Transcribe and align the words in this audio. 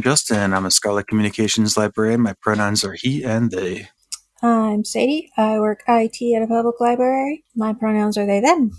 I'm 0.00 0.04
Justin. 0.04 0.54
I'm 0.54 0.64
a 0.64 0.70
Scholarly 0.70 1.04
Communications 1.04 1.76
librarian. 1.76 2.22
My 2.22 2.32
pronouns 2.40 2.84
are 2.84 2.94
he 2.94 3.22
and 3.22 3.50
they. 3.50 3.86
I'm 4.42 4.82
Sadie. 4.82 5.30
I 5.36 5.60
work 5.60 5.82
IT 5.86 6.34
at 6.34 6.42
a 6.42 6.46
public 6.46 6.80
library. 6.80 7.44
My 7.54 7.74
pronouns 7.74 8.16
are 8.16 8.24
they, 8.24 8.40
them. 8.40 8.70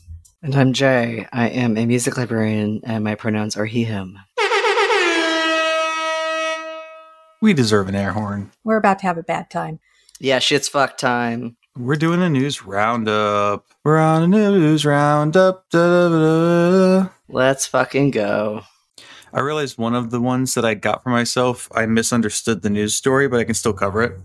And 0.41 0.55
I'm 0.55 0.73
Jay. 0.73 1.27
I 1.31 1.49
am 1.49 1.77
a 1.77 1.85
music 1.85 2.17
librarian, 2.17 2.81
and 2.85 3.03
my 3.03 3.13
pronouns 3.13 3.55
are 3.55 3.67
he, 3.67 3.83
him. 3.83 4.17
We 7.39 7.53
deserve 7.53 7.87
an 7.87 7.93
air 7.93 8.13
horn. 8.13 8.51
We're 8.63 8.77
about 8.77 8.97
to 8.99 9.05
have 9.05 9.19
a 9.19 9.23
bad 9.23 9.51
time. 9.51 9.79
Yeah, 10.19 10.39
shit's 10.39 10.69
fuck 10.69 10.97
time. 10.97 11.55
We're 11.77 11.97
doing 11.97 12.23
a 12.23 12.29
news 12.29 12.65
roundup. 12.65 13.67
We're 13.83 13.99
on 13.99 14.23
a 14.23 14.27
news 14.27 14.85
roundup. 14.85 15.69
Da, 15.69 15.87
da, 15.87 17.03
da, 17.03 17.09
Let's 17.29 17.67
fucking 17.67 18.09
go. 18.09 18.63
I 19.33 19.39
realized 19.39 19.77
one 19.77 19.95
of 19.95 20.11
the 20.11 20.19
ones 20.19 20.53
that 20.55 20.65
I 20.65 20.73
got 20.73 21.03
for 21.03 21.09
myself, 21.09 21.69
I 21.73 21.85
misunderstood 21.85 22.61
the 22.61 22.69
news 22.69 22.95
story, 22.95 23.27
but 23.27 23.39
I 23.39 23.43
can 23.43 23.53
still 23.53 23.73
cover 23.73 24.01
it. 24.01 24.19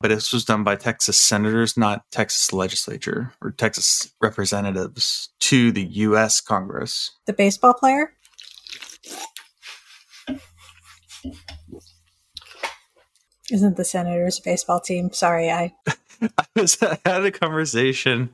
But 0.00 0.08
this 0.08 0.32
was 0.32 0.44
done 0.44 0.64
by 0.64 0.76
Texas 0.76 1.18
senators, 1.18 1.76
not 1.76 2.10
Texas 2.10 2.52
legislature 2.52 3.32
or 3.42 3.50
Texas 3.50 4.12
representatives 4.20 5.28
to 5.40 5.72
the 5.72 5.82
U.S. 5.82 6.40
Congress. 6.40 7.10
The 7.26 7.34
baseball 7.34 7.74
player? 7.74 8.14
Isn't 13.50 13.76
the 13.76 13.84
Senators 13.84 14.40
baseball 14.40 14.80
team? 14.80 15.12
Sorry, 15.12 15.50
I. 15.50 15.74
I 16.22 16.44
was 16.54 16.76
I 16.82 16.98
had 17.06 17.24
a 17.24 17.30
conversation 17.30 18.30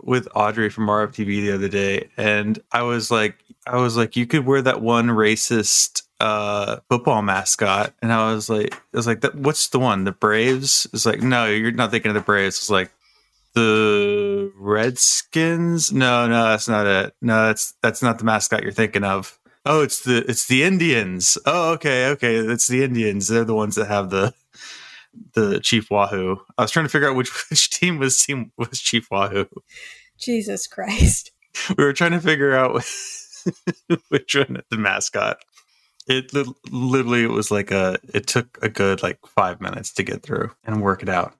with 0.00 0.28
Audrey 0.34 0.70
from 0.70 0.86
RFTV 0.86 1.26
the 1.26 1.52
other 1.52 1.68
day, 1.68 2.08
and 2.16 2.58
I 2.70 2.82
was 2.82 3.10
like, 3.10 3.36
I 3.68 3.76
was 3.76 3.96
like, 3.96 4.16
you 4.16 4.26
could 4.26 4.46
wear 4.46 4.62
that 4.62 4.80
one 4.80 5.08
racist 5.08 6.02
uh 6.20 6.78
football 6.88 7.22
mascot, 7.22 7.94
and 8.02 8.12
I 8.12 8.32
was 8.32 8.48
like, 8.48 8.74
I 8.74 8.96
was 8.96 9.06
like, 9.06 9.20
that, 9.20 9.34
what's 9.34 9.68
the 9.68 9.78
one? 9.78 10.04
The 10.04 10.12
Braves? 10.12 10.86
It's 10.92 11.06
like, 11.06 11.22
no, 11.22 11.46
you're 11.46 11.72
not 11.72 11.90
thinking 11.90 12.10
of 12.10 12.14
the 12.14 12.20
Braves. 12.20 12.56
It's 12.56 12.70
like 12.70 12.90
the 13.54 14.52
Redskins. 14.56 15.92
No, 15.92 16.26
no, 16.26 16.44
that's 16.44 16.68
not 16.68 16.86
it. 16.86 17.14
No, 17.20 17.46
that's 17.46 17.74
that's 17.82 18.02
not 18.02 18.18
the 18.18 18.24
mascot 18.24 18.62
you're 18.62 18.72
thinking 18.72 19.04
of. 19.04 19.38
Oh, 19.64 19.82
it's 19.82 20.02
the 20.02 20.24
it's 20.28 20.46
the 20.46 20.62
Indians. 20.62 21.38
Oh, 21.44 21.72
okay, 21.72 22.08
okay, 22.10 22.36
it's 22.36 22.68
the 22.68 22.82
Indians. 22.84 23.28
They're 23.28 23.44
the 23.44 23.54
ones 23.54 23.74
that 23.74 23.88
have 23.88 24.10
the 24.10 24.34
the 25.34 25.60
Chief 25.60 25.90
Wahoo. 25.90 26.38
I 26.56 26.62
was 26.62 26.70
trying 26.70 26.86
to 26.86 26.90
figure 26.90 27.08
out 27.08 27.16
which 27.16 27.30
which 27.50 27.70
team 27.70 27.98
was 27.98 28.18
team 28.18 28.52
was 28.56 28.80
Chief 28.80 29.10
Wahoo. 29.10 29.46
Jesus 30.18 30.66
Christ. 30.66 31.32
We 31.76 31.84
were 31.84 31.92
trying 31.92 32.12
to 32.12 32.20
figure 32.20 32.54
out 32.54 32.82
which 34.08 34.34
one 34.34 34.62
the 34.70 34.78
mascot. 34.78 35.38
It 36.06 36.32
li- 36.32 36.54
literally 36.70 37.24
it 37.24 37.30
was 37.30 37.50
like 37.50 37.70
a 37.70 37.98
it 38.14 38.26
took 38.26 38.58
a 38.62 38.68
good 38.68 39.02
like 39.02 39.18
5 39.26 39.60
minutes 39.60 39.92
to 39.94 40.02
get 40.02 40.22
through 40.22 40.50
and 40.64 40.82
work 40.82 41.02
it 41.02 41.08
out. 41.08 41.34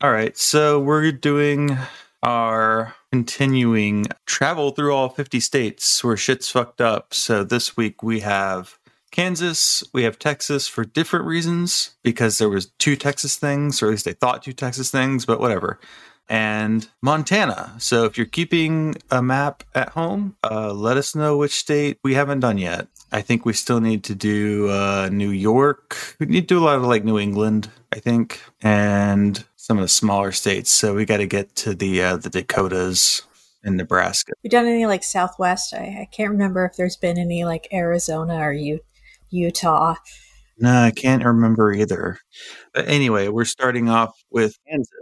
All 0.00 0.12
right, 0.12 0.36
so 0.36 0.78
we're 0.78 1.10
doing 1.10 1.76
our 2.22 2.94
continuing 3.12 4.06
travel 4.26 4.70
through 4.70 4.92
all 4.92 5.08
50 5.08 5.40
states 5.40 6.02
where 6.04 6.16
shit's 6.16 6.48
fucked 6.48 6.80
up. 6.80 7.14
So 7.14 7.44
this 7.44 7.76
week 7.76 8.02
we 8.02 8.20
have 8.20 8.78
Kansas, 9.10 9.82
we 9.92 10.02
have 10.02 10.18
Texas 10.18 10.68
for 10.68 10.84
different 10.84 11.24
reasons 11.24 11.96
because 12.02 12.38
there 12.38 12.48
was 12.48 12.66
two 12.78 12.96
Texas 12.96 13.36
things, 13.36 13.82
or 13.82 13.86
at 13.86 13.90
least 13.92 14.04
they 14.04 14.12
thought 14.12 14.42
two 14.42 14.52
Texas 14.52 14.90
things, 14.90 15.24
but 15.24 15.40
whatever. 15.40 15.80
And 16.28 16.86
Montana. 17.02 17.74
So 17.78 18.04
if 18.04 18.18
you're 18.18 18.26
keeping 18.26 18.96
a 19.10 19.22
map 19.22 19.64
at 19.74 19.90
home, 19.90 20.36
uh, 20.44 20.72
let 20.72 20.96
us 20.96 21.14
know 21.14 21.38
which 21.38 21.54
state 21.54 21.98
we 22.04 22.14
haven't 22.14 22.40
done 22.40 22.58
yet. 22.58 22.88
I 23.10 23.22
think 23.22 23.46
we 23.46 23.54
still 23.54 23.80
need 23.80 24.04
to 24.04 24.14
do 24.14 24.68
uh, 24.68 25.08
New 25.10 25.30
York. 25.30 26.16
We 26.20 26.26
need 26.26 26.42
to 26.42 26.54
do 26.54 26.58
a 26.58 26.64
lot 26.64 26.76
of 26.76 26.84
like 26.84 27.04
New 27.04 27.18
England, 27.18 27.70
I 27.92 28.00
think, 28.00 28.42
and 28.60 29.42
some 29.56 29.78
of 29.78 29.82
the 29.82 29.88
smaller 29.88 30.32
states. 30.32 30.70
So 30.70 30.94
we 30.94 31.06
got 31.06 31.18
to 31.18 31.26
get 31.26 31.54
to 31.56 31.74
the 31.74 32.02
uh, 32.02 32.16
the 32.18 32.28
Dakotas 32.28 33.22
and 33.64 33.76
Nebraska. 33.76 34.32
We 34.42 34.50
done 34.50 34.66
any 34.66 34.86
like 34.86 35.04
Southwest? 35.04 35.72
I, 35.74 36.00
I 36.02 36.08
can't 36.12 36.30
remember 36.30 36.64
if 36.66 36.76
there's 36.76 36.96
been 36.96 37.18
any 37.18 37.44
like 37.44 37.68
Arizona 37.72 38.36
or 38.38 38.52
U- 38.52 38.80
Utah. 39.30 39.94
No, 40.58 40.82
I 40.82 40.90
can't 40.90 41.24
remember 41.24 41.72
either. 41.72 42.18
But 42.74 42.88
anyway, 42.88 43.28
we're 43.28 43.44
starting 43.44 43.88
off 43.88 44.14
with 44.30 44.56
Kansas. 44.68 44.92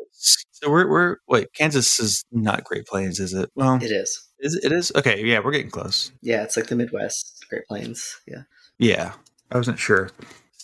So 0.63 0.71
we're 0.71 0.89
we're 0.89 1.17
wait, 1.29 1.53
Kansas 1.53 2.01
is 2.01 2.25
not 2.33 2.65
Great 2.65 2.87
Plains, 2.87 3.21
is 3.21 3.35
it? 3.35 3.51
Well, 3.55 3.75
It 3.77 3.91
is. 3.91 4.27
is 4.41 4.55
it, 4.55 4.65
it 4.65 4.73
is 4.73 4.91
okay. 4.97 5.23
Yeah, 5.23 5.41
we're 5.45 5.53
getting 5.53 5.71
close. 5.71 6.13
Yeah, 6.23 6.43
it's 6.45 6.57
like 6.57 6.69
the 6.69 6.77
Midwest, 6.77 7.45
Great 7.51 7.67
Plains. 7.69 8.19
Yeah. 8.27 8.43
Yeah, 8.79 9.13
I 9.51 9.59
wasn't 9.59 9.79
sure. 9.79 10.09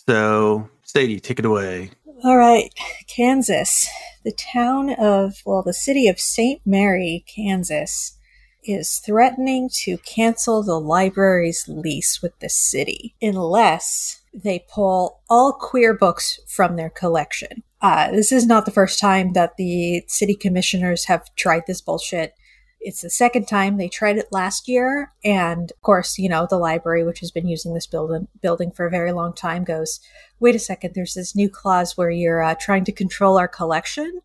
So, 0.07 0.67
Sadie, 0.81 1.19
take 1.19 1.37
it 1.37 1.45
away. 1.45 1.91
All 2.23 2.37
right, 2.37 2.71
Kansas. 3.07 3.87
The 4.23 4.31
town 4.31 4.91
of, 4.95 5.35
well, 5.45 5.61
the 5.61 5.73
city 5.73 6.07
of 6.07 6.19
St. 6.19 6.59
Mary, 6.65 7.23
Kansas, 7.27 8.17
is 8.63 8.97
threatening 9.05 9.69
to 9.83 9.97
cancel 9.99 10.63
the 10.63 10.79
library's 10.79 11.65
lease 11.67 12.19
with 12.21 12.37
the 12.39 12.49
city 12.49 13.13
unless 13.21 14.21
they 14.33 14.65
pull 14.73 15.21
all 15.29 15.51
queer 15.53 15.93
books 15.93 16.39
from 16.47 16.77
their 16.77 16.89
collection. 16.89 17.61
Uh, 17.83 18.09
this 18.11 18.31
is 18.31 18.47
not 18.47 18.63
the 18.65 18.71
first 18.71 18.97
time 18.97 19.33
that 19.33 19.57
the 19.57 20.05
city 20.07 20.35
commissioners 20.35 21.03
have 21.05 21.35
tried 21.35 21.63
this 21.67 21.81
bullshit. 21.81 22.33
It's 22.79 23.01
the 23.01 23.09
second 23.09 23.45
time 23.45 23.77
they 23.77 23.89
tried 23.89 24.17
it 24.17 24.31
last 24.31 24.69
year, 24.69 25.11
and 25.23 25.69
of 25.69 25.81
course, 25.81 26.17
you 26.17 26.29
know 26.29 26.47
the 26.49 26.57
library, 26.57 27.03
which 27.03 27.19
has 27.19 27.29
been 27.29 27.47
using 27.47 27.73
this 27.73 27.85
building 27.85 28.29
building 28.41 28.71
for 28.71 28.85
a 28.85 28.89
very 28.89 29.11
long 29.11 29.33
time, 29.33 29.65
goes, 29.65 29.99
"Wait 30.39 30.55
a 30.55 30.59
second, 30.59 30.93
there's 30.95 31.13
this 31.13 31.35
new 31.35 31.49
clause 31.49 31.97
where 31.97 32.09
you're 32.09 32.41
uh, 32.41 32.55
trying 32.59 32.85
to 32.85 32.93
control 32.93 33.37
our 33.37 33.49
collection," 33.49 34.21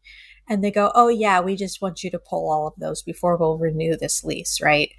and 0.49 0.63
they 0.63 0.71
go, 0.71 0.93
"Oh 0.95 1.09
yeah, 1.09 1.41
we 1.41 1.57
just 1.57 1.83
want 1.83 2.05
you 2.05 2.11
to 2.11 2.19
pull 2.19 2.51
all 2.51 2.69
of 2.69 2.75
those 2.79 3.03
before 3.03 3.37
we'll 3.37 3.59
renew 3.59 3.97
this 3.97 4.23
lease, 4.23 4.61
right?" 4.61 4.93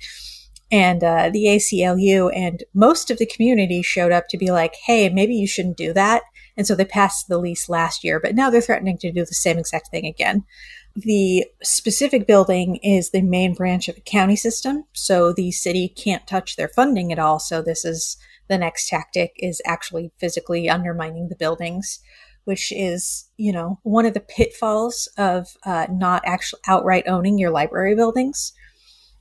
And 0.72 1.04
uh, 1.04 1.30
the 1.32 1.46
ACLU 1.46 2.32
and 2.36 2.64
most 2.74 3.10
of 3.10 3.18
the 3.18 3.26
community 3.26 3.82
showed 3.82 4.12
up 4.12 4.28
to 4.30 4.38
be 4.38 4.52
like, 4.52 4.76
"Hey, 4.86 5.08
maybe 5.10 5.36
you 5.36 5.48
shouldn't 5.48 5.78
do 5.78 5.94
that." 5.94 6.24
And 6.60 6.68
so 6.68 6.76
they 6.76 6.84
passed 6.84 7.30
the 7.30 7.38
lease 7.38 7.70
last 7.70 8.04
year, 8.04 8.20
but 8.20 8.36
now 8.36 8.50
they're 8.50 8.60
threatening 8.60 8.98
to 8.98 9.14
do 9.14 9.22
the 9.22 9.28
same 9.28 9.58
exact 9.58 9.88
thing 9.92 10.06
again. 10.06 10.44
The 10.94 11.46
specific 11.64 12.28
building 12.28 12.76
is 12.84 13.12
the 13.12 13.22
main 13.22 13.54
branch 13.54 13.88
of 13.88 13.96
the 13.96 14.02
county 14.02 14.36
system, 14.36 14.84
so 14.92 15.32
the 15.32 15.52
city 15.52 15.88
can't 15.88 16.28
touch 16.28 16.58
their 16.58 16.68
funding 16.68 17.14
at 17.14 17.18
all. 17.18 17.40
So 17.40 17.62
this 17.62 17.86
is 17.86 18.18
the 18.50 18.58
next 18.58 18.90
tactic 18.90 19.32
is 19.38 19.62
actually 19.66 20.12
physically 20.18 20.70
undermining 20.70 21.30
the 21.30 21.38
buildings, 21.38 22.02
which 22.44 22.74
is, 22.74 23.30
you 23.38 23.54
know, 23.54 23.80
one 23.84 24.06
of 24.06 24.14
the 24.14 24.20
pitfalls 24.20 25.08
of 25.18 25.48
uh, 25.66 25.88
not 25.90 26.24
actually 26.26 26.60
outright 26.68 27.08
owning 27.08 27.38
your 27.38 27.52
library 27.52 27.96
buildings. 27.96 28.52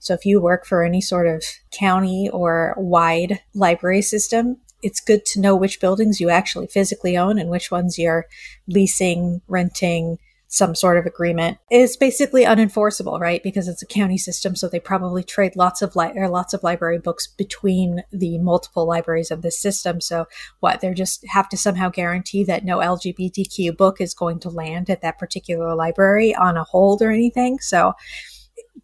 So 0.00 0.12
if 0.12 0.26
you 0.26 0.40
work 0.40 0.66
for 0.66 0.82
any 0.82 1.00
sort 1.00 1.28
of 1.28 1.44
county 1.70 2.28
or 2.32 2.74
wide 2.76 3.42
library 3.54 4.02
system, 4.02 4.56
it's 4.82 5.00
good 5.00 5.24
to 5.26 5.40
know 5.40 5.56
which 5.56 5.80
buildings 5.80 6.20
you 6.20 6.30
actually 6.30 6.66
physically 6.66 7.16
own 7.16 7.38
and 7.38 7.50
which 7.50 7.70
ones 7.70 7.98
you're 7.98 8.26
leasing, 8.66 9.40
renting, 9.48 10.18
some 10.48 10.74
sort 10.74 10.96
of 10.96 11.04
agreement. 11.04 11.58
It's 11.70 11.96
basically 11.96 12.44
unenforceable, 12.44 13.20
right? 13.20 13.42
Because 13.42 13.68
it's 13.68 13.82
a 13.82 13.86
county 13.86 14.16
system, 14.16 14.56
so 14.56 14.66
they 14.66 14.80
probably 14.80 15.22
trade 15.22 15.56
lots 15.56 15.82
of 15.82 15.94
li- 15.94 16.12
or 16.16 16.28
lots 16.28 16.54
of 16.54 16.62
library 16.62 16.98
books 16.98 17.26
between 17.26 18.02
the 18.10 18.38
multiple 18.38 18.86
libraries 18.86 19.30
of 19.30 19.42
this 19.42 19.60
system. 19.60 20.00
So 20.00 20.26
what? 20.60 20.80
They 20.80 20.92
just 20.94 21.24
have 21.28 21.50
to 21.50 21.58
somehow 21.58 21.90
guarantee 21.90 22.44
that 22.44 22.64
no 22.64 22.78
LGBTQ 22.78 23.76
book 23.76 24.00
is 24.00 24.14
going 24.14 24.40
to 24.40 24.48
land 24.48 24.88
at 24.88 25.02
that 25.02 25.18
particular 25.18 25.74
library 25.74 26.34
on 26.34 26.56
a 26.56 26.64
hold 26.64 27.02
or 27.02 27.10
anything. 27.10 27.58
So 27.60 27.92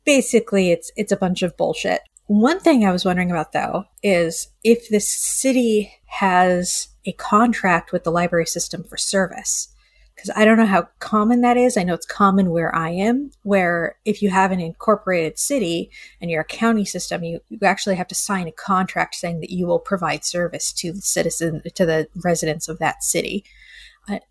basically 0.05 0.71
it's 0.71 0.93
it's 0.97 1.13
a 1.13 1.17
bunch 1.17 1.43
of 1.43 1.57
bullshit. 1.57 2.03
One 2.27 2.59
thing 2.59 2.85
I 2.85 2.93
was 2.93 3.05
wondering 3.05 3.31
about 3.31 3.53
though 3.53 3.85
is 4.03 4.49
if 4.63 4.89
this 4.89 5.09
city 5.09 5.93
has 6.07 6.89
a 7.05 7.13
contract 7.13 7.93
with 7.93 8.05
the 8.05 8.11
library 8.11 8.47
system 8.47 8.85
for 8.85 8.97
service. 8.97 9.69
Because 10.15 10.31
I 10.37 10.45
don't 10.45 10.57
know 10.57 10.65
how 10.65 10.89
common 11.01 11.41
that 11.41 11.57
is. 11.57 11.77
I 11.77 11.83
know 11.83 11.95
it's 11.95 12.07
common 12.07 12.51
where 12.51 12.73
I 12.75 12.91
am, 12.91 13.33
where 13.43 13.97
if 14.05 14.23
you 14.23 14.31
have 14.31 14.53
an 14.53 14.61
incorporated 14.61 15.41
city 15.41 15.91
and 16.21 16.31
you're 16.31 16.43
a 16.43 16.45
county 16.45 16.85
system, 16.85 17.25
you, 17.25 17.41
you 17.49 17.59
actually 17.63 17.97
have 17.97 18.07
to 18.09 18.15
sign 18.15 18.47
a 18.47 18.53
contract 18.53 19.17
saying 19.17 19.41
that 19.41 19.51
you 19.51 19.67
will 19.67 19.81
provide 19.81 20.25
service 20.25 20.73
to 20.75 20.93
the 20.93 21.03
citizen, 21.03 21.63
to 21.75 21.85
the 21.85 22.07
residents 22.23 22.69
of 22.69 22.79
that 22.79 23.03
city. 23.03 23.45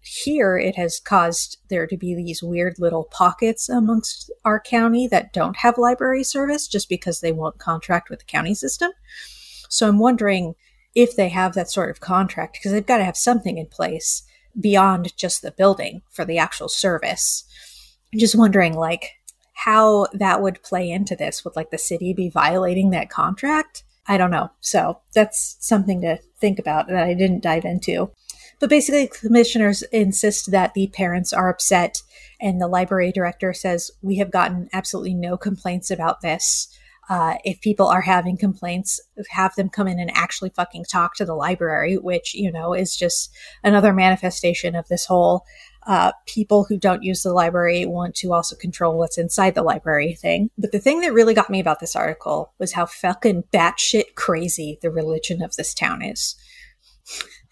Here, 0.02 0.58
it 0.58 0.76
has 0.76 1.00
caused 1.00 1.58
there 1.70 1.88
to 1.88 1.98
be 1.98 2.14
these 2.14 2.44
weird 2.44 2.78
little 2.78 3.06
pockets 3.06 3.70
amongst 3.70 4.32
our 4.46 4.60
county 4.60 5.08
that 5.08 5.34
don't 5.34 5.58
have 5.58 5.78
library 5.78 6.24
service 6.24 6.68
just 6.68 6.90
because 6.90 7.22
they 7.22 7.32
won't 7.32 7.58
contract 7.58 8.10
with 8.10 8.20
the 8.20 8.26
county 8.26 8.54
system. 8.54 8.92
So 9.70 9.88
I'm 9.88 9.98
wondering 9.98 10.54
if 10.94 11.16
they 11.16 11.30
have 11.30 11.54
that 11.54 11.72
sort 11.72 11.90
of 11.90 12.00
contract 12.00 12.54
because 12.54 12.72
they've 12.72 12.86
got 12.86 12.98
to 12.98 13.04
have 13.04 13.18
something 13.18 13.58
in 13.58 13.66
place 13.66 14.22
beyond 14.60 15.18
just 15.18 15.42
the 15.42 15.52
building 15.52 16.04
for 16.12 16.24
the 16.24 16.38
actual 16.38 16.70
service. 16.70 17.44
I'm 18.14 18.20
just 18.20 18.36
wondering, 18.36 18.76
like, 18.76 19.14
how 19.54 20.06
that 20.14 20.42
would 20.42 20.62
play 20.62 20.92
into 20.92 21.16
this. 21.16 21.44
Would 21.44 21.56
like 21.56 21.72
the 21.72 21.78
city 21.80 22.14
be 22.14 22.30
violating 22.30 22.92
that 22.92 23.10
contract? 23.10 23.84
I 24.08 24.18
don't 24.18 24.32
know. 24.32 24.52
So 24.60 25.00
that's 25.16 25.58
something 25.60 26.02
to 26.02 26.20
think 26.38 26.60
about 26.60 26.88
that 26.88 27.04
I 27.04 27.14
didn't 27.14 27.42
dive 27.42 27.66
into. 27.66 28.12
But 28.64 28.70
basically, 28.70 29.08
commissioners 29.08 29.82
insist 29.92 30.52
that 30.52 30.74
the 30.74 30.88
parents 30.88 31.34
are 31.34 31.50
upset, 31.50 32.02
and 32.40 32.62
the 32.62 32.68
library 32.70 33.12
director 33.12 33.52
says, 33.52 33.92
We 34.02 34.16
have 34.20 34.32
gotten 34.32 34.70
absolutely 34.72 35.16
no 35.16 35.36
complaints 35.36 35.92
about 35.92 36.22
this. 36.22 36.70
Uh, 37.10 37.36
if 37.44 37.60
people 37.60 37.88
are 37.88 38.00
having 38.00 38.38
complaints, 38.38 39.02
have 39.32 39.54
them 39.56 39.68
come 39.68 39.90
in 39.90 40.00
and 40.00 40.10
actually 40.16 40.52
fucking 40.52 40.86
talk 40.86 41.14
to 41.16 41.26
the 41.26 41.36
library, 41.36 41.98
which, 41.98 42.34
you 42.34 42.54
know, 42.54 42.74
is 42.74 42.96
just 42.96 43.36
another 43.66 43.92
manifestation 43.92 44.78
of 44.78 44.88
this 44.88 45.08
whole 45.08 45.44
uh, 45.86 46.14
people 46.26 46.64
who 46.64 46.78
don't 46.78 47.04
use 47.04 47.22
the 47.22 47.34
library 47.34 47.86
want 47.86 48.16
to 48.16 48.32
also 48.32 48.56
control 48.56 48.98
what's 48.98 49.18
inside 49.18 49.56
the 49.56 49.62
library 49.62 50.14
thing. 50.14 50.50
But 50.58 50.72
the 50.72 50.80
thing 50.80 51.02
that 51.02 51.12
really 51.12 51.34
got 51.34 51.50
me 51.50 51.60
about 51.60 51.82
this 51.82 51.98
article 51.98 52.54
was 52.60 52.72
how 52.72 52.86
fucking 52.86 53.44
batshit 53.54 54.16
crazy 54.16 54.80
the 54.82 54.90
religion 54.90 55.42
of 55.42 55.54
this 55.58 55.74
town 55.74 56.02
is. 56.02 56.38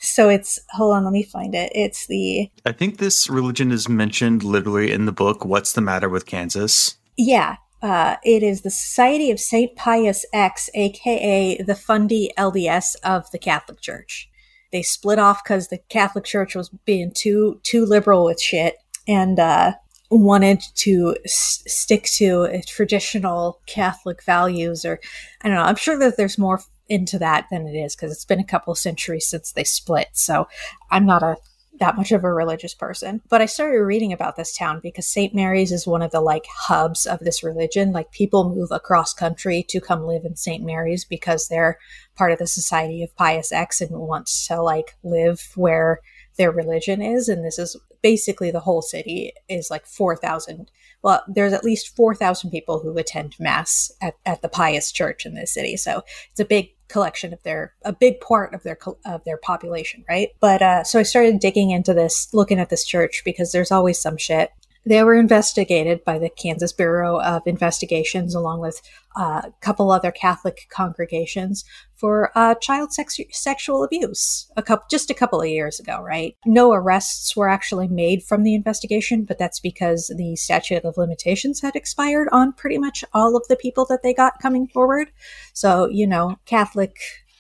So 0.02 0.30
it's 0.30 0.60
hold 0.72 0.96
on, 0.96 1.04
let 1.04 1.14
me 1.14 1.24
find 1.24 1.54
it. 1.54 1.72
It's 1.76 2.08
the 2.08 2.50
I 2.66 2.72
think 2.72 2.98
this 2.98 3.30
religion 3.30 3.72
is 3.72 3.88
mentioned 3.88 4.44
literally 4.44 4.92
in 4.92 5.06
the 5.06 5.12
book. 5.12 5.46
What's 5.46 5.74
the 5.74 5.82
matter 5.82 6.10
with 6.10 6.26
Kansas? 6.26 6.98
yeah. 7.18 7.58
Uh, 7.84 8.16
it 8.24 8.44
is 8.44 8.62
the 8.62 8.70
Society 8.70 9.32
of 9.32 9.40
Saint 9.40 9.76
Pius 9.76 10.24
X, 10.34 10.70
aka 10.76 11.58
the 11.58 11.74
Fundy 11.74 12.32
LDS 12.38 12.96
of 13.04 13.30
the 13.32 13.40
Catholic 13.40 13.82
Church. 13.82 14.30
They 14.72 14.84
split 14.84 15.18
off 15.18 15.44
because 15.44 15.68
the 15.68 15.80
Catholic 15.90 16.24
Church 16.24 16.56
was 16.56 16.70
being 16.86 17.12
too 17.12 17.60
too 17.64 17.84
liberal 17.86 18.26
with 18.26 18.40
shit 18.40 18.76
and 19.08 19.40
uh, 19.40 19.74
wanted 20.12 20.62
to 20.76 21.16
s- 21.26 21.64
stick 21.66 22.04
to 22.18 22.62
traditional 22.68 23.60
Catholic 23.66 24.24
values. 24.24 24.86
Or 24.86 25.00
I 25.42 25.48
don't 25.48 25.58
know. 25.58 25.64
I'm 25.64 25.76
sure 25.76 25.98
that 25.98 26.18
there's 26.18 26.38
more 26.38 26.62
into 26.92 27.18
that 27.20 27.48
than 27.50 27.68
it 27.68 27.74
is 27.74 27.96
because 27.96 28.12
it's 28.12 28.26
been 28.26 28.40
a 28.40 28.44
couple 28.44 28.72
of 28.72 28.78
centuries 28.78 29.26
since 29.26 29.54
they 29.54 29.64
split. 29.64 30.10
So 30.14 30.48
I'm 30.92 31.06
not 31.06 31.24
a 31.24 31.38
that 31.80 31.98
much 31.98 32.12
of 32.12 32.24
a 32.24 32.32
religious 32.32 32.76
person. 32.76 33.22
But 33.28 33.42
I 33.42 33.48
started 33.48 33.82
reading 33.82 34.14
about 34.14 34.36
this 34.36 34.56
town 34.56 34.82
because 34.84 35.08
St. 35.08 35.34
Mary's 35.34 35.72
is 35.72 35.88
one 35.88 36.04
of 36.04 36.12
the 36.12 36.22
like 36.22 36.46
hubs 36.48 37.08
of 37.08 37.20
this 37.20 37.44
religion. 37.44 37.92
Like 37.92 38.12
people 38.12 38.54
move 38.54 38.70
across 38.72 39.14
country 39.14 39.66
to 39.70 39.82
come 39.82 40.06
live 40.06 40.24
in 40.24 40.36
St. 40.36 40.64
Mary's 40.64 41.06
because 41.06 41.48
they're 41.48 41.80
part 42.16 42.32
of 42.32 42.38
the 42.38 42.46
Society 42.46 43.02
of 43.02 43.16
Pius 43.16 43.52
X 43.52 43.82
and 43.82 43.98
want 43.98 44.28
to 44.48 44.62
like 44.62 44.96
live 45.04 45.42
where 45.56 46.02
their 46.38 46.52
religion 46.52 47.02
is. 47.02 47.28
And 47.28 47.44
this 47.44 47.58
is 47.58 47.76
basically 48.02 48.52
the 48.52 48.60
whole 48.60 48.82
city 48.82 49.34
is 49.50 49.72
like 49.72 49.86
4,000. 49.86 50.70
Well, 51.04 51.24
there's 51.28 51.54
at 51.54 51.64
least 51.64 51.96
4,000 51.96 52.52
people 52.52 52.80
who 52.80 52.96
attend 52.98 53.36
mass 53.40 53.92
at, 54.02 54.16
at 54.26 54.42
the 54.42 54.50
Pius 54.50 54.92
church 54.92 55.26
in 55.26 55.34
this 55.34 55.54
city. 55.54 55.78
So 55.78 56.04
it's 56.30 56.40
a 56.40 56.46
big 56.46 56.70
collection 56.92 57.34
of 57.34 57.42
their 57.44 57.74
a 57.84 57.94
big 57.94 58.20
part 58.20 58.54
of 58.54 58.64
their 58.64 58.78
of 59.06 59.24
their 59.24 59.38
population, 59.38 60.04
right? 60.10 60.30
But 60.40 60.62
uh, 60.62 60.84
so 60.84 61.00
I 61.00 61.04
started 61.04 61.40
digging 61.40 61.72
into 61.72 61.94
this, 61.94 62.34
looking 62.34 62.60
at 62.60 62.70
this 62.70 62.86
church 62.86 63.22
because 63.26 63.52
there's 63.52 63.72
always 63.72 64.00
some 64.00 64.18
shit. 64.18 64.52
They 64.86 65.04
were 65.04 65.16
investigated 65.16 66.04
by 66.04 66.18
the 66.18 66.30
Kansas 66.30 66.74
Bureau 66.74 67.22
of 67.22 67.44
Investigations, 67.46 68.34
along 68.34 68.62
with 68.62 68.82
uh, 69.16 69.42
a 69.46 69.54
couple 69.62 69.92
other 69.92 70.12
Catholic 70.12 70.68
congregations, 70.70 71.64
for 71.96 72.32
uh, 72.36 72.56
child 72.56 72.92
sex- 72.92 73.20
sexual 73.32 73.84
abuse. 73.84 74.50
A 74.58 74.64
couple, 74.64 74.86
just 74.90 75.12
a 75.12 75.14
couple 75.14 75.40
of 75.40 75.48
years 75.48 75.80
ago, 75.80 76.02
right? 76.02 76.36
No 76.48 76.74
arrests 76.74 77.36
were 77.36 77.48
actually 77.48 77.88
made 77.90 78.24
from 78.24 78.42
the 78.42 78.56
investigation, 78.56 79.24
but 79.24 79.38
that's 79.38 79.60
because 79.60 80.12
the 80.18 80.36
statute 80.36 80.84
of 80.84 80.98
limitations 80.98 81.62
had 81.62 81.76
expired 81.76 82.28
on 82.32 82.54
pretty 82.54 82.80
much 82.80 83.06
all 83.14 83.36
of 83.36 83.48
the 83.50 83.56
people 83.56 83.86
that 83.86 84.02
they 84.02 84.16
got 84.16 84.42
coming 84.42 84.68
forward. 84.68 85.12
So 85.54 85.88
you 85.90 86.08
know, 86.08 86.38
Catholic 86.46 86.98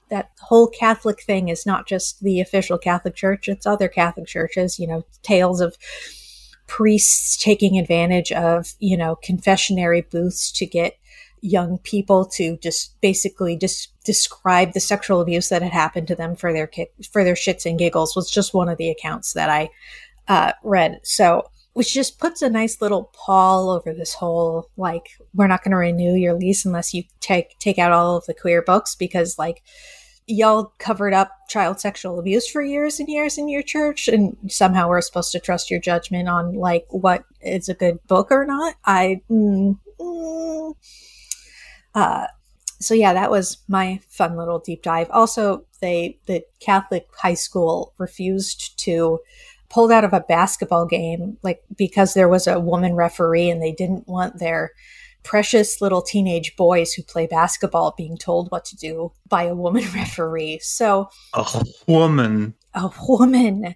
that 0.10 0.30
whole 0.42 0.68
Catholic 0.68 1.24
thing 1.24 1.48
is 1.48 1.66
not 1.66 1.88
just 1.88 2.20
the 2.22 2.42
official 2.42 2.78
Catholic 2.78 3.16
Church, 3.16 3.48
it's 3.48 3.66
other 3.66 3.88
Catholic 3.88 4.28
churches, 4.28 4.78
you 4.78 4.86
know, 4.86 5.06
tales 5.24 5.62
of 5.62 5.78
priests 6.72 7.36
taking 7.36 7.78
advantage 7.78 8.32
of, 8.32 8.76
you 8.80 8.96
know, 8.96 9.18
confessionary 9.28 10.10
booths 10.10 10.50
to 10.50 10.66
get 10.66 10.98
young 11.42 11.78
people 11.80 12.26
to 12.26 12.56
just 12.58 12.96
basically 13.02 13.58
just 13.58 13.92
describe 14.06 14.72
the 14.72 14.80
sexual 14.80 15.20
abuse 15.20 15.50
that 15.50 15.62
had 15.62 15.74
happened 15.74 16.08
to 16.08 16.16
them 16.16 16.34
for 16.34 16.54
their 16.54 16.72
for 17.12 17.26
their 17.26 17.34
shits 17.34 17.66
and 17.66 17.78
giggles 17.78 18.16
was 18.16 18.32
just 18.32 18.54
one 18.54 18.70
of 18.70 18.78
the 18.78 18.90
accounts 18.90 19.34
that 19.34 19.50
I 19.50 19.70
uh, 20.30 20.54
read. 20.64 21.02
So, 21.04 21.44
which 21.74 21.94
just 21.94 22.20
puts 22.20 22.42
a 22.42 22.50
nice 22.50 22.82
little 22.82 23.12
pall 23.12 23.70
over 23.70 23.94
this 23.94 24.14
whole 24.14 24.70
like 24.78 25.18
we're 25.34 25.48
not 25.48 25.66
going 25.66 25.72
to 25.72 25.78
renew 25.78 26.14
your 26.14 26.36
lease 26.36 26.64
unless 26.64 26.94
you 26.94 27.04
take 27.20 27.60
take 27.60 27.80
out 27.80 27.92
all 27.92 28.16
of 28.16 28.26
the 28.28 28.34
queer 28.34 28.62
books 28.62 28.96
because 28.96 29.38
like 29.38 29.62
y'all 30.32 30.74
covered 30.78 31.14
up 31.14 31.32
child 31.50 31.80
sexual 31.80 32.20
abuse 32.20 32.50
for 32.50 32.62
years 32.62 33.00
and 33.00 33.10
years 33.10 33.38
in 33.38 33.50
your 33.50 33.62
church 33.62 34.08
and 34.08 34.36
somehow 34.48 34.88
we're 34.88 35.02
supposed 35.02 35.32
to 35.32 35.40
trust 35.40 35.70
your 35.70 35.80
judgment 35.80 36.30
on 36.30 36.54
like 36.54 36.86
what 36.90 37.26
is 37.42 37.70
a 37.70 37.74
good 37.74 38.00
book 38.08 38.32
or 38.32 38.46
not? 38.46 38.76
I 38.86 39.22
mm, 39.30 39.78
mm, 40.00 40.76
uh, 41.94 42.28
so 42.80 42.94
yeah 42.94 43.14
that 43.14 43.30
was 43.30 43.58
my 43.68 44.00
fun 44.10 44.38
little 44.38 44.60
deep 44.60 44.82
dive. 44.84 45.10
Also 45.12 45.66
they 45.82 46.18
the 46.26 46.44
catholic 46.60 47.08
high 47.18 47.34
school 47.34 47.94
refused 47.98 48.78
to 48.80 49.20
pulled 49.70 49.92
out 49.92 50.04
of 50.04 50.14
a 50.14 50.20
basketball 50.22 50.86
game 50.86 51.38
like 51.44 51.62
because 51.78 52.14
there 52.14 52.30
was 52.30 52.48
a 52.48 52.60
woman 52.60 52.94
referee 52.94 53.50
and 53.50 53.62
they 53.62 53.72
didn't 53.72 54.08
want 54.08 54.40
their 54.40 54.72
precious 55.24 55.82
little 55.82 56.02
teenage 56.02 56.56
boys 56.56 56.94
who 56.94 57.04
play 57.04 57.28
basketball 57.28 57.94
being 57.98 58.18
told 58.18 58.50
what 58.52 58.66
to 58.66 58.76
do 58.76 59.12
by 59.28 59.44
a 59.44 59.56
woman 59.56 59.84
referee. 59.96 60.60
So 60.60 61.10
a 61.34 61.46
woman, 61.88 62.56
a 62.74 62.92
woman. 63.08 63.76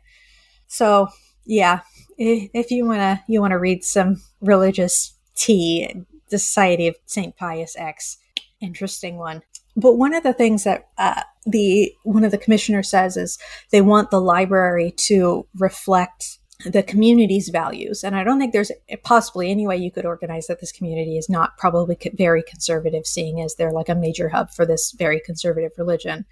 So 0.68 1.10
yeah, 1.46 1.82
if 2.18 2.72
you 2.72 2.86
wanna 2.86 3.24
you 3.28 3.42
wanna 3.42 3.60
read 3.60 3.84
some 3.84 4.22
religious 4.42 5.14
tea, 5.36 6.06
the 6.30 6.40
Society 6.40 6.88
of 6.88 6.96
Saint 7.06 7.36
Pius 7.38 7.76
X, 7.78 8.18
interesting 8.62 9.18
one. 9.18 9.42
But 9.78 9.94
one 9.96 10.14
of 10.14 10.24
the 10.24 10.34
things 10.34 10.64
that 10.64 10.88
uh, 10.98 11.22
the 11.46 11.94
one 12.04 12.24
of 12.24 12.32
the 12.32 12.38
commissioners 12.38 12.90
says 12.90 13.18
is 13.18 13.38
they 13.72 13.82
want 13.82 14.10
the 14.10 14.22
library 14.22 14.92
to 14.98 15.46
reflect 15.58 16.40
the 16.64 16.84
community's 16.84 17.50
values. 17.50 18.04
And 18.04 18.16
I 18.16 18.24
don't 18.24 18.40
think 18.40 18.54
there's 18.54 18.72
possibly 19.04 19.52
any 19.52 19.68
way 19.68 19.78
you 19.78 19.92
could 19.92 20.06
organize 20.06 20.48
that 20.48 20.62
this 20.62 20.72
community 20.72 21.18
is 21.18 21.30
not 21.30 21.58
probably 21.58 21.98
very 22.14 22.44
conservative, 22.44 23.06
seeing 23.06 23.42
as 23.42 23.56
they're 23.56 23.72
like 23.72 23.90
a 23.90 23.96
major 23.96 24.30
hub 24.30 24.52
for 24.52 24.66
this 24.66 24.94
very 24.98 25.20
conservative 25.20 25.72
religion. 25.78 26.26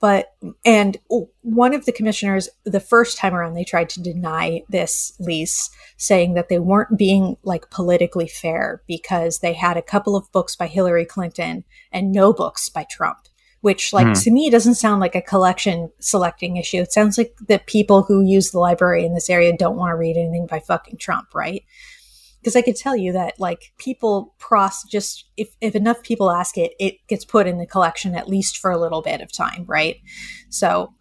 But, 0.00 0.34
and 0.66 0.98
one 1.40 1.72
of 1.72 1.86
the 1.86 1.92
commissioners, 1.92 2.50
the 2.64 2.80
first 2.80 3.16
time 3.16 3.34
around, 3.34 3.54
they 3.54 3.64
tried 3.64 3.88
to 3.90 4.02
deny 4.02 4.62
this 4.68 5.16
lease, 5.18 5.70
saying 5.96 6.34
that 6.34 6.48
they 6.48 6.58
weren't 6.58 6.98
being 6.98 7.36
like 7.42 7.70
politically 7.70 8.28
fair 8.28 8.82
because 8.86 9.38
they 9.38 9.54
had 9.54 9.76
a 9.76 9.82
couple 9.82 10.14
of 10.14 10.30
books 10.32 10.56
by 10.56 10.66
Hillary 10.66 11.06
Clinton 11.06 11.64
and 11.90 12.12
no 12.12 12.32
books 12.34 12.68
by 12.68 12.84
Trump 12.90 13.28
which 13.64 13.94
like 13.94 14.06
mm. 14.06 14.22
to 14.22 14.30
me 14.30 14.50
doesn't 14.50 14.74
sound 14.74 15.00
like 15.00 15.14
a 15.14 15.22
collection 15.22 15.90
selecting 15.98 16.58
issue. 16.58 16.82
It 16.82 16.92
sounds 16.92 17.16
like 17.16 17.34
the 17.48 17.58
people 17.60 18.02
who 18.02 18.22
use 18.22 18.50
the 18.50 18.58
library 18.58 19.06
in 19.06 19.14
this 19.14 19.30
area 19.30 19.56
don't 19.56 19.78
want 19.78 19.90
to 19.90 19.96
read 19.96 20.18
anything 20.18 20.46
by 20.46 20.60
fucking 20.60 20.98
Trump, 20.98 21.34
right? 21.34 21.64
Because 22.38 22.56
I 22.56 22.60
could 22.60 22.76
tell 22.76 22.94
you 22.94 23.12
that 23.12 23.40
like 23.40 23.72
people 23.78 24.34
pros 24.38 24.82
just 24.82 25.24
if 25.38 25.48
if 25.62 25.74
enough 25.74 26.02
people 26.02 26.30
ask 26.30 26.58
it, 26.58 26.72
it 26.78 26.96
gets 27.08 27.24
put 27.24 27.46
in 27.46 27.56
the 27.56 27.64
collection 27.64 28.14
at 28.14 28.28
least 28.28 28.58
for 28.58 28.70
a 28.70 28.76
little 28.76 29.00
bit 29.00 29.22
of 29.22 29.32
time, 29.32 29.64
right? 29.66 29.96
So 30.50 30.92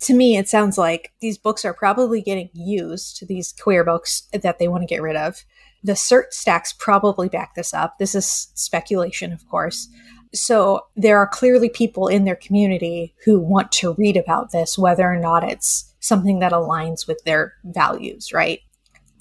to 0.00 0.14
me, 0.14 0.38
it 0.38 0.48
sounds 0.48 0.78
like 0.78 1.12
these 1.20 1.36
books 1.36 1.66
are 1.66 1.74
probably 1.74 2.22
getting 2.22 2.48
used, 2.54 3.28
these 3.28 3.52
queer 3.52 3.84
books 3.84 4.22
that 4.32 4.58
they 4.58 4.68
want 4.68 4.80
to 4.80 4.86
get 4.86 5.02
rid 5.02 5.16
of. 5.16 5.44
The 5.84 5.96
circ 5.96 6.32
stats 6.32 6.76
probably 6.78 7.28
back 7.28 7.54
this 7.54 7.74
up. 7.74 7.98
This 7.98 8.14
is 8.14 8.48
speculation, 8.54 9.34
of 9.34 9.46
course. 9.50 9.90
So 10.36 10.86
there 10.96 11.18
are 11.18 11.26
clearly 11.26 11.68
people 11.68 12.08
in 12.08 12.24
their 12.24 12.36
community 12.36 13.14
who 13.24 13.40
want 13.40 13.72
to 13.72 13.94
read 13.94 14.16
about 14.16 14.52
this, 14.52 14.78
whether 14.78 15.04
or 15.04 15.18
not 15.18 15.44
it's 15.44 15.92
something 16.00 16.38
that 16.40 16.52
aligns 16.52 17.06
with 17.06 17.22
their 17.24 17.54
values, 17.64 18.32
right? 18.32 18.60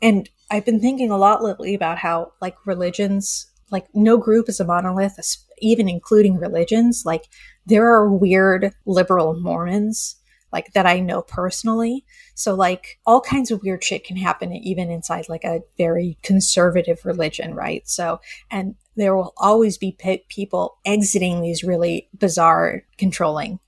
And 0.01 0.29
I've 0.51 0.65
been 0.65 0.79
thinking 0.79 1.09
a 1.09 1.17
lot 1.17 1.43
lately 1.43 1.73
about 1.73 1.97
how, 1.97 2.33
like, 2.41 2.55
religions, 2.65 3.47
like, 3.71 3.87
no 3.95 4.17
group 4.17 4.47
is 4.49 4.59
a 4.59 4.65
monolith, 4.65 5.17
even 5.59 5.89
including 5.89 6.37
religions. 6.37 7.03
Like, 7.05 7.25
there 7.65 7.87
are 7.87 8.13
weird 8.13 8.73
liberal 8.85 9.39
Mormons 9.39 10.17
like 10.55 10.71
that 10.71 10.85
I 10.85 11.01
know 11.01 11.21
personally. 11.21 12.05
So 12.33 12.55
like 12.55 12.97
all 13.05 13.19
kinds 13.19 13.51
of 13.51 13.61
weird 13.61 13.83
shit 13.83 14.05
can 14.05 14.15
happen 14.15 14.53
even 14.53 14.89
inside 14.89 15.27
like 15.27 15.43
a 15.43 15.59
very 15.77 16.17
conservative 16.23 17.03
religion, 17.03 17.53
right? 17.53 17.85
So 17.89 18.21
and 18.49 18.75
there 18.95 19.15
will 19.15 19.33
always 19.37 19.77
be 19.77 19.91
pe- 19.91 20.23
people 20.29 20.77
exiting 20.85 21.41
these 21.41 21.63
really 21.63 22.09
bizarre 22.17 22.83
controlling 22.97 23.59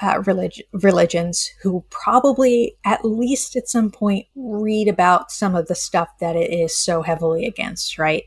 uh, 0.00 0.22
relig- 0.26 0.62
religions 0.72 1.50
who 1.62 1.84
probably 1.90 2.76
at 2.84 3.04
least 3.04 3.54
at 3.56 3.68
some 3.68 3.90
point 3.90 4.26
read 4.34 4.88
about 4.88 5.30
some 5.30 5.54
of 5.54 5.68
the 5.68 5.74
stuff 5.74 6.08
that 6.20 6.36
it 6.36 6.52
is 6.52 6.76
so 6.76 7.02
heavily 7.02 7.46
against, 7.46 7.98
right? 7.98 8.24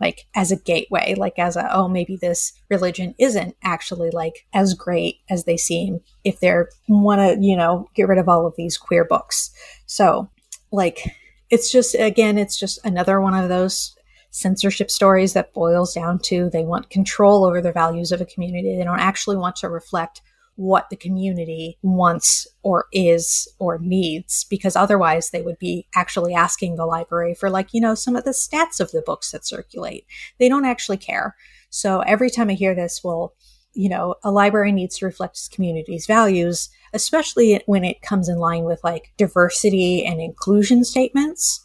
like 0.00 0.26
as 0.34 0.50
a 0.50 0.56
gateway, 0.56 1.14
like 1.14 1.38
as 1.38 1.56
a, 1.56 1.72
oh, 1.72 1.86
maybe 1.86 2.16
this 2.16 2.54
religion 2.70 3.14
isn't 3.18 3.54
actually 3.62 4.10
like 4.10 4.46
as 4.54 4.74
great 4.74 5.16
as 5.28 5.44
they 5.44 5.56
seem 5.56 6.00
if 6.24 6.40
they're 6.40 6.70
want 6.88 7.20
to, 7.20 7.46
you 7.46 7.56
know, 7.56 7.88
get 7.94 8.08
rid 8.08 8.18
of 8.18 8.28
all 8.28 8.46
of 8.46 8.54
these 8.56 8.78
queer 8.78 9.04
books. 9.04 9.50
So, 9.86 10.30
like, 10.72 11.04
it's 11.50 11.70
just, 11.70 11.94
again, 11.94 12.38
it's 12.38 12.58
just 12.58 12.84
another 12.84 13.20
one 13.20 13.34
of 13.34 13.48
those 13.48 13.94
censorship 14.30 14.90
stories 14.90 15.32
that 15.32 15.52
boils 15.52 15.94
down 15.94 16.18
to 16.18 16.48
they 16.50 16.64
want 16.64 16.90
control 16.90 17.44
over 17.44 17.60
the 17.60 17.72
values 17.72 18.12
of 18.12 18.20
a 18.20 18.26
community. 18.26 18.76
They 18.76 18.84
don't 18.84 19.00
actually 19.00 19.36
want 19.36 19.56
to 19.56 19.68
reflect 19.68 20.22
what 20.56 20.90
the 20.90 20.96
community 20.96 21.78
wants 21.82 22.46
or 22.62 22.86
is 22.92 23.48
or 23.58 23.78
needs 23.78 24.44
because 24.44 24.76
otherwise 24.76 25.30
they 25.30 25.40
would 25.40 25.58
be 25.58 25.86
actually 25.94 26.34
asking 26.34 26.76
the 26.76 26.84
library 26.84 27.34
for 27.34 27.48
like 27.48 27.72
you 27.72 27.80
know 27.80 27.94
some 27.94 28.14
of 28.14 28.24
the 28.24 28.30
stats 28.30 28.78
of 28.78 28.90
the 28.90 29.02
books 29.02 29.30
that 29.30 29.46
circulate. 29.46 30.06
They 30.38 30.48
don't 30.48 30.66
actually 30.66 30.98
care. 30.98 31.34
So 31.70 32.00
every 32.00 32.30
time 32.30 32.50
i 32.50 32.54
hear 32.54 32.74
this 32.74 33.02
well 33.02 33.34
you 33.72 33.88
know 33.88 34.16
a 34.22 34.30
library 34.30 34.72
needs 34.72 34.98
to 34.98 35.06
reflect 35.06 35.36
its 35.36 35.48
community's 35.48 36.06
values 36.06 36.68
especially 36.92 37.62
when 37.66 37.84
it 37.84 38.02
comes 38.02 38.28
in 38.28 38.38
line 38.38 38.64
with 38.64 38.82
like 38.82 39.12
diversity 39.16 40.04
and 40.04 40.20
inclusion 40.20 40.84
statements 40.84 41.64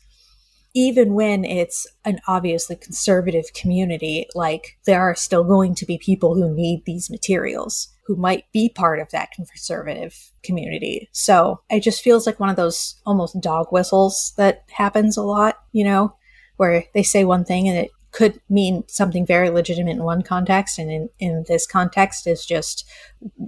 even 0.76 1.14
when 1.14 1.46
it's 1.46 1.88
an 2.04 2.20
obviously 2.28 2.76
conservative 2.76 3.46
community, 3.56 4.28
like 4.36 4.78
there 4.86 5.02
are 5.02 5.16
still 5.16 5.44
going 5.44 5.74
to 5.74 5.86
be 5.86 5.98
people 5.98 6.36
who 6.36 6.54
need 6.54 6.84
these 6.86 7.10
materials 7.10 7.88
who 8.06 8.16
might 8.16 8.44
be 8.52 8.70
part 8.70 9.00
of 9.00 9.10
that 9.10 9.32
conservative 9.32 10.32
community. 10.44 11.10
So 11.12 11.62
it 11.72 11.80
just 11.80 12.04
feels 12.04 12.28
like 12.28 12.40
one 12.40 12.50
of 12.50 12.58
those 12.58 13.02
almost 13.06 13.40
dog 13.42 13.68
whistles 13.72 14.34
that 14.38 14.64
happens 14.70 15.18
a 15.18 15.24
lot, 15.24 15.60
you 15.72 15.86
know, 15.86 16.16
where 16.58 16.84
they 16.94 17.04
say 17.04 17.24
one 17.24 17.46
thing 17.46 17.68
and 17.68 17.78
it 17.78 17.92
could 18.12 18.40
mean 18.50 18.84
something 18.88 19.26
very 19.26 19.50
legitimate 19.50 19.92
in 19.92 20.04
one 20.04 20.22
context 20.22 20.78
and 20.78 20.92
in, 20.92 21.10
in 21.20 21.46
this 21.48 21.66
context 21.66 22.28
is 22.28 22.46
just 22.46 22.88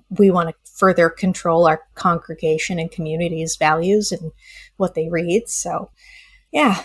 we 0.09 0.31
want 0.31 0.49
to 0.49 0.55
further 0.75 1.09
control 1.09 1.67
our 1.67 1.83
congregation 1.95 2.79
and 2.79 2.91
community's 2.91 3.57
values 3.57 4.11
and 4.11 4.31
what 4.77 4.93
they 4.95 5.07
read. 5.07 5.47
So 5.47 5.91
yeah, 6.57 6.81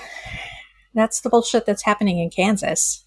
that's 0.93 1.23
the 1.23 1.31
bullshit 1.31 1.65
that's 1.65 1.85
happening 1.85 2.19
in 2.19 2.29
Kansas. 2.29 3.03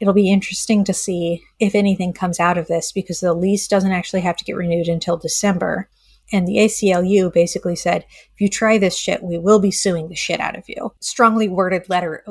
It'll 0.00 0.14
be 0.14 0.32
interesting 0.32 0.82
to 0.84 0.94
see 0.94 1.42
if 1.60 1.74
anything 1.74 2.14
comes 2.14 2.40
out 2.40 2.56
of 2.56 2.68
this 2.68 2.90
because 2.90 3.20
the 3.20 3.34
lease 3.34 3.68
doesn't 3.68 3.92
actually 3.92 4.22
have 4.22 4.36
to 4.36 4.44
get 4.44 4.56
renewed 4.56 4.88
until 4.88 5.18
December. 5.18 5.90
And 6.32 6.48
the 6.48 6.56
ACLU 6.56 7.30
basically 7.30 7.76
said, 7.76 8.06
if 8.34 8.40
you 8.40 8.48
try 8.48 8.78
this 8.78 8.96
shit, 8.96 9.22
we 9.22 9.36
will 9.36 9.58
be 9.58 9.70
suing 9.70 10.08
the 10.08 10.14
shit 10.14 10.40
out 10.40 10.56
of 10.56 10.64
you. 10.68 10.90
Strongly 11.00 11.50
worded 11.50 11.86
letter 11.90 12.24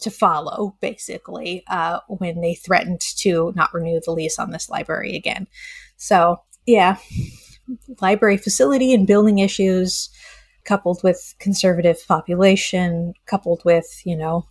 to 0.00 0.10
follow, 0.10 0.76
basically, 0.82 1.64
uh, 1.68 2.00
when 2.08 2.42
they 2.42 2.54
threatened 2.54 3.00
to 3.16 3.54
not 3.56 3.72
renew 3.72 3.98
the 4.04 4.12
lease 4.12 4.38
on 4.38 4.50
this 4.50 4.68
library 4.68 5.16
again. 5.16 5.46
So, 5.96 6.42
yeah, 6.66 6.98
library 8.02 8.36
facility 8.36 8.92
and 8.92 9.06
building 9.06 9.38
issues 9.38 10.10
coupled 10.64 11.02
with 11.02 11.34
conservative 11.38 11.98
population, 12.06 13.14
coupled 13.26 13.64
with, 13.64 14.02
you 14.04 14.16
know, 14.16 14.46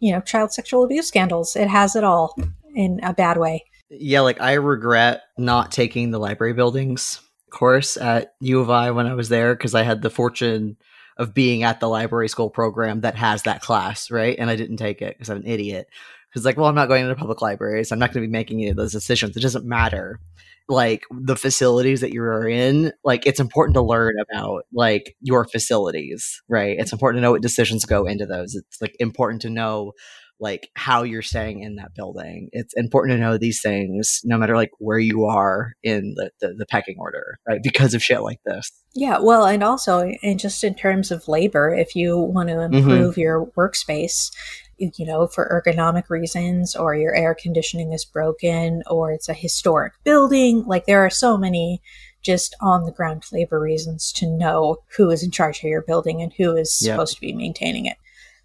you 0.00 0.12
know, 0.12 0.20
child 0.20 0.52
sexual 0.52 0.84
abuse 0.84 1.08
scandals. 1.08 1.56
It 1.56 1.68
has 1.68 1.96
it 1.96 2.04
all 2.04 2.36
in 2.74 3.00
a 3.02 3.14
bad 3.14 3.38
way. 3.38 3.64
Yeah, 3.88 4.20
like 4.20 4.40
I 4.40 4.54
regret 4.54 5.22
not 5.38 5.72
taking 5.72 6.10
the 6.10 6.18
library 6.18 6.52
buildings 6.52 7.20
course 7.50 7.96
at 7.96 8.34
U 8.40 8.60
of 8.60 8.70
I 8.70 8.90
when 8.90 9.06
I 9.06 9.14
was 9.14 9.28
there 9.28 9.54
because 9.54 9.74
I 9.74 9.82
had 9.82 10.02
the 10.02 10.10
fortune 10.10 10.76
of 11.16 11.32
being 11.32 11.62
at 11.62 11.80
the 11.80 11.88
library 11.88 12.28
school 12.28 12.50
program 12.50 13.00
that 13.00 13.14
has 13.14 13.44
that 13.44 13.62
class, 13.62 14.10
right? 14.10 14.36
And 14.38 14.50
I 14.50 14.56
didn't 14.56 14.76
take 14.76 15.00
it 15.00 15.16
because 15.16 15.30
I'm 15.30 15.38
an 15.38 15.46
idiot. 15.46 15.88
Because 16.28 16.44
like, 16.44 16.56
well, 16.56 16.66
I'm 16.66 16.74
not 16.74 16.88
going 16.88 17.04
into 17.04 17.14
public 17.14 17.40
libraries. 17.40 17.90
I'm 17.90 17.98
not 17.98 18.12
going 18.12 18.22
to 18.22 18.28
be 18.28 18.32
making 18.32 18.60
any 18.60 18.70
of 18.70 18.76
those 18.76 18.92
decisions. 18.92 19.36
It 19.36 19.40
doesn't 19.40 19.64
matter 19.64 20.20
like 20.68 21.04
the 21.10 21.36
facilities 21.36 22.00
that 22.00 22.12
you're 22.12 22.48
in 22.48 22.92
like 23.04 23.26
it's 23.26 23.40
important 23.40 23.74
to 23.74 23.82
learn 23.82 24.14
about 24.18 24.64
like 24.72 25.14
your 25.20 25.44
facilities 25.44 26.42
right 26.48 26.76
it's 26.78 26.92
important 26.92 27.18
to 27.18 27.22
know 27.22 27.32
what 27.32 27.42
decisions 27.42 27.84
go 27.84 28.06
into 28.06 28.26
those 28.26 28.54
it's 28.54 28.80
like 28.80 28.96
important 28.98 29.42
to 29.42 29.50
know 29.50 29.92
like 30.38 30.68
how 30.74 31.02
you're 31.02 31.22
staying 31.22 31.60
in 31.60 31.76
that 31.76 31.94
building 31.94 32.48
it's 32.52 32.74
important 32.74 33.16
to 33.16 33.20
know 33.20 33.38
these 33.38 33.62
things 33.62 34.20
no 34.24 34.36
matter 34.36 34.56
like 34.56 34.70
where 34.78 34.98
you 34.98 35.24
are 35.24 35.72
in 35.82 36.14
the, 36.16 36.30
the, 36.40 36.54
the 36.54 36.66
pecking 36.66 36.96
order 36.98 37.38
right 37.48 37.62
because 37.62 37.94
of 37.94 38.02
shit 38.02 38.22
like 38.22 38.40
this 38.44 38.70
yeah 38.94 39.18
well 39.18 39.46
and 39.46 39.62
also 39.62 40.10
and 40.22 40.38
just 40.38 40.62
in 40.64 40.74
terms 40.74 41.10
of 41.10 41.28
labor 41.28 41.74
if 41.74 41.94
you 41.94 42.18
want 42.18 42.48
to 42.48 42.56
mm-hmm. 42.56 42.74
improve 42.74 43.12
mm-hmm. 43.12 43.20
your 43.20 43.46
workspace 43.56 44.30
you 44.78 45.06
know, 45.06 45.26
for 45.26 45.62
ergonomic 45.66 46.10
reasons, 46.10 46.76
or 46.76 46.94
your 46.94 47.14
air 47.14 47.34
conditioning 47.34 47.92
is 47.92 48.04
broken, 48.04 48.82
or 48.88 49.12
it's 49.12 49.28
a 49.28 49.34
historic 49.34 49.92
building. 50.04 50.64
Like 50.66 50.86
there 50.86 51.04
are 51.04 51.10
so 51.10 51.36
many 51.36 51.80
just 52.22 52.54
on 52.60 52.84
the 52.84 52.92
ground 52.92 53.22
labor 53.32 53.60
reasons 53.60 54.12
to 54.12 54.26
know 54.26 54.78
who 54.96 55.10
is 55.10 55.22
in 55.22 55.30
charge 55.30 55.58
of 55.58 55.64
your 55.64 55.82
building 55.82 56.20
and 56.20 56.32
who 56.32 56.56
is 56.56 56.80
yep. 56.82 56.94
supposed 56.94 57.14
to 57.14 57.20
be 57.20 57.32
maintaining 57.32 57.86
it. 57.86 57.96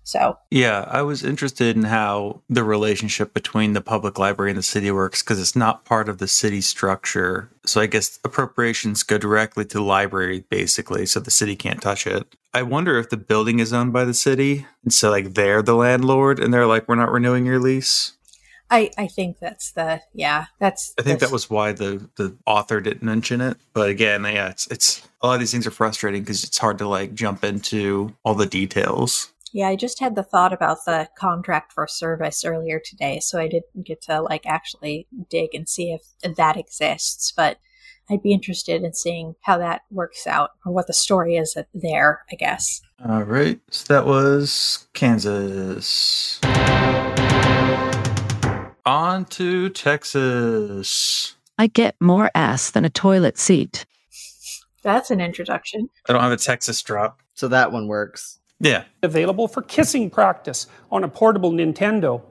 So, 0.04 0.38
yeah, 0.50 0.86
I 0.88 1.04
was 1.04 1.24
interested 1.24 1.76
in 1.76 1.84
how 1.84 2.42
the 2.50 2.64
relationship 2.64 3.34
between 3.34 3.74
the 3.74 3.82
public 3.82 4.18
library 4.18 4.52
and 4.52 4.58
the 4.58 4.64
city 4.64 4.92
works 4.92 5.22
because 5.22 5.40
it's 5.40 5.56
not 5.56 5.86
part 5.86 6.10
of 6.10 6.18
the 6.18 6.28
city 6.28 6.62
structure. 6.62 7.50
So, 7.66 7.82
I 7.82 7.86
guess 7.86 8.20
appropriations 8.24 9.04
go 9.04 9.18
directly 9.18 9.66
to 9.66 9.78
the 9.78 9.84
library 9.84 10.44
basically, 10.50 11.06
so 11.06 11.20
the 11.20 11.32
city 11.32 11.56
can't 11.56 11.82
touch 11.82 12.08
it. 12.08 12.36
I 12.54 12.64
wonder 12.64 12.98
if 12.98 13.10
the 13.10 13.18
building 13.18 13.60
is 13.60 13.72
owned 13.72 13.94
by 13.94 14.04
the 14.04 14.14
city. 14.14 14.66
And 14.84 14.94
so, 14.94 15.10
like, 15.10 15.36
they're 15.36 15.62
the 15.62 15.76
landlord 15.76 16.40
and 16.40 16.54
they're 16.54 16.68
like, 16.68 16.88
we're 16.88 16.96
not 16.96 17.12
renewing 17.12 17.46
your 17.46 17.60
lease. 17.60 18.14
I, 18.72 18.90
I 18.98 19.08
think 19.08 19.40
that's 19.40 19.74
the 19.74 20.00
yeah 20.14 20.46
that's 20.58 20.94
I 20.98 21.02
think 21.02 21.20
that 21.20 21.30
was 21.30 21.50
why 21.50 21.74
the 21.74 22.10
the 22.16 22.38
author 22.46 22.80
didn't 22.80 23.04
mention 23.04 23.42
it 23.42 23.58
but 23.74 23.90
again 23.90 24.24
yeah 24.24 24.48
it's 24.48 24.66
it's 24.68 25.06
a 25.22 25.28
lot 25.28 25.34
of 25.34 25.40
these 25.42 25.52
things 25.52 25.68
are 25.68 25.72
frustrating 25.72 26.22
because 26.22 26.46
it's 26.46 26.58
hard 26.58 26.78
to 26.78 26.88
like 26.88 27.14
jump 27.14 27.44
into 27.44 28.16
all 28.24 28.34
the 28.34 28.46
details 28.46 29.34
yeah, 29.54 29.68
I 29.68 29.76
just 29.76 30.00
had 30.00 30.16
the 30.16 30.24
thought 30.24 30.54
about 30.54 30.86
the 30.86 31.10
contract 31.18 31.74
for 31.74 31.86
service 31.88 32.46
earlier 32.46 32.80
today, 32.84 33.20
so 33.20 33.40
I 33.40 33.48
didn't 33.48 33.86
get 33.86 34.02
to 34.04 34.22
like 34.22 34.46
actually 34.46 35.08
dig 35.30 35.54
and 35.54 35.68
see 35.68 35.92
if 35.92 36.36
that 36.38 36.58
exists, 36.58 37.34
but 37.36 37.58
I'd 38.10 38.24
be 38.24 38.34
interested 38.34 38.84
in 38.84 38.94
seeing 38.94 39.36
how 39.42 39.58
that 39.58 39.82
works 39.92 40.26
out 40.26 40.52
or 40.66 40.72
what 40.72 40.88
the 40.88 40.94
story 40.94 41.36
is 41.36 41.58
there, 41.74 42.24
I 42.32 42.36
guess. 42.36 42.82
All 43.08 43.24
right. 43.24 43.60
So 43.70 43.94
that 43.94 44.06
was 44.06 44.88
Kansas. 44.94 46.40
On 48.86 49.26
to 49.26 49.70
Texas. 49.70 51.36
I 51.58 51.68
get 51.68 51.96
more 52.00 52.32
ass 52.34 52.72
than 52.72 52.86
a 52.86 52.90
toilet 52.90 53.38
seat. 53.38 53.86
That's 54.82 55.12
an 55.12 55.22
introduction. 55.22 55.90
I 56.10 56.14
don't 56.14 56.22
have 56.22 56.32
a 56.32 56.38
Texas 56.38 56.82
drop. 56.82 57.22
So 57.36 57.48
that 57.50 57.72
one 57.72 57.88
works. 57.88 58.40
Yeah. 58.62 58.84
Available 59.02 59.48
for 59.48 59.64
kissing 59.64 60.10
practice 60.10 60.68
on 60.92 61.04
a 61.04 61.10
portable 61.10 61.52
Nintendo. 61.52 62.22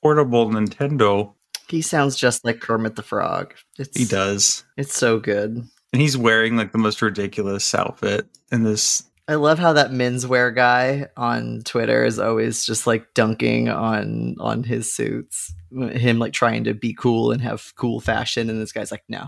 portable 0.00 0.48
Nintendo. 0.48 1.32
He 1.68 1.82
sounds 1.82 2.16
just 2.16 2.44
like 2.44 2.60
Kermit 2.60 2.94
the 2.94 3.02
Frog. 3.02 3.54
It's, 3.76 3.96
he 3.98 4.04
does. 4.04 4.64
It's 4.76 4.96
so 4.96 5.18
good. 5.18 5.66
And 5.92 6.02
he's 6.02 6.16
wearing 6.16 6.56
like 6.56 6.70
the 6.70 6.78
most 6.78 7.02
ridiculous 7.02 7.74
outfit 7.74 8.26
in 8.52 8.62
this. 8.62 9.02
I 9.28 9.34
love 9.34 9.58
how 9.58 9.72
that 9.72 9.90
menswear 9.90 10.54
guy 10.54 11.08
on 11.16 11.62
Twitter 11.64 12.04
is 12.04 12.20
always 12.20 12.64
just 12.64 12.86
like 12.86 13.12
dunking 13.14 13.68
on 13.68 14.36
on 14.38 14.62
his 14.62 14.92
suits. 14.92 15.52
Him 15.72 16.20
like 16.20 16.32
trying 16.32 16.62
to 16.64 16.74
be 16.74 16.94
cool 16.94 17.32
and 17.32 17.42
have 17.42 17.72
cool 17.74 17.98
fashion, 17.98 18.48
and 18.48 18.60
this 18.60 18.72
guy's 18.72 18.92
like, 18.92 19.04
no. 19.08 19.26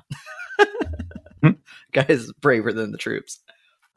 Hmm. 1.40 1.50
Guy's 1.92 2.32
braver 2.40 2.72
than 2.72 2.90
the 2.90 2.98
troops. 2.98 3.38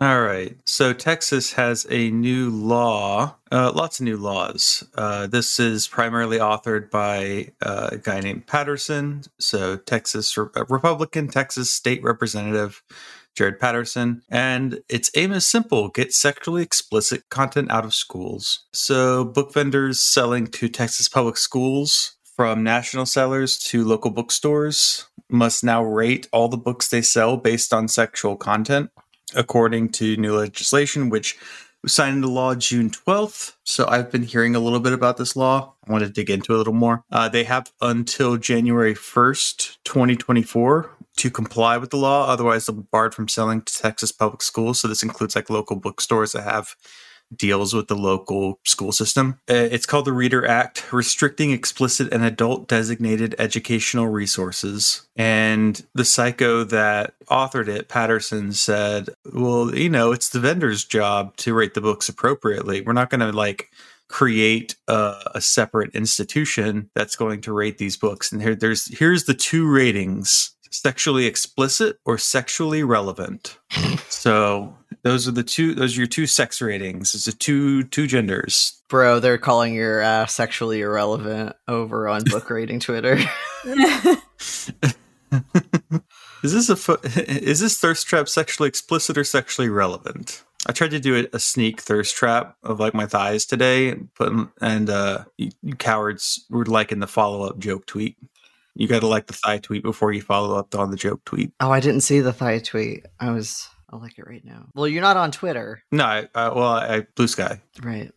All 0.01 0.23
right. 0.23 0.57
So 0.65 0.93
Texas 0.93 1.53
has 1.53 1.85
a 1.91 2.09
new 2.09 2.49
law, 2.49 3.35
uh, 3.51 3.71
lots 3.71 3.99
of 3.99 4.05
new 4.05 4.17
laws. 4.17 4.83
Uh, 4.95 5.27
this 5.27 5.59
is 5.59 5.87
primarily 5.87 6.39
authored 6.39 6.89
by 6.89 7.51
uh, 7.61 7.89
a 7.91 7.97
guy 7.99 8.19
named 8.19 8.47
Patterson. 8.47 9.21
So 9.37 9.77
Texas 9.77 10.35
Re- 10.35 10.47
uh, 10.55 10.65
Republican 10.69 11.27
Texas 11.27 11.69
State 11.69 12.01
Representative 12.01 12.81
Jared 13.35 13.59
Patterson. 13.59 14.23
And 14.27 14.81
its 14.89 15.11
aim 15.15 15.31
is 15.33 15.45
simple 15.45 15.89
get 15.89 16.13
sexually 16.13 16.63
explicit 16.63 17.29
content 17.29 17.69
out 17.69 17.85
of 17.85 17.93
schools. 17.93 18.65
So 18.73 19.23
book 19.23 19.53
vendors 19.53 20.01
selling 20.01 20.47
to 20.47 20.67
Texas 20.67 21.09
public 21.09 21.37
schools 21.37 22.17
from 22.23 22.63
national 22.63 23.05
sellers 23.05 23.55
to 23.65 23.85
local 23.85 24.09
bookstores 24.09 25.05
must 25.29 25.63
now 25.63 25.83
rate 25.83 26.27
all 26.33 26.47
the 26.47 26.57
books 26.57 26.87
they 26.87 27.03
sell 27.03 27.37
based 27.37 27.71
on 27.71 27.87
sexual 27.87 28.35
content 28.35 28.89
according 29.35 29.89
to 29.89 30.17
new 30.17 30.37
legislation, 30.37 31.09
which 31.09 31.37
was 31.83 31.93
signed 31.93 32.17
into 32.17 32.27
law 32.29 32.53
June 32.55 32.89
12th. 32.89 33.55
So 33.63 33.87
I've 33.87 34.11
been 34.11 34.23
hearing 34.23 34.55
a 34.55 34.59
little 34.59 34.79
bit 34.79 34.93
about 34.93 35.17
this 35.17 35.35
law. 35.35 35.73
I 35.87 35.91
want 35.91 36.03
to 36.03 36.09
dig 36.09 36.29
into 36.29 36.53
it 36.53 36.55
a 36.55 36.57
little 36.57 36.73
more. 36.73 37.03
Uh, 37.11 37.29
they 37.29 37.43
have 37.45 37.71
until 37.81 38.37
January 38.37 38.93
1st, 38.93 39.77
2024 39.83 40.91
to 41.17 41.31
comply 41.31 41.77
with 41.77 41.89
the 41.89 41.97
law. 41.97 42.27
Otherwise, 42.27 42.65
they'll 42.65 42.75
be 42.75 42.87
barred 42.91 43.13
from 43.13 43.27
selling 43.27 43.61
to 43.61 43.73
Texas 43.73 44.11
public 44.11 44.41
schools. 44.41 44.79
So 44.79 44.87
this 44.87 45.03
includes 45.03 45.35
like 45.35 45.49
local 45.49 45.75
bookstores 45.75 46.31
that 46.33 46.43
have 46.43 46.75
deals 47.35 47.73
with 47.73 47.87
the 47.87 47.95
local 47.95 48.59
school 48.65 48.91
system. 48.91 49.39
Uh, 49.49 49.67
It's 49.71 49.85
called 49.85 50.05
the 50.05 50.13
Reader 50.13 50.45
Act, 50.45 50.91
restricting 50.91 51.51
explicit 51.51 52.11
and 52.11 52.23
adult 52.23 52.67
designated 52.67 53.35
educational 53.39 54.07
resources. 54.07 55.07
And 55.15 55.83
the 55.93 56.05
psycho 56.05 56.63
that 56.65 57.13
authored 57.29 57.67
it, 57.67 57.87
Patterson, 57.87 58.53
said, 58.53 59.09
Well, 59.33 59.75
you 59.75 59.89
know, 59.89 60.11
it's 60.11 60.29
the 60.29 60.39
vendor's 60.39 60.83
job 60.83 61.35
to 61.37 61.53
rate 61.53 61.73
the 61.73 61.81
books 61.81 62.09
appropriately. 62.09 62.81
We're 62.81 62.93
not 62.93 63.09
going 63.09 63.21
to 63.21 63.31
like 63.31 63.69
create 64.11 64.75
a, 64.89 65.15
a 65.35 65.41
separate 65.41 65.95
institution 65.95 66.89
that's 66.93 67.15
going 67.15 67.41
to 67.41 67.53
rate 67.53 67.77
these 67.77 67.95
books. 67.97 68.31
And 68.31 68.41
here, 68.41 68.55
there's 68.55 68.97
here's 68.97 69.23
the 69.23 69.33
two 69.33 69.67
ratings: 69.67 70.51
sexually 70.71 71.25
explicit 71.25 71.97
or 72.05 72.17
sexually 72.17 72.83
relevant. 72.83 73.59
so 74.09 74.75
those 75.03 75.27
are 75.27 75.31
the 75.31 75.43
two. 75.43 75.75
Those 75.75 75.95
are 75.95 76.01
your 76.01 76.07
two 76.07 76.27
sex 76.27 76.61
ratings. 76.61 77.13
It's 77.13 77.25
the 77.25 77.31
two 77.31 77.83
two 77.83 78.07
genders. 78.07 78.81
Bro, 78.89 79.19
they're 79.19 79.37
calling 79.37 79.73
your 79.73 80.01
uh, 80.01 80.25
sexually 80.25 80.81
irrelevant 80.81 81.55
over 81.67 82.07
on 82.07 82.23
book 82.25 82.49
rating 82.49 82.79
Twitter. 82.79 83.17
Is 86.43 86.53
this 86.53 86.69
a 86.69 86.75
fo- 86.75 86.97
is 87.03 87.59
this 87.59 87.77
thirst 87.77 88.07
trap 88.07 88.27
sexually 88.27 88.67
explicit 88.67 89.17
or 89.17 89.23
sexually 89.23 89.69
relevant? 89.69 90.43
I 90.65 90.71
tried 90.71 90.91
to 90.91 90.99
do 90.99 91.15
a, 91.15 91.35
a 91.35 91.39
sneak 91.39 91.81
thirst 91.81 92.15
trap 92.15 92.55
of 92.63 92.79
like 92.79 92.93
my 92.93 93.05
thighs 93.05 93.45
today, 93.45 93.95
but 94.17 94.33
and 94.59 94.89
uh, 94.89 95.25
you, 95.37 95.51
you 95.61 95.75
cowards 95.75 96.45
were 96.49 96.65
liking 96.65 96.99
the 96.99 97.07
follow 97.07 97.43
up 97.45 97.59
joke 97.59 97.85
tweet. 97.85 98.17
You 98.75 98.87
got 98.87 99.01
to 99.01 99.07
like 99.07 99.27
the 99.27 99.33
thigh 99.33 99.57
tweet 99.59 99.83
before 99.83 100.13
you 100.13 100.21
follow 100.21 100.57
up 100.57 100.73
on 100.75 100.91
the 100.91 100.97
joke 100.97 101.23
tweet. 101.25 101.51
oh, 101.59 101.71
I 101.71 101.79
didn't 101.79 102.01
see 102.01 102.21
the 102.21 102.33
thigh 102.33 102.59
tweet. 102.59 103.05
I 103.19 103.31
was. 103.31 103.67
I'll 103.89 103.99
like 103.99 104.17
it 104.17 104.25
right 104.25 104.43
now. 104.45 104.67
Well, 104.73 104.87
you're 104.87 105.01
not 105.01 105.17
on 105.17 105.31
Twitter, 105.31 105.83
No, 105.91 106.05
I, 106.05 106.29
I, 106.33 106.47
well, 106.47 106.63
I 106.63 107.01
blue 107.15 107.27
sky. 107.27 107.61
right? 107.83 108.09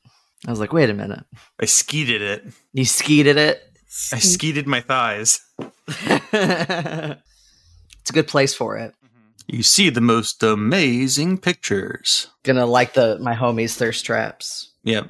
I 0.47 0.51
was 0.51 0.61
like, 0.61 0.73
wait 0.73 0.89
a 0.89 0.95
minute. 0.95 1.25
I 1.61 1.65
skeeted 1.65 2.23
it. 2.23 2.45
You 2.73 2.85
skeeted 2.85 3.37
it. 3.39 3.61
I 4.13 4.21
skeeted 4.21 4.69
my 4.69 4.83
thighs. 4.83 5.41
it's 5.89 7.21
a 8.11 8.13
good 8.13 8.29
place 8.29 8.55
for 8.55 8.77
it. 8.77 8.95
You 9.47 9.63
see 9.63 9.91
the 9.91 10.01
most 10.01 10.43
amazing 10.43 11.39
pictures. 11.39 12.29
Gonna 12.45 12.67
like 12.67 12.95
the 12.95 13.19
my 13.21 13.35
homies 13.35 13.77
thirst 13.77 14.05
traps. 14.05 14.71
Yep. 14.85 15.09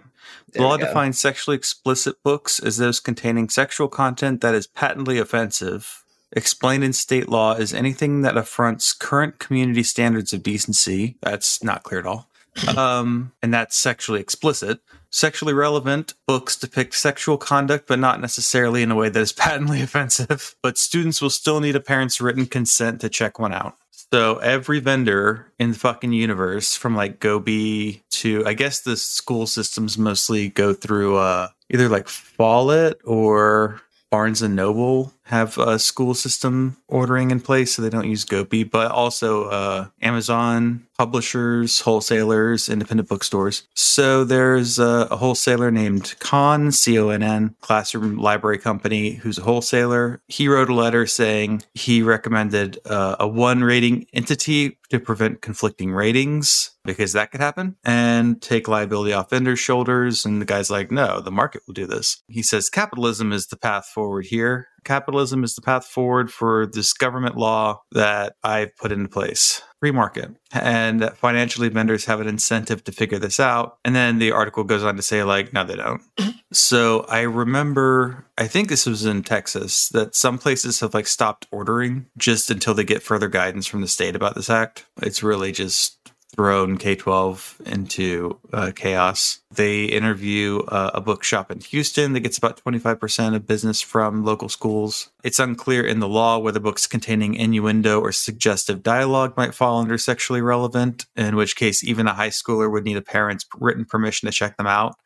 There 0.55 0.63
Law 0.63 0.77
defines 0.77 1.19
sexually 1.19 1.57
explicit 1.57 2.23
books 2.23 2.61
as 2.61 2.77
those 2.77 3.01
containing 3.01 3.49
sexual 3.49 3.89
content 3.89 4.41
that 4.41 4.55
is 4.55 4.67
patently 4.67 5.19
offensive. 5.19 6.05
Explained 6.33 6.83
in 6.83 6.93
state 6.93 7.29
law 7.29 7.55
as 7.55 7.75
anything 7.75 8.23
that 8.23 8.37
affronts 8.37 8.93
current 8.93 9.39
community 9.39 9.83
standards 9.83 10.33
of 10.33 10.43
decency. 10.43 11.17
That's 11.23 11.63
not 11.63 11.83
clear 11.83 12.01
at 12.01 12.07
all. 12.07 12.29
Um, 12.77 13.33
and 13.43 13.53
that's 13.53 13.77
sexually 13.77 14.21
explicit. 14.21 14.81
Sexually 15.15 15.55
relevant 15.55 16.15
books 16.27 16.57
depict 16.57 16.93
sexual 16.93 17.39
conduct, 17.39 17.87
but 17.87 18.01
not 18.01 18.21
necessarily 18.21 18.83
in 18.83 18.91
a 18.91 18.97
way 18.97 19.09
that 19.09 19.21
is 19.21 19.33
patently 19.45 19.81
offensive. 19.81 20.57
But 20.61 20.77
students 20.77 21.23
will 21.23 21.31
still 21.31 21.61
need 21.61 21.77
a 21.77 21.81
parent's 21.81 22.21
written 22.21 22.47
consent 22.47 23.01
to 23.01 23.09
check 23.09 23.39
one 23.39 23.53
out. 23.53 23.77
So 23.93 24.39
every 24.39 24.81
vendor 24.81 25.53
in 25.57 25.71
the 25.71 25.79
fucking 25.79 26.13
universe, 26.13 26.75
from 26.75 26.97
like 26.97 27.21
Gobi 27.21 28.03
to 28.11 28.45
I 28.45 28.55
guess 28.55 28.81
the 28.81 28.97
school 28.97 29.47
systems 29.47 29.97
mostly 29.97 30.49
go 30.49 30.75
through 30.75 31.17
uh 31.19 31.47
either 31.71 31.89
like 31.89 32.09
Follett 32.09 33.01
or 33.05 33.83
Barnes 34.11 34.43
and 34.43 34.57
Noble 34.57 35.13
have 35.25 35.59
a 35.59 35.79
school 35.79 36.15
system 36.15 36.77
ordering 36.87 37.31
in 37.31 37.41
place, 37.41 37.75
so 37.75 37.83
they 37.83 37.91
don't 37.91 38.09
use 38.09 38.25
Gobi, 38.25 38.63
but 38.63 38.91
also 38.91 39.45
uh, 39.45 39.87
Amazon 40.03 40.87
publishers, 40.97 41.81
wholesalers, 41.81 42.69
independent 42.69 43.09
bookstores. 43.09 43.67
So 43.75 44.25
there's 44.25 44.79
a, 44.79 45.09
a 45.11 45.17
wholesaler 45.17 45.71
named 45.71 46.15
Con 46.19 46.73
C 46.73 46.99
O 46.99 47.09
N 47.09 47.23
N 47.23 47.55
Classroom 47.61 48.17
Library 48.17 48.59
Company, 48.59 49.13
who's 49.15 49.39
a 49.39 49.43
wholesaler. 49.43 50.23
He 50.29 50.49
wrote 50.49 50.71
a 50.71 50.75
letter 50.75 51.07
saying 51.07 51.63
he 51.75 52.03
recommended 52.03 52.79
uh, 52.87 53.17
a 53.21 53.29
one 53.29 53.63
rating 53.63 54.07
entity 54.13 54.79
to 54.91 55.01
prevent 55.01 55.43
conflicting 55.43 55.93
ratings 55.93 56.71
because 56.85 57.13
that 57.15 57.31
could 57.31 57.41
happen 57.41 57.77
and 57.85 58.41
take 58.43 58.69
liability 58.69 59.13
off 59.13 59.31
vendors' 59.31 59.59
shoulders. 59.59 60.25
And 60.25 60.41
the 60.41 60.47
guy's 60.47 60.71
like, 60.71 60.91
no, 60.91 61.21
the 61.21 61.31
market 61.31 61.63
will 61.67 61.75
do 61.75 61.87
this. 61.87 62.23
He 62.29 62.43
says 62.43 62.69
capitalism 62.69 63.33
is 63.33 63.47
the 63.47 63.57
path 63.57 63.87
forward 63.87 64.27
here. 64.27 64.69
Capitalism 64.85 65.43
is 65.45 65.55
the 65.55 65.63
path 65.63 65.87
forward 65.87 66.31
for 66.31 66.67
this 66.67 66.93
government 66.93 67.37
law 67.37 67.81
that 67.93 68.35
I've 68.45 68.77
put 68.77 68.93
into 68.93 69.09
place. 69.09 69.63
Free 69.85 69.91
market. 69.91 70.31
And 70.51 71.03
that 71.03 71.19
financially, 71.19 71.69
vendors 71.69 72.07
have 72.07 72.19
an 72.19 72.27
incentive 72.27 72.85
to 72.85 72.93
figure 72.93 73.19
this 73.19 73.39
out. 73.39 73.77
And 73.85 73.95
then 73.95 74.19
the 74.19 74.33
article 74.33 74.65
goes 74.65 74.83
on 74.83 74.97
to 74.97 75.03
say, 75.03 75.23
like, 75.25 75.53
no, 75.53 75.63
they 75.63 75.77
don't. 75.77 76.01
So 76.53 77.05
I 77.09 77.23
remember, 77.23 78.25
I 78.39 78.47
think 78.47 78.69
this 78.69 78.87
was 78.87 79.05
in 79.05 79.25
Texas, 79.25 79.89
that 79.89 80.15
some 80.15 80.39
places 80.39 80.79
have 80.79 80.95
like 80.95 81.09
stopped 81.09 81.49
ordering 81.51 82.07
just 82.17 82.49
until 82.49 82.75
they 82.75 82.85
get 82.85 83.03
further 83.03 83.27
guidance 83.27 83.67
from 83.67 83.81
the 83.81 83.89
state 83.89 84.15
about 84.15 84.37
this 84.37 84.49
act. 84.49 84.87
It's 85.03 85.25
really 85.25 85.51
just 85.51 86.13
thrown 86.35 86.77
K 86.77 86.95
12 86.95 87.63
into 87.67 88.39
uh, 88.53 88.73
chaos. 88.75 89.41
They 89.51 89.85
interview 89.85 90.61
uh, 90.69 90.91
a 90.95 91.01
bookshop 91.01 91.51
in 91.51 91.61
Houston 91.61 92.13
that 92.13 92.21
gets 92.21 92.39
about 92.39 92.63
25% 92.65 93.35
of 93.35 93.47
business 93.47 93.81
from 93.81 94.25
local 94.25 94.49
schools. 94.49 95.11
It's 95.23 95.39
unclear 95.39 95.87
in 95.87 96.01
the 96.01 96.09
law 96.09 96.39
whether 96.39 96.61
books 96.61 96.87
containing 96.87 97.35
innuendo 97.35 98.01
or 98.01 98.13
suggestive 98.13 98.83
dialogue 98.83 99.37
might 99.37 99.55
fall 99.55 99.79
under 99.79 99.97
sexually 99.97 100.43
relevant, 100.43 101.07
in 101.17 101.37
which 101.37 101.57
case, 101.57 101.85
even 101.85 102.07
a 102.07 102.15
high 102.15 102.31
schooler 102.31 102.71
would 102.71 102.85
need 102.85 102.97
a 102.97 103.03
parent's 103.03 103.47
written 103.59 103.85
permission 103.85 104.27
to 104.27 104.33
check 104.33 104.57
them 104.57 104.67
out. 104.67 104.97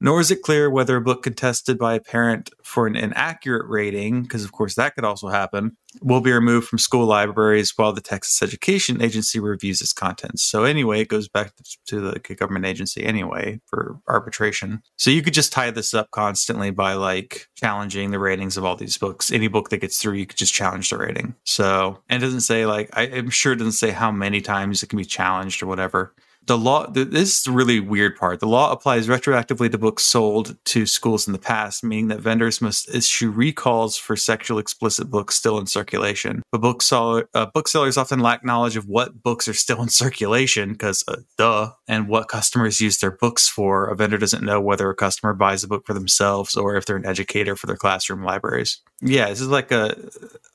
Nor 0.00 0.20
is 0.20 0.30
it 0.30 0.42
clear 0.42 0.68
whether 0.68 0.96
a 0.96 1.00
book 1.00 1.22
contested 1.22 1.78
by 1.78 1.94
a 1.94 2.00
parent 2.00 2.50
for 2.62 2.86
an 2.86 2.96
inaccurate 2.96 3.66
rating, 3.66 4.22
because 4.22 4.44
of 4.44 4.52
course 4.52 4.74
that 4.74 4.94
could 4.94 5.04
also 5.04 5.28
happen, 5.28 5.76
will 6.02 6.20
be 6.20 6.32
removed 6.32 6.68
from 6.68 6.78
school 6.78 7.06
libraries 7.06 7.72
while 7.76 7.92
the 7.92 8.02
Texas 8.02 8.42
Education 8.42 9.00
Agency 9.00 9.40
reviews 9.40 9.80
its 9.80 9.94
contents. 9.94 10.42
So, 10.42 10.64
anyway, 10.64 11.00
it 11.00 11.08
goes 11.08 11.28
back 11.28 11.52
to 11.86 12.00
the 12.00 12.18
government 12.34 12.66
agency 12.66 13.04
anyway 13.04 13.60
for 13.66 13.98
arbitration. 14.08 14.82
So, 14.96 15.10
you 15.10 15.22
could 15.22 15.34
just 15.34 15.52
tie 15.52 15.70
this 15.70 15.94
up 15.94 16.10
constantly 16.10 16.70
by 16.70 16.92
like 16.94 17.48
challenging 17.56 18.10
the 18.10 18.18
ratings 18.18 18.56
of 18.56 18.64
all 18.64 18.76
these 18.76 18.98
books. 18.98 19.32
Any 19.32 19.48
book 19.48 19.70
that 19.70 19.78
gets 19.78 19.98
through, 19.98 20.14
you 20.14 20.26
could 20.26 20.38
just 20.38 20.54
challenge 20.54 20.90
the 20.90 20.98
rating. 20.98 21.34
So, 21.44 22.02
and 22.08 22.22
it 22.22 22.26
doesn't 22.26 22.40
say 22.40 22.66
like, 22.66 22.90
I, 22.92 23.04
I'm 23.04 23.30
sure 23.30 23.54
it 23.54 23.56
doesn't 23.56 23.72
say 23.72 23.90
how 23.90 24.10
many 24.10 24.42
times 24.42 24.82
it 24.82 24.88
can 24.88 24.98
be 24.98 25.04
challenged 25.04 25.62
or 25.62 25.66
whatever 25.66 26.12
the 26.46 26.58
law 26.58 26.86
th- 26.86 27.08
this 27.08 27.38
is 27.38 27.42
the 27.42 27.52
really 27.52 27.80
weird 27.80 28.16
part. 28.16 28.40
The 28.40 28.46
law 28.46 28.72
applies 28.72 29.08
retroactively 29.08 29.70
to 29.70 29.78
books 29.78 30.04
sold 30.04 30.56
to 30.66 30.86
schools 30.86 31.26
in 31.26 31.32
the 31.32 31.38
past 31.38 31.84
meaning 31.84 32.08
that 32.08 32.20
vendors 32.20 32.60
must 32.60 32.92
issue 32.94 33.30
recalls 33.30 33.96
for 33.96 34.16
sexual 34.16 34.58
explicit 34.58 35.10
books 35.10 35.34
still 35.34 35.58
in 35.58 35.66
circulation. 35.66 36.42
But 36.52 36.60
bookseller, 36.60 37.28
uh, 37.34 37.46
booksellers 37.46 37.96
often 37.96 38.20
lack 38.20 38.44
knowledge 38.44 38.76
of 38.76 38.86
what 38.86 39.22
books 39.22 39.48
are 39.48 39.54
still 39.54 39.82
in 39.82 39.88
circulation 39.88 40.72
because 40.72 41.04
uh, 41.08 41.16
duh 41.36 41.72
and 41.88 42.08
what 42.08 42.28
customers 42.28 42.80
use 42.80 42.98
their 42.98 43.10
books 43.10 43.48
for. 43.48 43.86
A 43.86 43.96
vendor 43.96 44.18
doesn't 44.18 44.44
know 44.44 44.60
whether 44.60 44.88
a 44.88 44.94
customer 44.94 45.34
buys 45.34 45.64
a 45.64 45.68
book 45.68 45.86
for 45.86 45.94
themselves 45.94 46.56
or 46.56 46.76
if 46.76 46.86
they're 46.86 46.96
an 46.96 47.06
educator 47.06 47.56
for 47.56 47.66
their 47.66 47.76
classroom 47.76 48.22
libraries. 48.22 48.80
Yeah 49.02 49.28
this 49.28 49.40
is 49.40 49.48
like 49.48 49.70
a 49.72 49.96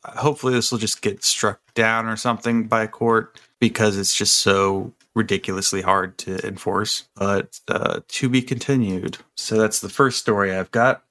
hopefully 0.04 0.54
this 0.54 0.72
will 0.72 0.80
just 0.80 1.02
get 1.02 1.24
struck 1.24 1.60
down 1.76 2.08
or 2.08 2.16
something 2.16 2.68
by 2.68 2.84
a 2.84 2.88
court 2.88 3.40
because 3.60 3.98
it's 3.98 4.16
just 4.16 4.38
so 4.38 4.92
ridiculously 5.16 5.82
hard 5.82 6.18
to 6.20 6.46
enforce. 6.46 7.08
But 7.16 7.60
uh, 7.68 8.02
to 8.08 8.30
be 8.30 8.42
continued. 8.42 9.18
So 9.36 9.58
that's 9.58 9.80
the 9.80 9.90
first 9.90 10.20
story 10.20 10.56
I've 10.56 10.72
got. 10.72 11.04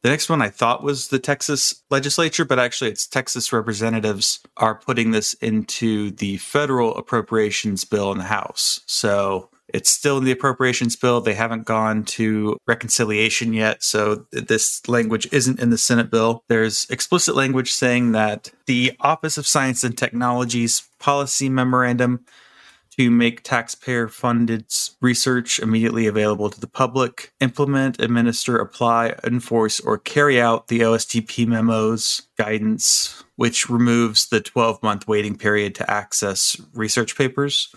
The 0.00 0.10
next 0.10 0.30
one 0.30 0.40
I 0.40 0.48
thought 0.48 0.84
was 0.84 1.08
the 1.08 1.18
Texas 1.18 1.82
legislature, 1.90 2.44
but 2.44 2.60
actually 2.60 2.90
it's 2.90 3.06
Texas 3.06 3.52
representatives 3.52 4.40
are 4.56 4.76
putting 4.76 5.10
this 5.10 5.34
into 5.34 6.12
the 6.12 6.36
federal 6.36 6.96
appropriations 6.96 7.84
bill 7.84 8.12
in 8.12 8.18
the 8.18 8.24
House. 8.24 8.80
So 8.86 9.50
it's 9.68 9.90
still 9.90 10.18
in 10.18 10.24
the 10.24 10.32
appropriations 10.32 10.96
bill. 10.96 11.20
They 11.20 11.34
haven't 11.34 11.64
gone 11.64 12.04
to 12.04 12.58
reconciliation 12.66 13.52
yet. 13.52 13.82
So 13.82 14.26
this 14.32 14.86
language 14.88 15.28
isn't 15.32 15.60
in 15.60 15.70
the 15.70 15.78
Senate 15.78 16.10
bill. 16.10 16.44
There's 16.48 16.88
explicit 16.90 17.34
language 17.34 17.72
saying 17.72 18.12
that 18.12 18.50
the 18.66 18.92
Office 19.00 19.36
of 19.36 19.46
Science 19.46 19.84
and 19.84 19.96
Technology's 19.96 20.82
policy 20.98 21.48
memorandum 21.48 22.24
to 22.98 23.10
make 23.12 23.44
taxpayer 23.44 24.08
funded 24.08 24.64
research 25.00 25.60
immediately 25.60 26.08
available 26.08 26.50
to 26.50 26.58
the 26.58 26.66
public, 26.66 27.32
implement, 27.38 28.00
administer, 28.00 28.58
apply, 28.58 29.14
enforce, 29.22 29.78
or 29.78 29.98
carry 29.98 30.40
out 30.40 30.66
the 30.66 30.80
OSTP 30.80 31.46
memos 31.46 32.22
guidance, 32.36 33.22
which 33.36 33.70
removes 33.70 34.28
the 34.30 34.40
12 34.40 34.82
month 34.82 35.06
waiting 35.06 35.36
period 35.36 35.76
to 35.76 35.88
access 35.88 36.60
research 36.74 37.16
papers. 37.16 37.72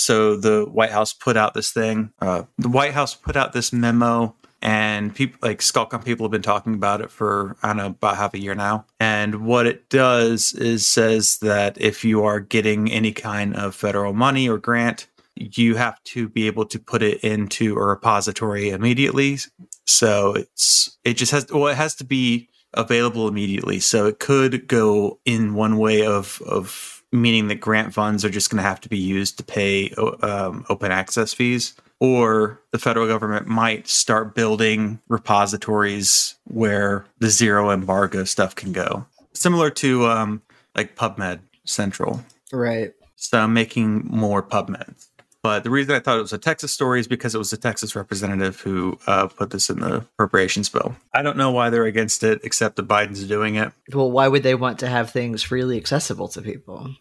So 0.00 0.36
the 0.36 0.64
White 0.64 0.90
House 0.90 1.12
put 1.12 1.36
out 1.36 1.54
this 1.54 1.70
thing. 1.70 2.12
Uh, 2.20 2.44
the 2.58 2.68
White 2.68 2.94
House 2.94 3.14
put 3.14 3.36
out 3.36 3.52
this 3.52 3.72
memo, 3.72 4.34
and 4.60 5.14
people 5.14 5.38
like 5.42 5.60
ScholComm 5.60 6.04
people 6.04 6.24
have 6.24 6.32
been 6.32 6.42
talking 6.42 6.74
about 6.74 7.00
it 7.00 7.10
for 7.10 7.56
I 7.62 7.68
don't 7.68 7.76
know 7.76 7.86
about 7.86 8.16
half 8.16 8.34
a 8.34 8.40
year 8.40 8.54
now. 8.54 8.86
And 8.98 9.44
what 9.46 9.66
it 9.66 9.88
does 9.88 10.52
is 10.54 10.86
says 10.86 11.38
that 11.38 11.80
if 11.80 12.04
you 12.04 12.24
are 12.24 12.40
getting 12.40 12.90
any 12.90 13.12
kind 13.12 13.54
of 13.56 13.74
federal 13.74 14.12
money 14.12 14.48
or 14.48 14.58
grant, 14.58 15.06
you 15.36 15.76
have 15.76 16.02
to 16.04 16.28
be 16.28 16.46
able 16.46 16.66
to 16.66 16.78
put 16.78 17.02
it 17.02 17.22
into 17.22 17.76
a 17.76 17.84
repository 17.84 18.70
immediately. 18.70 19.38
So 19.86 20.34
it's 20.34 20.98
it 21.04 21.14
just 21.14 21.32
has 21.32 21.46
well, 21.50 21.68
it 21.68 21.76
has 21.76 21.94
to 21.96 22.04
be 22.04 22.48
available 22.74 23.28
immediately. 23.28 23.80
So 23.80 24.06
it 24.06 24.18
could 24.18 24.68
go 24.68 25.20
in 25.24 25.54
one 25.54 25.78
way 25.78 26.04
of 26.04 26.42
of 26.46 26.97
meaning 27.12 27.48
that 27.48 27.56
grant 27.56 27.94
funds 27.94 28.24
are 28.24 28.30
just 28.30 28.50
going 28.50 28.62
to 28.62 28.68
have 28.68 28.80
to 28.82 28.88
be 28.88 28.98
used 28.98 29.38
to 29.38 29.44
pay 29.44 29.90
um, 30.22 30.64
open 30.68 30.92
access 30.92 31.32
fees, 31.32 31.74
or 32.00 32.60
the 32.70 32.78
federal 32.78 33.06
government 33.06 33.46
might 33.46 33.88
start 33.88 34.34
building 34.34 35.00
repositories 35.08 36.34
where 36.44 37.04
the 37.18 37.28
zero 37.28 37.70
embargo 37.70 38.24
stuff 38.24 38.54
can 38.54 38.72
go, 38.72 39.06
similar 39.32 39.70
to 39.70 40.06
um, 40.06 40.42
like 40.76 40.96
PubMed 40.96 41.40
Central. 41.64 42.24
Right. 42.52 42.92
So 43.16 43.40
I'm 43.40 43.52
making 43.52 44.06
more 44.06 44.42
PubMeds. 44.42 45.07
But 45.42 45.62
the 45.62 45.70
reason 45.70 45.94
I 45.94 46.00
thought 46.00 46.18
it 46.18 46.22
was 46.22 46.32
a 46.32 46.38
Texas 46.38 46.72
story 46.72 46.98
is 46.98 47.06
because 47.06 47.34
it 47.34 47.38
was 47.38 47.52
a 47.52 47.56
Texas 47.56 47.94
representative 47.94 48.60
who 48.60 48.98
uh, 49.06 49.28
put 49.28 49.50
this 49.50 49.70
in 49.70 49.78
the 49.78 49.96
appropriations 49.98 50.68
bill. 50.68 50.96
I 51.14 51.22
don't 51.22 51.36
know 51.36 51.52
why 51.52 51.70
they're 51.70 51.84
against 51.84 52.24
it, 52.24 52.40
except 52.42 52.76
that 52.76 52.88
Biden's 52.88 53.24
doing 53.24 53.54
it. 53.54 53.72
Well, 53.92 54.10
why 54.10 54.26
would 54.26 54.42
they 54.42 54.56
want 54.56 54.80
to 54.80 54.88
have 54.88 55.10
things 55.10 55.42
freely 55.42 55.76
accessible 55.76 56.28
to 56.28 56.42
people? 56.42 56.94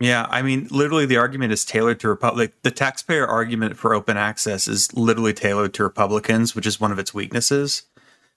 Yeah, 0.00 0.26
I 0.30 0.42
mean, 0.42 0.66
literally, 0.70 1.06
the 1.06 1.18
argument 1.18 1.52
is 1.52 1.64
tailored 1.64 2.00
to 2.00 2.08
Republic. 2.08 2.54
The 2.62 2.70
taxpayer 2.70 3.26
argument 3.26 3.76
for 3.76 3.94
open 3.94 4.16
access 4.16 4.66
is 4.66 4.92
literally 4.94 5.34
tailored 5.34 5.74
to 5.74 5.82
Republicans, 5.82 6.56
which 6.56 6.66
is 6.66 6.80
one 6.80 6.90
of 6.90 6.98
its 6.98 7.14
weaknesses 7.14 7.84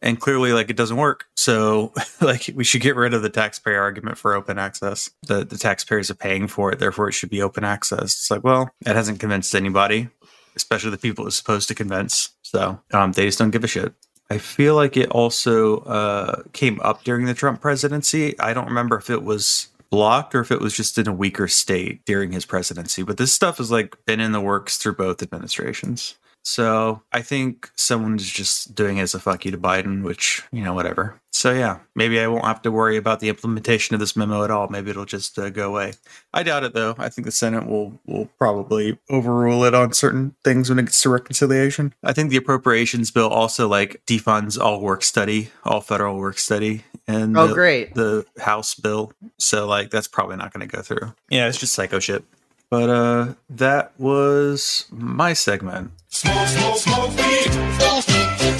and 0.03 0.19
clearly 0.19 0.53
like 0.53 0.69
it 0.69 0.75
doesn't 0.75 0.97
work. 0.97 1.25
So 1.35 1.93
like 2.21 2.51
we 2.53 2.63
should 2.63 2.81
get 2.81 2.95
rid 2.95 3.13
of 3.13 3.23
the 3.23 3.29
taxpayer 3.29 3.81
argument 3.81 4.17
for 4.17 4.35
open 4.35 4.59
access. 4.59 5.09
The 5.23 5.43
the 5.43 5.57
taxpayers 5.57 6.11
are 6.11 6.15
paying 6.15 6.47
for 6.47 6.71
it 6.71 6.79
therefore 6.79 7.09
it 7.09 7.13
should 7.13 7.31
be 7.31 7.41
open 7.41 7.63
access. 7.63 8.03
It's 8.03 8.29
like 8.29 8.43
well 8.43 8.69
that 8.81 8.95
hasn't 8.95 9.19
convinced 9.19 9.55
anybody 9.55 10.09
especially 10.55 10.91
the 10.91 10.97
people 10.99 11.25
it's 11.25 11.35
supposed 11.35 11.67
to 11.67 11.73
convince. 11.73 12.29
So 12.43 12.79
um, 12.93 13.13
they 13.13 13.25
just 13.25 13.39
don't 13.39 13.49
give 13.49 13.63
a 13.63 13.67
shit. 13.67 13.91
I 14.29 14.37
feel 14.37 14.75
like 14.75 14.95
it 14.95 15.09
also 15.09 15.79
uh, 15.79 16.43
came 16.53 16.79
up 16.83 17.03
during 17.03 17.25
the 17.25 17.33
trump 17.33 17.59
presidency. 17.59 18.39
I 18.39 18.53
don't 18.53 18.67
remember 18.67 18.95
if 18.97 19.09
it 19.09 19.23
was 19.23 19.69
blocked 19.89 20.33
or 20.33 20.41
if 20.41 20.51
it 20.51 20.59
was 20.59 20.75
just 20.75 20.97
in 20.97 21.07
a 21.07 21.13
weaker 21.13 21.47
state 21.47 22.03
during 22.05 22.31
his 22.31 22.47
presidency 22.47 23.03
but 23.03 23.17
this 23.17 23.31
stuff 23.31 23.59
has 23.59 23.69
like 23.69 23.95
been 24.07 24.19
in 24.19 24.31
the 24.31 24.41
works 24.41 24.77
through 24.77 24.95
both 24.95 25.21
administrations 25.21 26.15
so 26.43 27.01
I 27.13 27.21
think 27.21 27.71
someone's 27.75 28.29
just 28.29 28.75
doing 28.75 28.97
it 28.97 29.03
as 29.03 29.13
a 29.13 29.19
fuck 29.19 29.45
you 29.45 29.51
to 29.51 29.57
Biden, 29.57 30.03
which, 30.03 30.43
you 30.51 30.61
know, 30.61 30.73
whatever. 30.73 31.19
So 31.31 31.51
yeah, 31.51 31.79
maybe 31.95 32.19
I 32.19 32.27
won't 32.27 32.45
have 32.45 32.61
to 32.61 32.71
worry 32.71 32.97
about 32.97 33.19
the 33.19 33.29
implementation 33.29 33.95
of 33.95 33.99
this 33.99 34.15
memo 34.15 34.43
at 34.43 34.51
all. 34.51 34.67
Maybe 34.67 34.91
it'll 34.91 35.05
just 35.05 35.39
uh, 35.39 35.49
go 35.49 35.69
away. 35.69 35.93
I 36.33 36.43
doubt 36.43 36.63
it 36.63 36.73
though. 36.73 36.95
I 36.97 37.09
think 37.09 37.25
the 37.25 37.31
Senate 37.31 37.65
will 37.65 37.99
will 38.05 38.27
probably 38.37 38.99
overrule 39.09 39.63
it 39.63 39.73
on 39.73 39.93
certain 39.93 40.35
things 40.43 40.69
when 40.69 40.79
it 40.79 40.83
gets 40.83 41.01
to 41.01 41.09
reconciliation. 41.09 41.93
I 42.03 42.13
think 42.13 42.29
the 42.29 42.37
appropriations 42.37 43.09
bill 43.09 43.29
also 43.29 43.67
like 43.67 44.01
defunds 44.05 44.61
all 44.61 44.79
work 44.81 45.01
study, 45.01 45.49
all 45.63 45.81
federal 45.81 46.17
work 46.17 46.37
study, 46.37 46.83
and 47.07 47.35
oh 47.37 47.47
the, 47.47 47.53
great, 47.53 47.95
the 47.95 48.25
House 48.37 48.75
bill. 48.75 49.11
So 49.39 49.65
like 49.65 49.89
that's 49.89 50.07
probably 50.07 50.35
not 50.35 50.53
going 50.53 50.67
to 50.67 50.75
go 50.75 50.83
through. 50.83 51.13
Yeah, 51.29 51.47
it's 51.47 51.57
just 51.57 51.73
psycho 51.73 51.99
shit. 51.99 52.23
But 52.69 52.89
uh 52.89 53.33
that 53.49 53.91
was 53.99 54.85
my 54.91 55.33
segment. 55.33 55.91
Smoke, 56.09 56.47
smoke, 56.47 56.77
smoke 56.77 57.09
weed. 57.17 57.53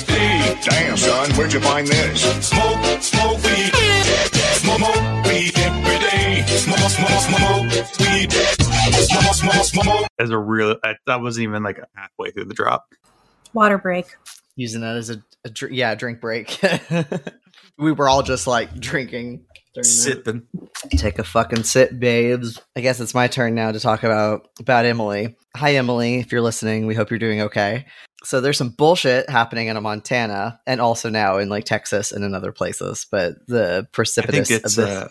Hey, 0.07 0.57
damn, 0.63 0.97
son, 0.97 1.31
where'd 1.31 1.53
you 1.53 1.59
find 1.59 1.87
this? 1.87 2.21
Smoke, 2.47 3.01
smoke 3.01 3.43
weed. 3.43 3.71
Smoke, 3.73 4.79
smoke 4.79 5.25
weed 5.25 5.57
every 5.57 5.99
day. 5.99 6.43
Smoke, 6.47 6.77
smoke, 6.77 7.09
smoke 7.09 7.99
weed. 7.99 8.31
Smoke, 8.31 9.33
smoke, 9.33 9.65
smoke. 9.83 10.07
As 10.19 10.29
a 10.29 10.37
real, 10.37 10.77
I, 10.83 10.95
that 11.07 11.21
wasn't 11.21 11.43
even 11.43 11.63
like 11.63 11.79
halfway 11.95 12.31
through 12.31 12.45
the 12.45 12.53
drop. 12.53 12.85
Water 13.53 13.77
break. 13.77 14.05
using 14.55 14.81
that 14.81 14.95
as 14.95 15.09
a, 15.09 15.21
a 15.45 15.49
dr- 15.49 15.71
yeah 15.71 15.95
drink 15.95 16.21
break. 16.21 16.59
we 17.77 17.91
were 17.91 18.09
all 18.09 18.23
just 18.23 18.45
like 18.47 18.79
drinking. 18.79 19.45
During 19.73 19.83
that. 19.83 19.89
Sipping. 19.89 20.43
Take 20.91 21.17
a 21.17 21.23
fucking 21.23 21.63
sip, 21.63 21.97
babes. 21.97 22.61
I 22.75 22.81
guess 22.81 22.99
it's 22.99 23.15
my 23.15 23.27
turn 23.27 23.55
now 23.55 23.71
to 23.71 23.79
talk 23.79 24.03
about 24.03 24.47
about 24.59 24.85
Emily. 24.85 25.35
Hi, 25.55 25.75
Emily. 25.75 26.19
If 26.19 26.31
you're 26.31 26.41
listening, 26.41 26.85
we 26.85 26.95
hope 26.95 27.09
you're 27.09 27.19
doing 27.19 27.41
okay. 27.41 27.85
So 28.23 28.39
there's 28.39 28.57
some 28.57 28.69
bullshit 28.69 29.29
happening 29.29 29.67
in 29.67 29.81
Montana, 29.81 30.59
and 30.67 30.79
also 30.79 31.09
now 31.09 31.39
in 31.39 31.49
like 31.49 31.65
Texas 31.65 32.11
and 32.11 32.23
in 32.23 32.35
other 32.35 32.51
places. 32.51 33.07
But 33.09 33.35
the 33.47 33.63
I 33.63 33.73
think 33.75 33.91
precipitous 33.91 34.51
it's 34.51 34.77
of 34.77 34.85
this, 34.85 34.95
uh, 34.95 35.09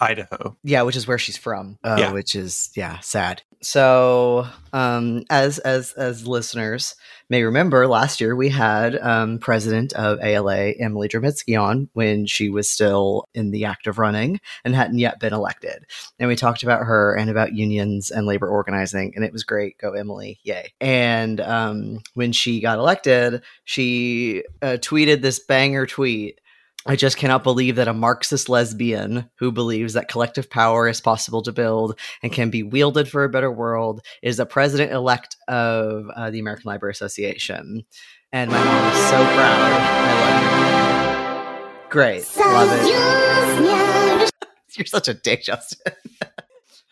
Idaho. 0.00 0.56
yeah, 0.62 0.82
which 0.82 0.96
is 0.96 1.06
where 1.06 1.18
she's 1.18 1.36
from. 1.36 1.78
Uh, 1.84 1.96
Yeah. 1.98 2.12
which 2.12 2.34
is 2.34 2.70
yeah, 2.74 2.98
sad. 3.00 3.42
So, 3.62 4.46
um, 4.72 5.24
as 5.28 5.58
as 5.58 5.92
as 5.92 6.26
listeners 6.26 6.94
may 7.28 7.42
remember, 7.42 7.86
last 7.86 8.18
year 8.18 8.34
we 8.34 8.48
had 8.48 8.96
um, 8.96 9.38
president 9.38 9.92
of 9.92 10.18
ALA 10.22 10.70
Emily 10.80 11.08
Drabinski 11.08 11.60
on 11.60 11.90
when 11.92 12.24
she 12.24 12.48
was 12.48 12.70
still 12.70 13.26
in 13.34 13.50
the 13.50 13.66
act 13.66 13.86
of 13.86 13.98
running 13.98 14.40
and 14.64 14.74
hadn't 14.74 14.98
yet 14.98 15.20
been 15.20 15.34
elected, 15.34 15.84
and 16.18 16.28
we 16.28 16.36
talked 16.36 16.62
about 16.62 16.86
her 16.86 17.14
and 17.14 17.28
about 17.28 17.52
unions 17.52 18.10
and 18.10 18.26
labor 18.26 18.48
organizing, 18.48 19.12
and 19.14 19.26
it 19.26 19.32
was 19.32 19.44
great. 19.44 19.76
Go 19.76 19.92
Emily, 19.92 20.40
yay! 20.42 20.72
And 20.80 21.38
um, 21.42 22.00
when 22.14 22.32
she 22.32 22.60
got 22.60 22.78
elected, 22.78 23.42
she 23.64 24.42
uh, 24.62 24.78
tweeted 24.80 25.20
this 25.20 25.38
banger 25.38 25.84
tweet. 25.86 26.40
I 26.86 26.96
just 26.96 27.18
cannot 27.18 27.42
believe 27.42 27.76
that 27.76 27.88
a 27.88 27.94
Marxist 27.94 28.48
lesbian 28.48 29.28
who 29.36 29.52
believes 29.52 29.92
that 29.92 30.08
collective 30.08 30.48
power 30.48 30.88
is 30.88 31.00
possible 31.00 31.42
to 31.42 31.52
build 31.52 31.98
and 32.22 32.32
can 32.32 32.48
be 32.48 32.62
wielded 32.62 33.06
for 33.06 33.22
a 33.22 33.28
better 33.28 33.52
world 33.52 34.00
is 34.22 34.38
the 34.38 34.46
president 34.46 34.90
elect 34.92 35.36
of 35.46 36.06
uh, 36.16 36.30
the 36.30 36.38
American 36.38 36.68
Library 36.68 36.92
Association. 36.92 37.84
And 38.32 38.50
my 38.50 38.64
mom 38.64 38.92
is 38.92 38.98
so 39.10 39.16
proud. 39.16 39.60
I 40.02 40.20
love 40.20 41.64
you. 41.64 41.90
Great. 41.90 42.36
Love 42.38 42.68
it. 42.72 44.30
You're 44.76 44.86
such 44.86 45.08
a 45.08 45.14
dick, 45.14 45.42
Justin. 45.42 45.92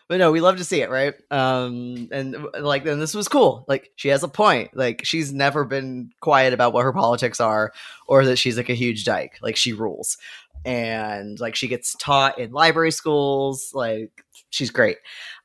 but 0.08 0.18
no, 0.18 0.32
we 0.32 0.40
love 0.40 0.56
to 0.56 0.64
see 0.64 0.80
it, 0.80 0.90
right? 0.90 1.14
Um, 1.30 2.08
and 2.10 2.36
like, 2.58 2.84
then 2.84 2.98
this 2.98 3.14
was 3.14 3.28
cool. 3.28 3.64
Like, 3.68 3.92
she 3.96 4.08
has 4.08 4.22
a 4.22 4.28
point. 4.28 4.76
Like, 4.76 5.04
she's 5.04 5.32
never 5.32 5.64
been 5.64 6.10
quiet 6.20 6.52
about 6.52 6.72
what 6.72 6.84
her 6.84 6.92
politics 6.92 7.40
are, 7.40 7.72
or 8.06 8.24
that 8.24 8.36
she's 8.36 8.56
like 8.56 8.70
a 8.70 8.74
huge 8.74 9.04
dyke. 9.04 9.38
Like, 9.42 9.56
she 9.56 9.72
rules, 9.72 10.16
and 10.64 11.38
like 11.38 11.54
she 11.54 11.68
gets 11.68 11.94
taught 12.00 12.38
in 12.38 12.52
library 12.52 12.90
schools. 12.90 13.70
Like, 13.74 14.24
she's 14.50 14.70
great. 14.70 14.96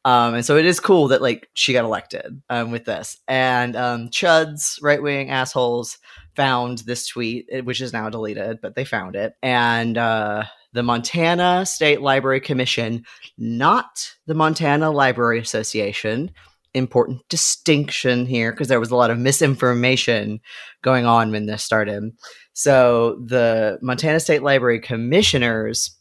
Um, 0.06 0.34
and 0.34 0.46
so 0.46 0.58
it 0.58 0.66
is 0.66 0.80
cool 0.80 1.08
that 1.10 1.22
like 1.22 1.50
she 1.54 1.74
got 1.74 1.86
elected 1.86 2.42
um, 2.50 2.72
with 2.72 2.86
this. 2.86 3.18
And 3.28 3.76
um, 3.76 4.10
Chuds, 4.10 4.80
right 4.82 5.02
wing 5.02 5.30
assholes, 5.30 5.98
found 6.36 6.80
this 6.80 7.08
tweet, 7.08 7.48
eh, 7.52 7.62
which 7.62 7.82
is 7.82 7.94
now 7.94 8.10
deleted, 8.10 8.60
but 8.62 8.76
they 8.76 8.86
found 8.86 9.16
it. 9.16 9.36
And 9.42 9.98
uh, 9.98 10.44
the 10.74 10.84
Montana 10.84 11.66
State 11.66 12.02
Library 12.02 12.42
Commission, 12.42 13.06
not 13.38 14.14
the 14.26 14.34
Montana 14.34 14.92
Library 14.92 15.40
Association. 15.40 16.32
Important 16.74 17.22
distinction 17.30 18.26
here 18.26 18.52
because 18.52 18.68
there 18.68 18.80
was 18.80 18.90
a 18.90 18.96
lot 18.96 19.12
of 19.12 19.20
misinformation 19.20 20.40
going 20.82 21.06
on 21.06 21.32
when 21.32 21.46
this 21.46 21.64
started. 21.64 22.12
So 22.54 23.22
the 23.26 23.78
Montana 23.82 24.20
State 24.20 24.42
Library 24.42 24.80
Commissioners 24.80 25.96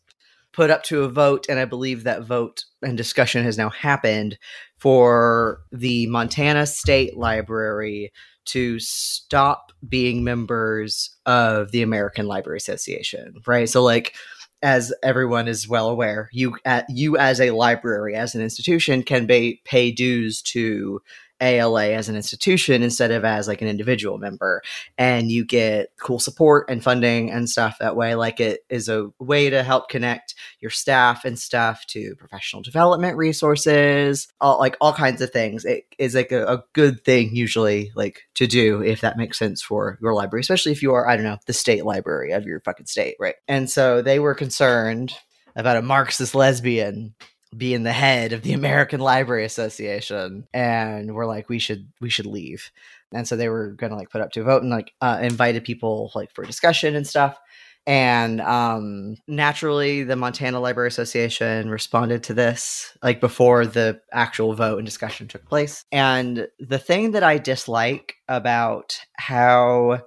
put 0.52 0.70
up 0.70 0.82
to 0.84 1.02
a 1.02 1.08
vote, 1.08 1.46
and 1.48 1.58
I 1.58 1.64
believe 1.64 2.04
that 2.04 2.24
vote 2.24 2.64
and 2.82 2.96
discussion 2.96 3.44
has 3.44 3.58
now 3.58 3.70
happened 3.70 4.38
for 4.78 5.60
the 5.72 6.06
Montana 6.06 6.66
State 6.66 7.16
Library 7.16 8.12
to 8.46 8.78
stop 8.78 9.72
being 9.88 10.24
members 10.24 11.10
of 11.26 11.70
the 11.72 11.82
American 11.82 12.26
Library 12.26 12.56
Association, 12.56 13.34
right? 13.46 13.68
So, 13.68 13.82
like, 13.82 14.14
as 14.62 14.94
everyone 15.02 15.48
is 15.48 15.68
well 15.68 15.88
aware, 15.88 16.28
you 16.32 16.56
you 16.88 17.16
as 17.16 17.40
a 17.40 17.50
library, 17.50 18.14
as 18.14 18.34
an 18.34 18.42
institution, 18.42 19.02
can 19.02 19.26
pay 19.26 19.90
dues 19.90 20.40
to 20.42 21.00
ALA 21.42 21.90
as 21.90 22.08
an 22.08 22.16
institution 22.16 22.82
instead 22.82 23.10
of 23.10 23.24
as 23.24 23.48
like 23.48 23.60
an 23.60 23.68
individual 23.68 24.16
member, 24.16 24.62
and 24.96 25.30
you 25.30 25.44
get 25.44 25.90
cool 26.00 26.18
support 26.18 26.70
and 26.70 26.82
funding 26.82 27.30
and 27.30 27.50
stuff 27.50 27.76
that 27.80 27.96
way. 27.96 28.14
Like, 28.14 28.40
it 28.40 28.60
is 28.70 28.88
a 28.88 29.10
way 29.18 29.50
to 29.50 29.62
help 29.62 29.88
connect 29.88 30.34
your 30.60 30.70
staff 30.70 31.24
and 31.24 31.38
stuff 31.38 31.84
to 31.88 32.14
professional 32.16 32.62
development 32.62 33.16
resources, 33.16 34.28
all, 34.40 34.58
like 34.58 34.76
all 34.80 34.92
kinds 34.92 35.20
of 35.20 35.30
things. 35.30 35.64
It 35.64 35.84
is 35.98 36.14
like 36.14 36.32
a, 36.32 36.46
a 36.46 36.64
good 36.72 37.04
thing 37.04 37.34
usually 37.34 37.92
like 37.94 38.22
to 38.34 38.46
do 38.46 38.82
if 38.82 39.00
that 39.00 39.16
makes 39.16 39.38
sense 39.38 39.60
for 39.60 39.98
your 40.00 40.14
library, 40.14 40.40
especially 40.40 40.72
if 40.72 40.82
you 40.82 40.94
are, 40.94 41.08
I 41.08 41.16
don't 41.16 41.24
know, 41.24 41.38
the 41.46 41.52
state 41.52 41.84
library 41.84 42.32
of 42.32 42.46
your 42.46 42.60
fucking 42.60 42.86
state, 42.86 43.16
right? 43.18 43.34
And 43.48 43.68
so 43.68 44.02
they 44.02 44.18
were 44.18 44.34
concerned 44.34 45.14
about 45.56 45.76
a 45.76 45.82
Marxist 45.82 46.34
lesbian 46.34 47.14
being 47.56 47.82
the 47.82 47.92
head 47.92 48.32
of 48.32 48.42
the 48.42 48.52
American 48.60 49.00
Library 49.00 49.44
Association 49.44 50.46
and 50.54 51.14
we're 51.14 51.26
like 51.26 51.48
we 51.48 51.58
should 51.58 51.88
we 52.00 52.10
should 52.10 52.26
leave. 52.26 52.70
And 53.12 53.28
so 53.28 53.36
they 53.36 53.48
were 53.48 53.72
going 53.72 53.90
to 53.90 53.96
like 53.96 54.10
put 54.10 54.22
up 54.22 54.32
to 54.32 54.40
a 54.40 54.44
vote 54.44 54.62
and 54.62 54.70
like 54.70 54.92
uh, 55.00 55.18
invited 55.22 55.64
people 55.64 56.10
like 56.14 56.32
for 56.34 56.44
discussion 56.44 56.96
and 56.96 57.06
stuff 57.06 57.38
And 57.86 58.40
um, 58.40 59.16
naturally, 59.26 60.04
the 60.04 60.14
Montana 60.14 60.60
Library 60.60 60.88
Association 60.88 61.68
responded 61.68 62.22
to 62.24 62.34
this 62.34 62.96
like 63.02 63.20
before 63.20 63.66
the 63.66 64.00
actual 64.12 64.54
vote 64.54 64.78
and 64.78 64.86
discussion 64.86 65.26
took 65.26 65.44
place. 65.46 65.84
And 65.90 66.46
the 66.60 66.78
thing 66.78 67.10
that 67.12 67.24
I 67.24 67.38
dislike 67.38 68.14
about 68.28 68.98
how 69.16 70.02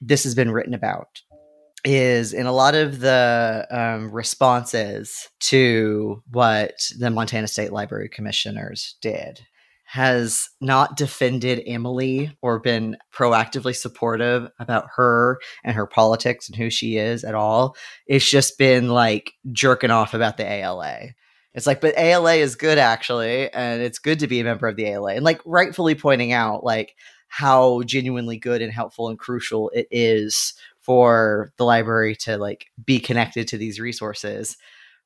this 0.00 0.24
has 0.24 0.34
been 0.34 0.50
written 0.50 0.72
about 0.74 1.20
is 1.84 2.32
in 2.32 2.46
a 2.46 2.52
lot 2.52 2.74
of 2.74 3.00
the 3.00 3.66
um, 3.70 4.10
responses 4.12 5.28
to 5.40 6.22
what 6.30 6.74
the 6.98 7.10
Montana 7.10 7.48
State 7.48 7.72
Library 7.72 8.08
Commissioners 8.08 8.96
did 9.00 9.40
has 9.92 10.48
not 10.58 10.96
defended 10.96 11.62
Emily 11.66 12.34
or 12.40 12.58
been 12.58 12.96
proactively 13.14 13.76
supportive 13.76 14.48
about 14.58 14.86
her 14.96 15.38
and 15.64 15.76
her 15.76 15.86
politics 15.86 16.48
and 16.48 16.56
who 16.56 16.70
she 16.70 16.96
is 16.96 17.24
at 17.24 17.34
all. 17.34 17.76
It's 18.06 18.30
just 18.30 18.56
been 18.56 18.88
like 18.88 19.34
jerking 19.52 19.90
off 19.90 20.14
about 20.14 20.38
the 20.38 20.50
ALA. 20.50 21.08
It's 21.52 21.66
like, 21.66 21.82
but 21.82 21.98
ALA 21.98 22.36
is 22.36 22.54
good 22.54 22.78
actually, 22.78 23.52
and 23.52 23.82
it's 23.82 23.98
good 23.98 24.20
to 24.20 24.26
be 24.26 24.40
a 24.40 24.44
member 24.44 24.66
of 24.66 24.76
the 24.76 24.86
ALA, 24.86 25.12
and 25.12 25.24
like 25.24 25.42
rightfully 25.44 25.94
pointing 25.94 26.32
out 26.32 26.64
like 26.64 26.94
how 27.28 27.82
genuinely 27.82 28.38
good 28.38 28.62
and 28.62 28.72
helpful 28.72 29.08
and 29.08 29.18
crucial 29.18 29.70
it 29.74 29.88
is 29.90 30.54
for 30.82 31.52
the 31.56 31.64
library 31.64 32.16
to 32.16 32.36
like 32.38 32.66
be 32.84 33.00
connected 33.00 33.48
to 33.48 33.58
these 33.58 33.80
resources. 33.80 34.56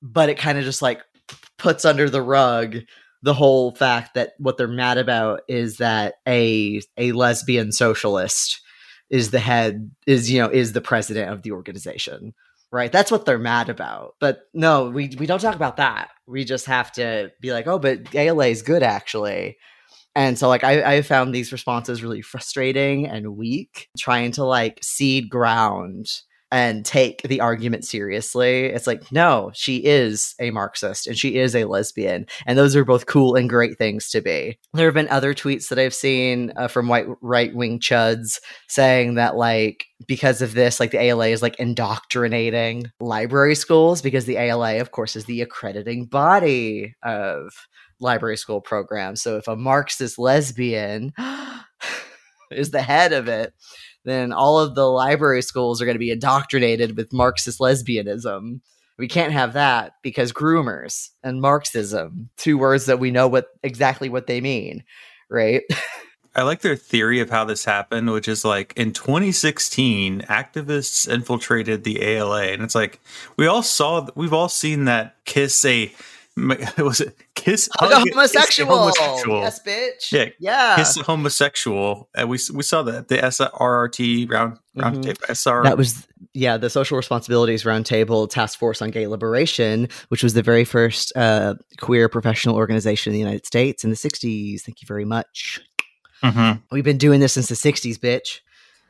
But 0.03 0.29
it 0.29 0.39
kind 0.39 0.59
of 0.59 0.65
just 0.65 0.83
like 0.83 1.03
puts 1.59 1.85
under 1.85 2.09
the 2.11 2.23
rug 2.23 2.79
the 3.23 3.35
whole 3.35 3.75
fact 3.75 4.15
that 4.15 4.35
what 4.39 4.57
they're 4.57 4.69
mad 4.69 4.99
about 4.99 5.41
is 5.49 5.79
that 5.79 6.15
a 6.29 6.81
a 6.97 7.13
lesbian 7.13 7.73
socialist 7.73 8.61
is 9.11 9.31
the 9.31 9.39
head 9.39 9.91
is 10.07 10.31
you 10.31 10.41
know 10.41 10.49
is 10.49 10.73
the 10.73 10.81
president 10.81 11.31
of 11.31 11.43
the 11.43 11.53
organization 11.53 12.35
right? 12.73 12.91
That's 12.91 13.13
what 13.13 13.25
they're 13.25 13.39
mad 13.39 13.69
about. 13.69 14.17
But 14.21 14.43
no 14.53 14.91
we 14.91 15.15
we 15.19 15.27
don't 15.27 15.41
talk 15.41 15.55
about 15.55 15.77
that. 15.77 16.11
We 16.27 16.45
just 16.45 16.67
have 16.67 16.93
to 16.93 17.31
be 17.41 17.53
like 17.53 17.67
oh 17.67 17.79
but 17.79 18.15
ala 18.15 18.47
is 18.47 18.63
good 18.63 18.83
actually 18.83 19.57
and 20.17 20.39
so 20.39 20.49
like 20.49 20.65
I, 20.65 20.97
I 20.97 21.03
found 21.03 21.33
these 21.33 21.53
responses 21.53 22.03
really 22.03 22.23
frustrating 22.23 23.07
and 23.07 23.37
weak 23.37 23.89
trying 23.99 24.33
to 24.33 24.45
like 24.45 24.81
seed 24.83 25.29
ground 25.29 26.09
and 26.53 26.85
take 26.85 27.23
the 27.23 27.41
argument 27.41 27.85
seriously. 27.85 28.67
It's 28.67 28.87
like, 28.87 29.11
no, 29.11 29.51
she 29.53 29.85
is 29.85 30.35
a 30.41 30.51
Marxist 30.53 31.07
and 31.07 31.19
she 31.19 31.37
is 31.37 31.57
a 31.57 31.65
lesbian. 31.65 32.27
And 32.47 32.57
those 32.57 32.77
are 32.77 32.85
both 32.85 33.07
cool 33.07 33.35
and 33.35 33.49
great 33.49 33.77
things 33.79 34.09
to 34.11 34.21
be. 34.21 34.59
There 34.73 34.87
have 34.87 34.95
been 34.95 35.09
other 35.09 35.35
tweets 35.35 35.69
that 35.69 35.79
I've 35.79 35.93
seen 35.93 36.53
uh, 36.57 36.69
from 36.69 36.89
white 36.89 37.07
right 37.21 37.55
wing 37.55 37.81
chuds 37.81 38.39
saying 38.69 39.15
that, 39.17 39.37
like, 39.37 39.87
because 40.07 40.41
of 40.41 40.55
this, 40.55 40.79
like 40.79 40.93
the 40.93 41.01
ALA 41.01 41.29
is 41.29 41.43
like 41.43 41.59
indoctrinating 41.59 42.91
library 43.01 43.55
schools 43.57 44.01
because 44.01 44.27
the 44.27 44.37
ALA, 44.37 44.81
of 44.81 44.93
course, 44.93 45.17
is 45.17 45.25
the 45.25 45.43
accrediting 45.43 46.07
body 46.07 46.95
of 47.03 47.51
library 48.01 48.37
school 48.37 48.61
program. 48.61 49.17
So 49.17 49.37
if 49.37 49.49
a 49.49 49.57
Marxist 49.57 50.19
lesbian 50.19 51.13
is 52.51 52.71
the 52.71 52.83
head 52.83 53.13
of 53.13 53.29
it, 53.29 53.53
then 54.05 54.33
all 54.33 54.59
of 54.61 54.75
the 54.75 54.87
library 54.87 55.43
schools 55.43 55.83
are 55.83 55.85
going 55.85 55.97
to 55.97 56.01
be 56.01 56.11
indoctrinated 56.11 56.97
with 56.97 57.13
Marxist 57.13 57.59
lesbianism. 57.59 58.61
We 58.99 59.09
can't 59.09 59.33
have 59.33 59.55
that 59.55 59.93
because 60.03 60.33
groomers 60.33 61.11
and 61.23 61.43
Marxism, 61.43 62.31
two 62.37 62.57
words 62.57 62.87
that 62.87 63.01
we 63.01 63.11
know 63.11 63.29
what 63.29 63.49
exactly 63.63 64.09
what 64.09 64.27
they 64.27 64.41
mean, 64.41 64.85
right? 65.29 65.63
I 66.37 66.43
like 66.43 66.61
their 66.61 66.77
theory 66.77 67.21
of 67.21 67.31
how 67.31 67.45
this 67.45 67.65
happened, 67.65 68.13
which 68.13 68.29
is 68.29 68.45
like 68.45 68.75
in 68.77 68.93
2016, 68.93 70.21
activists 70.23 71.09
infiltrated 71.09 71.83
the 71.83 72.03
ALA, 72.03 72.49
and 72.49 72.63
it's 72.63 72.75
like 72.75 73.01
we 73.39 73.47
all 73.47 73.63
saw, 73.63 74.07
we've 74.15 74.35
all 74.35 74.51
seen 74.51 74.85
that 74.85 75.17
kiss 75.25 75.65
a 75.65 75.95
was 76.79 77.01
it 77.01 77.17
kiss 77.35 77.69
Hug 77.77 77.91
a 77.93 77.97
homosexual. 78.01 78.89
Kiss 78.89 78.99
homosexual. 78.99 79.41
Yes, 79.41 79.61
bitch. 79.67 80.13
Yeah, 80.13 80.27
Yeah. 80.39 80.77
kiss 80.77 80.97
a 80.99 81.03
homosexual. 81.03 82.09
And 82.15 82.29
we 82.29 82.39
we 82.53 82.63
saw 82.63 82.83
that 82.83 83.09
the 83.09 83.17
SRRT 83.17 84.29
round 84.31 84.59
round 84.75 84.99
Mhm. 84.99 85.03
table 85.03 85.21
SR. 85.29 85.63
That 85.65 85.79
was 85.79 86.07
yeah, 86.35 86.59
the 86.59 86.69
Social 86.69 86.97
Responsibilities 86.99 87.65
Roundtable 87.65 88.29
Task 88.29 88.59
Force 88.59 88.83
on 88.83 88.91
Gay 88.91 89.07
Liberation, 89.07 89.89
which 90.09 90.23
was 90.23 90.35
the 90.35 90.43
very 90.43 90.65
first 90.65 91.11
uh, 91.17 91.55
queer 91.81 92.09
professional 92.11 92.57
organization 92.57 93.11
in 93.11 93.15
the 93.15 93.21
United 93.21 93.47
States 93.47 93.85
in 93.85 93.91
the 93.91 93.97
'60s. 93.97 94.61
Thank 94.63 94.83
you 94.83 94.87
very 94.87 95.07
much. 95.07 95.61
Mhm. 96.23 96.63
We've 96.71 96.85
been 96.85 96.99
doing 96.99 97.21
this 97.21 97.33
since 97.33 97.49
the 97.49 97.55
'60s, 97.57 97.99
bitch. 97.99 98.41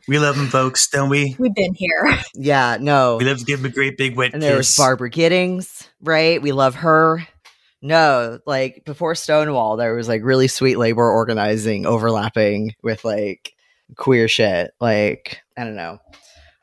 We 0.08 0.18
love 0.20 0.36
them, 0.36 0.46
folks, 0.48 0.88
don't 0.88 1.08
we? 1.08 1.34
We've 1.38 1.54
been 1.54 1.74
here. 1.74 2.18
Yeah, 2.34 2.76
no. 2.80 3.16
We 3.16 3.24
love 3.24 3.38
to 3.38 3.44
give 3.44 3.60
them 3.62 3.70
a 3.70 3.74
great 3.74 3.96
big 3.96 4.16
wet 4.16 4.34
And 4.34 4.42
there 4.42 4.56
was. 4.56 4.76
Barbara 4.76 5.10
Gittings, 5.10 5.88
right? 6.00 6.40
We 6.40 6.52
love 6.52 6.76
her. 6.76 7.26
No, 7.86 8.40
like 8.46 8.84
before 8.84 9.14
Stonewall, 9.14 9.76
there 9.76 9.94
was 9.94 10.08
like 10.08 10.24
really 10.24 10.48
sweet 10.48 10.76
labor 10.76 11.08
organizing 11.08 11.86
overlapping 11.86 12.74
with 12.82 13.04
like 13.04 13.54
queer 13.96 14.26
shit. 14.26 14.72
Like, 14.80 15.40
I 15.56 15.62
don't 15.62 15.76
know. 15.76 15.98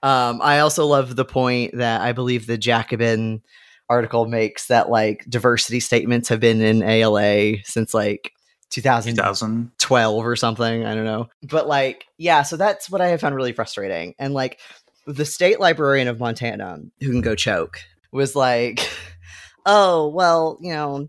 Um, 0.01 0.41
I 0.41 0.59
also 0.59 0.85
love 0.85 1.15
the 1.15 1.23
point 1.23 1.77
that 1.77 2.01
I 2.01 2.11
believe 2.11 2.45
the 2.45 2.57
Jacobin 2.57 3.41
article 3.89 4.25
makes 4.25 4.67
that 4.67 4.89
like 4.89 5.23
diversity 5.29 5.79
statements 5.79 6.27
have 6.27 6.41
been 6.41 6.61
in 6.61 6.83
ALA 6.83 7.63
since 7.63 7.93
like 7.93 8.33
2000, 8.71 9.15
2000. 9.15 9.71
12 9.79 10.25
or 10.25 10.35
something. 10.35 10.85
I 10.85 10.93
don't 10.93 11.05
know. 11.05 11.29
But 11.41 11.69
like, 11.69 12.05
yeah, 12.17 12.41
so 12.41 12.57
that's 12.57 12.89
what 12.89 12.99
I 12.99 13.07
have 13.07 13.21
found 13.21 13.33
really 13.33 13.53
frustrating. 13.53 14.13
And 14.19 14.33
like 14.33 14.59
the 15.07 15.23
state 15.23 15.61
librarian 15.61 16.09
of 16.09 16.19
Montana, 16.19 16.79
who 16.99 17.11
can 17.11 17.21
go 17.21 17.33
choke, 17.33 17.79
was 18.11 18.35
like, 18.35 18.89
oh, 19.65 20.09
well, 20.09 20.57
you 20.59 20.73
know, 20.73 21.07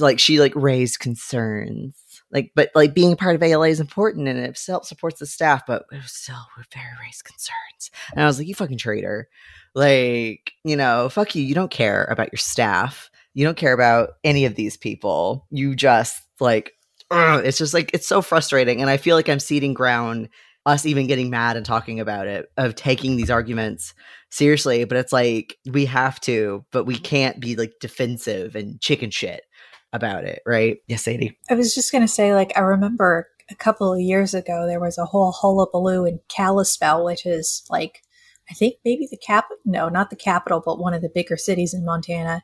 like 0.00 0.18
she 0.18 0.40
like 0.40 0.54
raised 0.54 1.00
concerns. 1.00 1.96
Like, 2.30 2.50
but 2.56 2.70
like 2.74 2.94
being 2.94 3.16
part 3.16 3.36
of 3.36 3.42
ALA 3.42 3.68
is 3.68 3.80
important 3.80 4.26
and 4.26 4.38
it 4.38 4.58
still 4.58 4.82
supports 4.82 5.20
the 5.20 5.26
staff, 5.26 5.62
but 5.66 5.84
it 5.92 5.96
was 5.96 6.12
still 6.12 6.36
would 6.56 6.66
very 6.72 6.86
raised 7.00 7.24
concerns. 7.24 7.90
And 8.12 8.22
I 8.22 8.26
was 8.26 8.38
like, 8.38 8.48
you 8.48 8.54
fucking 8.54 8.78
traitor. 8.78 9.28
Like, 9.74 10.52
you 10.64 10.76
know, 10.76 11.08
fuck 11.08 11.34
you. 11.34 11.44
You 11.44 11.54
don't 11.54 11.70
care 11.70 12.04
about 12.10 12.32
your 12.32 12.38
staff. 12.38 13.08
You 13.34 13.44
don't 13.44 13.56
care 13.56 13.72
about 13.72 14.10
any 14.24 14.44
of 14.44 14.56
these 14.56 14.76
people. 14.76 15.46
You 15.50 15.76
just 15.76 16.22
like 16.40 16.72
it's 17.10 17.58
just 17.58 17.74
like 17.74 17.90
it's 17.92 18.08
so 18.08 18.22
frustrating 18.22 18.80
and 18.80 18.90
i 18.90 18.96
feel 18.96 19.16
like 19.16 19.28
i'm 19.28 19.40
ceding 19.40 19.74
ground 19.74 20.28
us 20.66 20.86
even 20.86 21.06
getting 21.06 21.28
mad 21.28 21.56
and 21.56 21.66
talking 21.66 22.00
about 22.00 22.26
it 22.26 22.46
of 22.56 22.74
taking 22.74 23.16
these 23.16 23.30
arguments 23.30 23.94
seriously 24.30 24.84
but 24.84 24.96
it's 24.96 25.12
like 25.12 25.56
we 25.70 25.84
have 25.84 26.18
to 26.20 26.64
but 26.72 26.84
we 26.84 26.98
can't 26.98 27.40
be 27.40 27.54
like 27.54 27.72
defensive 27.80 28.56
and 28.56 28.80
chicken 28.80 29.10
shit 29.10 29.42
about 29.94 30.24
it 30.24 30.42
right 30.44 30.78
yes 30.86 31.04
sadie 31.04 31.38
I 31.50 31.54
was 31.54 31.74
just 31.74 31.92
going 31.92 32.02
to 32.02 32.08
say, 32.08 32.34
like, 32.34 32.52
I 32.56 32.60
remember 32.60 33.28
a 33.50 33.54
couple 33.54 33.92
of 33.92 34.00
years 34.00 34.34
ago, 34.34 34.66
there 34.66 34.80
was 34.80 34.98
a 34.98 35.04
whole 35.04 35.32
hullabaloo 35.32 36.04
in 36.04 36.20
Kalispell, 36.28 37.04
which 37.04 37.26
is 37.26 37.64
like, 37.68 38.02
I 38.50 38.54
think 38.54 38.76
maybe 38.84 39.06
the 39.10 39.16
cap, 39.16 39.46
no, 39.64 39.88
not 39.88 40.10
the 40.10 40.16
capital, 40.16 40.62
but 40.64 40.78
one 40.78 40.94
of 40.94 41.02
the 41.02 41.10
bigger 41.14 41.36
cities 41.36 41.74
in 41.74 41.84
Montana, 41.84 42.42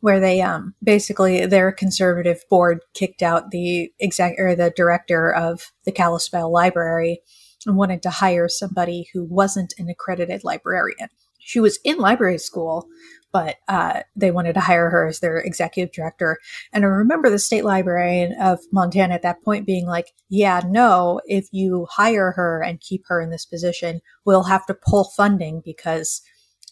where 0.00 0.20
they, 0.20 0.42
um, 0.42 0.74
basically 0.82 1.46
their 1.46 1.72
conservative 1.72 2.42
board 2.50 2.80
kicked 2.94 3.22
out 3.22 3.50
the 3.50 3.90
exec 4.00 4.34
or 4.38 4.54
the 4.54 4.72
director 4.76 5.32
of 5.32 5.72
the 5.84 5.92
Kalispell 5.92 6.52
library 6.52 7.20
and 7.66 7.76
wanted 7.76 8.02
to 8.02 8.10
hire 8.10 8.48
somebody 8.48 9.08
who 9.12 9.24
wasn't 9.24 9.74
an 9.78 9.88
accredited 9.88 10.44
librarian. 10.44 11.08
She 11.38 11.60
was 11.60 11.78
in 11.84 11.98
library 11.98 12.38
school, 12.38 12.86
but 13.34 13.56
uh, 13.66 14.02
they 14.14 14.30
wanted 14.30 14.52
to 14.52 14.60
hire 14.60 14.88
her 14.90 15.08
as 15.08 15.18
their 15.18 15.38
executive 15.38 15.92
director. 15.92 16.38
And 16.72 16.84
I 16.84 16.86
remember 16.86 17.28
the 17.28 17.38
state 17.40 17.64
librarian 17.64 18.32
of 18.40 18.60
Montana 18.70 19.12
at 19.12 19.22
that 19.22 19.42
point 19.42 19.66
being 19.66 19.86
like, 19.86 20.12
yeah, 20.28 20.60
no, 20.64 21.20
if 21.26 21.48
you 21.50 21.88
hire 21.90 22.30
her 22.30 22.62
and 22.62 22.80
keep 22.80 23.02
her 23.08 23.20
in 23.20 23.30
this 23.30 23.44
position, 23.44 24.00
we'll 24.24 24.44
have 24.44 24.64
to 24.66 24.74
pull 24.74 25.10
funding 25.16 25.62
because 25.64 26.22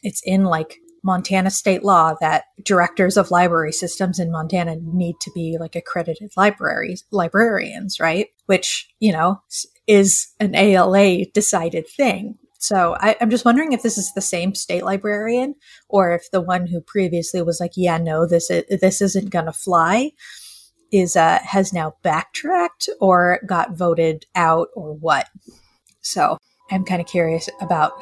it's 0.05 0.23
in 0.25 0.45
like 0.45 0.79
Montana 1.03 1.51
state 1.51 1.83
law 1.83 2.15
that 2.21 2.45
directors 2.65 3.17
of 3.17 3.33
library 3.33 3.73
systems 3.73 4.21
in 4.21 4.31
Montana 4.31 4.77
need 4.81 5.17
to 5.23 5.33
be 5.35 5.57
like 5.59 5.75
accredited 5.75 6.31
libraries, 6.37 7.03
librarians, 7.11 7.99
right? 7.99 8.29
Which, 8.47 8.89
you 9.01 9.11
know, 9.11 9.41
is 9.89 10.29
an 10.39 10.55
ALA 10.55 11.25
decided 11.35 11.89
thing. 11.89 12.39
So 12.63 12.97
I, 13.01 13.17
I'm 13.21 13.29
just 13.29 13.45
wondering 13.45 13.73
if 13.73 13.83
this 13.83 13.99
is 13.99 14.15
the 14.15 14.21
same 14.21 14.55
state 14.55 14.85
librarian 14.85 15.57
or 15.89 16.13
if 16.13 16.31
the 16.31 16.41
one 16.41 16.69
who 16.69 16.81
previously 16.81 17.43
was 17.43 17.59
like, 17.59 17.73
yeah, 17.75 17.99
no, 17.99 18.25
this 18.25 18.51
is, 18.51 18.63
this 18.81 19.03
isn't 19.03 19.31
going 19.31 19.47
to 19.47 19.53
fly 19.53 20.13
is 20.93 21.17
uh, 21.17 21.41
has 21.43 21.73
now 21.73 21.95
backtracked 22.03 22.89
or 23.01 23.41
got 23.47 23.77
voted 23.77 24.27
out 24.37 24.69
or 24.75 24.95
what. 24.95 25.29
So 26.03 26.39
I'm 26.71 26.85
kind 26.85 27.01
of 27.01 27.09
curious 27.09 27.49
about 27.61 27.95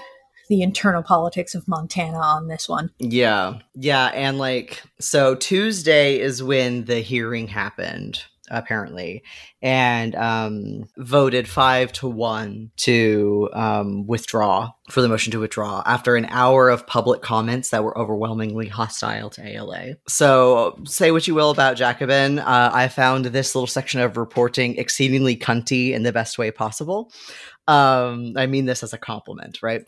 the 0.51 0.61
internal 0.63 1.03
politics 1.03 1.55
of 1.55 1.67
Montana 1.67 2.19
on 2.19 2.49
this 2.49 2.69
one. 2.69 2.91
yeah 2.99 3.61
yeah 3.77 4.07
and 4.09 4.37
like 4.37 4.83
so 4.99 5.37
tuesday 5.37 6.19
is 6.19 6.43
when 6.43 6.85
the 6.85 6.99
hearing 6.99 7.47
happened 7.47 8.25
apparently, 8.51 9.23
and 9.63 10.15
um, 10.15 10.85
voted 10.97 11.49
five 11.49 11.93
to 11.93 12.09
one 12.09 12.71
to 12.77 13.49
um, 13.53 14.07
withdraw 14.07 14.73
for 14.91 15.01
the 15.01 15.09
motion 15.09 15.31
to 15.33 15.41
withdraw 15.41 15.83
after 15.87 16.17
an 16.17 16.27
hour 16.27 16.69
of 16.69 16.87
public 16.87 17.23
comments 17.23 17.71
that 17.71 17.85
were 17.85 17.97
overwhelmingly 17.97 18.69
hostile 18.69 19.31
to 19.31 19.47
ALA. 19.47 19.95
So, 20.09 20.79
say 20.85 21.11
what 21.11 21.27
you 21.27 21.35
will 21.35 21.51
about 21.51 21.77
Jacobin, 21.77 22.39
uh, 22.39 22.71
I 22.73 22.89
found 22.89 23.27
this 23.27 23.55
little 23.55 23.67
section 23.67 24.01
of 24.01 24.17
reporting 24.17 24.77
exceedingly 24.77 25.37
cunty 25.37 25.93
in 25.93 26.03
the 26.03 26.13
best 26.13 26.39
way 26.39 26.51
possible. 26.51 27.13
Um, 27.69 28.35
I 28.37 28.47
mean 28.47 28.67
this 28.67 28.83
as 28.83 28.93
a 28.93 28.99
compliment, 28.99 29.63
right? 29.63 29.83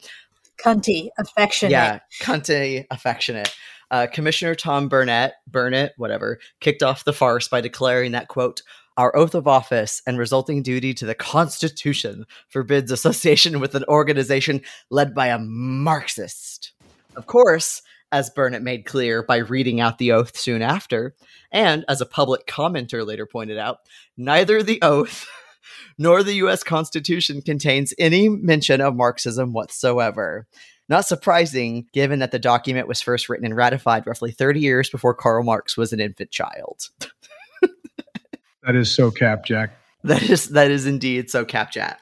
Cunty, 0.64 1.08
affectionate. 1.18 1.72
Yeah, 1.72 1.98
cunty, 2.20 2.86
affectionate. 2.90 3.52
Uh, 3.92 4.06
Commissioner 4.06 4.54
Tom 4.54 4.88
Burnett, 4.88 5.34
Burnett, 5.46 5.92
whatever, 5.98 6.38
kicked 6.60 6.82
off 6.82 7.04
the 7.04 7.12
farce 7.12 7.46
by 7.46 7.60
declaring 7.60 8.12
that, 8.12 8.26
quote, 8.26 8.62
our 8.96 9.14
oath 9.16 9.34
of 9.34 9.46
office 9.46 10.02
and 10.06 10.18
resulting 10.18 10.62
duty 10.62 10.94
to 10.94 11.06
the 11.06 11.14
Constitution 11.14 12.24
forbids 12.48 12.90
association 12.90 13.60
with 13.60 13.74
an 13.74 13.84
organization 13.88 14.62
led 14.90 15.14
by 15.14 15.28
a 15.28 15.38
Marxist. 15.38 16.72
Of 17.16 17.26
course, 17.26 17.82
as 18.10 18.30
Burnett 18.30 18.62
made 18.62 18.84
clear 18.86 19.22
by 19.22 19.38
reading 19.38 19.80
out 19.80 19.98
the 19.98 20.12
oath 20.12 20.36
soon 20.36 20.62
after, 20.62 21.14
and 21.50 21.84
as 21.88 22.00
a 22.00 22.06
public 22.06 22.46
commenter 22.46 23.06
later 23.06 23.26
pointed 23.26 23.58
out, 23.58 23.78
neither 24.16 24.62
the 24.62 24.80
oath 24.82 25.28
nor 25.98 26.22
the 26.22 26.34
US 26.34 26.62
Constitution 26.62 27.42
contains 27.42 27.94
any 27.98 28.28
mention 28.28 28.80
of 28.80 28.96
Marxism 28.96 29.52
whatsoever. 29.52 30.46
Not 30.88 31.06
surprising, 31.06 31.86
given 31.92 32.18
that 32.18 32.32
the 32.32 32.38
document 32.38 32.88
was 32.88 33.00
first 33.00 33.28
written 33.28 33.46
and 33.46 33.56
ratified 33.56 34.06
roughly 34.06 34.32
30 34.32 34.60
years 34.60 34.90
before 34.90 35.14
Karl 35.14 35.44
Marx 35.44 35.76
was 35.76 35.92
an 35.92 36.00
infant 36.00 36.30
child. 36.30 36.88
That 38.64 38.76
is 38.76 38.94
so 38.94 39.10
cap, 39.10 39.44
Jack. 39.44 39.76
That 40.04 40.22
is 40.22 40.48
that 40.50 40.70
is 40.70 40.86
indeed 40.86 41.30
so 41.30 41.44
capjack. 41.44 41.96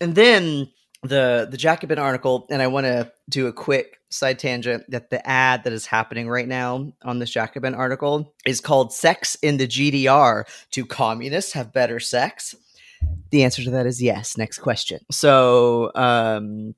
And 0.00 0.14
then 0.14 0.68
the 1.02 1.48
the 1.50 1.56
Jacobin 1.56 1.98
article, 1.98 2.46
and 2.50 2.62
I 2.62 2.66
want 2.66 2.84
to 2.84 3.12
do 3.28 3.46
a 3.46 3.52
quick 3.52 4.00
side 4.08 4.38
tangent 4.38 4.84
that 4.90 5.10
the 5.10 5.26
ad 5.28 5.64
that 5.64 5.72
is 5.72 5.86
happening 5.86 6.28
right 6.28 6.48
now 6.48 6.92
on 7.02 7.18
this 7.18 7.30
Jacobin 7.30 7.74
article 7.74 8.34
is 8.44 8.60
called 8.60 8.92
"Sex 8.92 9.36
in 9.36 9.56
the 9.56 9.66
GDR." 9.66 10.44
Do 10.70 10.84
communists 10.84 11.52
have 11.52 11.72
better 11.72 12.00
sex? 12.00 12.54
The 13.30 13.44
answer 13.44 13.62
to 13.64 13.70
that 13.70 13.86
is 13.86 14.02
yes. 14.02 14.36
Next 14.36 14.58
question. 14.58 15.00
So, 15.10 15.92
um, 15.94 16.74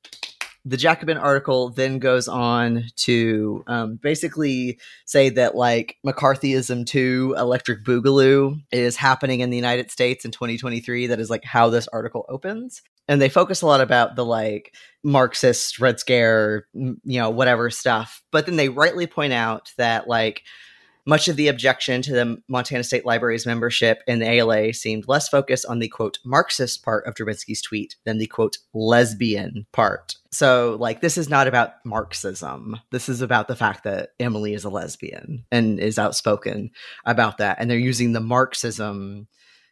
the 0.68 0.76
Jacobin 0.76 1.16
article 1.16 1.70
then 1.70 1.98
goes 1.98 2.28
on 2.28 2.84
to 2.96 3.64
um, 3.66 3.96
basically 3.96 4.78
say 5.06 5.30
that 5.30 5.54
like 5.54 5.96
McCarthyism 6.06 6.86
2 6.86 7.36
Electric 7.38 7.84
Boogaloo 7.84 8.60
is 8.70 8.96
happening 8.96 9.40
in 9.40 9.48
the 9.48 9.56
United 9.56 9.90
States 9.90 10.26
in 10.26 10.30
2023. 10.30 11.06
That 11.06 11.20
is 11.20 11.30
like 11.30 11.44
how 11.44 11.70
this 11.70 11.88
article 11.88 12.26
opens. 12.28 12.82
And 13.08 13.22
they 13.22 13.30
focus 13.30 13.62
a 13.62 13.66
lot 13.66 13.80
about 13.80 14.14
the 14.14 14.26
like 14.26 14.74
Marxist 15.02 15.78
Red 15.80 15.98
Scare, 15.98 16.66
you 16.74 16.98
know, 17.04 17.30
whatever 17.30 17.70
stuff. 17.70 18.22
But 18.30 18.44
then 18.44 18.56
they 18.56 18.68
rightly 18.68 19.06
point 19.06 19.32
out 19.32 19.72
that 19.78 20.06
like 20.06 20.42
much 21.08 21.26
of 21.26 21.36
the 21.36 21.48
objection 21.48 22.02
to 22.02 22.12
the 22.12 22.36
Montana 22.48 22.84
State 22.84 23.06
Library's 23.06 23.46
membership 23.46 24.02
in 24.06 24.18
the 24.18 24.28
ALA 24.28 24.74
seemed 24.74 25.08
less 25.08 25.26
focused 25.26 25.64
on 25.64 25.78
the 25.78 25.88
quote 25.88 26.18
Marxist 26.22 26.84
part 26.84 27.06
of 27.06 27.14
Drabinski's 27.14 27.62
tweet 27.62 27.96
than 28.04 28.18
the 28.18 28.26
quote 28.26 28.58
lesbian 28.74 29.66
part. 29.72 30.16
So, 30.30 30.76
like, 30.78 31.00
this 31.00 31.16
is 31.16 31.30
not 31.30 31.48
about 31.48 31.70
Marxism. 31.82 32.78
This 32.92 33.08
is 33.08 33.22
about 33.22 33.48
the 33.48 33.56
fact 33.56 33.84
that 33.84 34.10
Emily 34.20 34.52
is 34.52 34.64
a 34.64 34.68
lesbian 34.68 35.46
and 35.50 35.80
is 35.80 35.98
outspoken 35.98 36.72
about 37.06 37.38
that. 37.38 37.56
And 37.58 37.70
they're 37.70 37.78
using 37.78 38.12
the 38.12 38.20
Marxism 38.20 39.28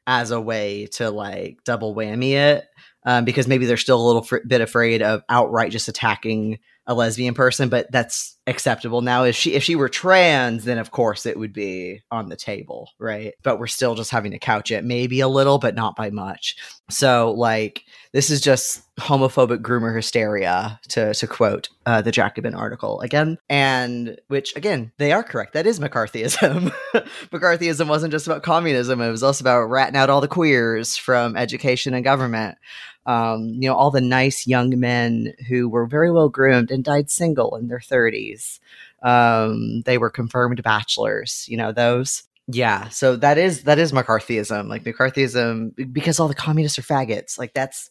as 0.06 0.30
a 0.30 0.40
way 0.40 0.86
to 0.92 1.10
like 1.10 1.58
double 1.64 1.94
whammy 1.94 2.32
it 2.32 2.64
um, 3.04 3.24
because 3.24 3.46
maybe 3.46 3.66
they're 3.66 3.76
still 3.76 4.00
a 4.00 4.06
little 4.06 4.22
fr- 4.22 4.38
bit 4.46 4.60
afraid 4.62 5.02
of 5.02 5.22
outright 5.28 5.72
just 5.72 5.88
attacking 5.88 6.58
a 6.86 6.94
lesbian 6.94 7.34
person, 7.34 7.68
but 7.68 7.90
that's 7.90 8.36
acceptable 8.46 9.00
now. 9.00 9.24
If 9.24 9.34
she 9.34 9.54
if 9.54 9.64
she 9.64 9.74
were 9.74 9.88
trans, 9.88 10.64
then 10.64 10.78
of 10.78 10.92
course 10.92 11.26
it 11.26 11.38
would 11.38 11.52
be 11.52 12.02
on 12.10 12.28
the 12.28 12.36
table, 12.36 12.90
right? 12.98 13.34
But 13.42 13.58
we're 13.58 13.66
still 13.66 13.94
just 13.94 14.10
having 14.10 14.30
to 14.32 14.38
couch 14.38 14.70
it 14.70 14.84
maybe 14.84 15.20
a 15.20 15.28
little, 15.28 15.58
but 15.58 15.74
not 15.74 15.96
by 15.96 16.10
much. 16.10 16.56
So 16.88 17.32
like 17.32 17.82
this 18.12 18.30
is 18.30 18.40
just 18.40 18.82
homophobic 18.98 19.58
groomer 19.58 19.94
hysteria 19.94 20.80
to 20.90 21.12
to 21.12 21.26
quote 21.26 21.68
uh, 21.86 22.02
the 22.02 22.12
Jacobin 22.12 22.54
article 22.54 23.00
again, 23.00 23.36
and 23.48 24.18
which 24.28 24.54
again 24.54 24.92
they 24.98 25.12
are 25.12 25.24
correct. 25.24 25.54
That 25.54 25.66
is 25.66 25.80
McCarthyism. 25.80 26.72
McCarthyism 27.30 27.88
wasn't 27.88 28.12
just 28.12 28.26
about 28.28 28.44
communism; 28.44 29.00
it 29.00 29.10
was 29.10 29.24
also 29.24 29.42
about 29.42 29.64
ratting 29.64 29.96
out 29.96 30.10
all 30.10 30.20
the 30.20 30.28
queers 30.28 30.96
from 30.96 31.36
education 31.36 31.94
and 31.94 32.04
government 32.04 32.58
um, 33.06 33.48
you 33.54 33.68
know, 33.68 33.74
all 33.74 33.90
the 33.90 34.00
nice 34.00 34.46
young 34.46 34.78
men 34.78 35.32
who 35.48 35.68
were 35.68 35.86
very 35.86 36.10
well 36.10 36.28
groomed 36.28 36.70
and 36.70 36.84
died 36.84 37.10
single 37.10 37.56
in 37.56 37.68
their 37.68 37.78
30s. 37.78 38.58
Um, 39.02 39.82
they 39.82 39.96
were 39.96 40.10
confirmed 40.10 40.62
bachelors, 40.62 41.46
you 41.48 41.56
know, 41.56 41.72
those. 41.72 42.24
Yeah, 42.48 42.88
so 42.90 43.16
that 43.16 43.38
is 43.38 43.64
that 43.64 43.78
is 43.78 43.90
McCarthyism, 43.90 44.68
like 44.68 44.84
McCarthyism, 44.84 45.92
because 45.92 46.20
all 46.20 46.28
the 46.28 46.34
communists 46.34 46.78
are 46.78 46.82
faggots. 46.82 47.38
Like 47.38 47.54
that's 47.54 47.90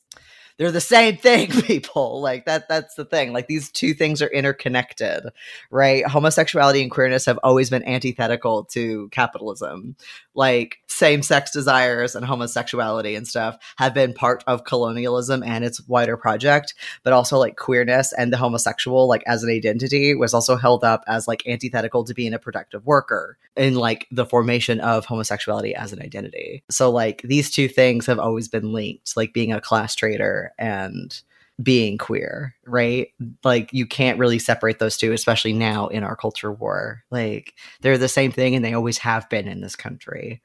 they're 0.57 0.71
the 0.71 0.81
same 0.81 1.17
thing, 1.17 1.49
people. 1.63 2.21
Like 2.21 2.45
that 2.45 2.69
that's 2.69 2.95
the 2.95 3.05
thing. 3.05 3.33
Like 3.33 3.47
these 3.47 3.69
two 3.69 3.93
things 3.93 4.21
are 4.21 4.27
interconnected, 4.27 5.25
right? 5.69 6.05
Homosexuality 6.05 6.81
and 6.81 6.91
queerness 6.91 7.25
have 7.25 7.39
always 7.43 7.69
been 7.69 7.83
antithetical 7.83 8.63
to 8.65 9.09
capitalism. 9.09 9.95
Like 10.35 10.77
same-sex 10.87 11.51
desires 11.51 12.15
and 12.15 12.25
homosexuality 12.25 13.15
and 13.15 13.27
stuff 13.27 13.57
have 13.77 13.93
been 13.93 14.13
part 14.13 14.43
of 14.47 14.63
colonialism 14.63 15.43
and 15.43 15.63
its 15.63 15.81
wider 15.87 16.17
project, 16.17 16.73
but 17.03 17.13
also 17.13 17.37
like 17.37 17.57
queerness 17.57 18.13
and 18.13 18.31
the 18.31 18.37
homosexual 18.37 19.07
like 19.07 19.23
as 19.27 19.43
an 19.43 19.49
identity 19.49 20.15
was 20.15 20.33
also 20.33 20.55
held 20.55 20.83
up 20.83 21.03
as 21.07 21.27
like 21.27 21.47
antithetical 21.47 22.03
to 22.03 22.13
being 22.13 22.33
a 22.33 22.39
productive 22.39 22.85
worker 22.85 23.37
in 23.55 23.75
like 23.75 24.07
the 24.11 24.25
formation 24.25 24.79
of 24.79 25.05
homosexuality 25.05 25.73
as 25.75 25.93
an 25.93 26.01
identity. 26.01 26.63
So 26.69 26.91
like 26.91 27.21
these 27.23 27.49
two 27.49 27.67
things 27.67 28.05
have 28.05 28.19
always 28.19 28.47
been 28.47 28.71
linked, 28.73 29.15
like 29.17 29.33
being 29.33 29.53
a 29.53 29.61
class 29.61 29.95
traitor 29.95 30.53
and 30.57 31.21
being 31.61 31.97
queer, 31.97 32.53
right? 32.65 33.09
Like 33.43 33.71
you 33.71 33.85
can't 33.85 34.19
really 34.19 34.39
separate 34.39 34.79
those 34.79 34.97
two, 34.97 35.13
especially 35.13 35.53
now 35.53 35.87
in 35.87 36.03
our 36.03 36.15
culture 36.15 36.51
war. 36.51 37.03
Like 37.11 37.53
they're 37.81 37.97
the 37.97 38.07
same 38.07 38.31
thing 38.31 38.55
and 38.55 38.63
they 38.63 38.73
always 38.73 38.97
have 38.99 39.29
been 39.29 39.47
in 39.47 39.61
this 39.61 39.75
country. 39.75 40.41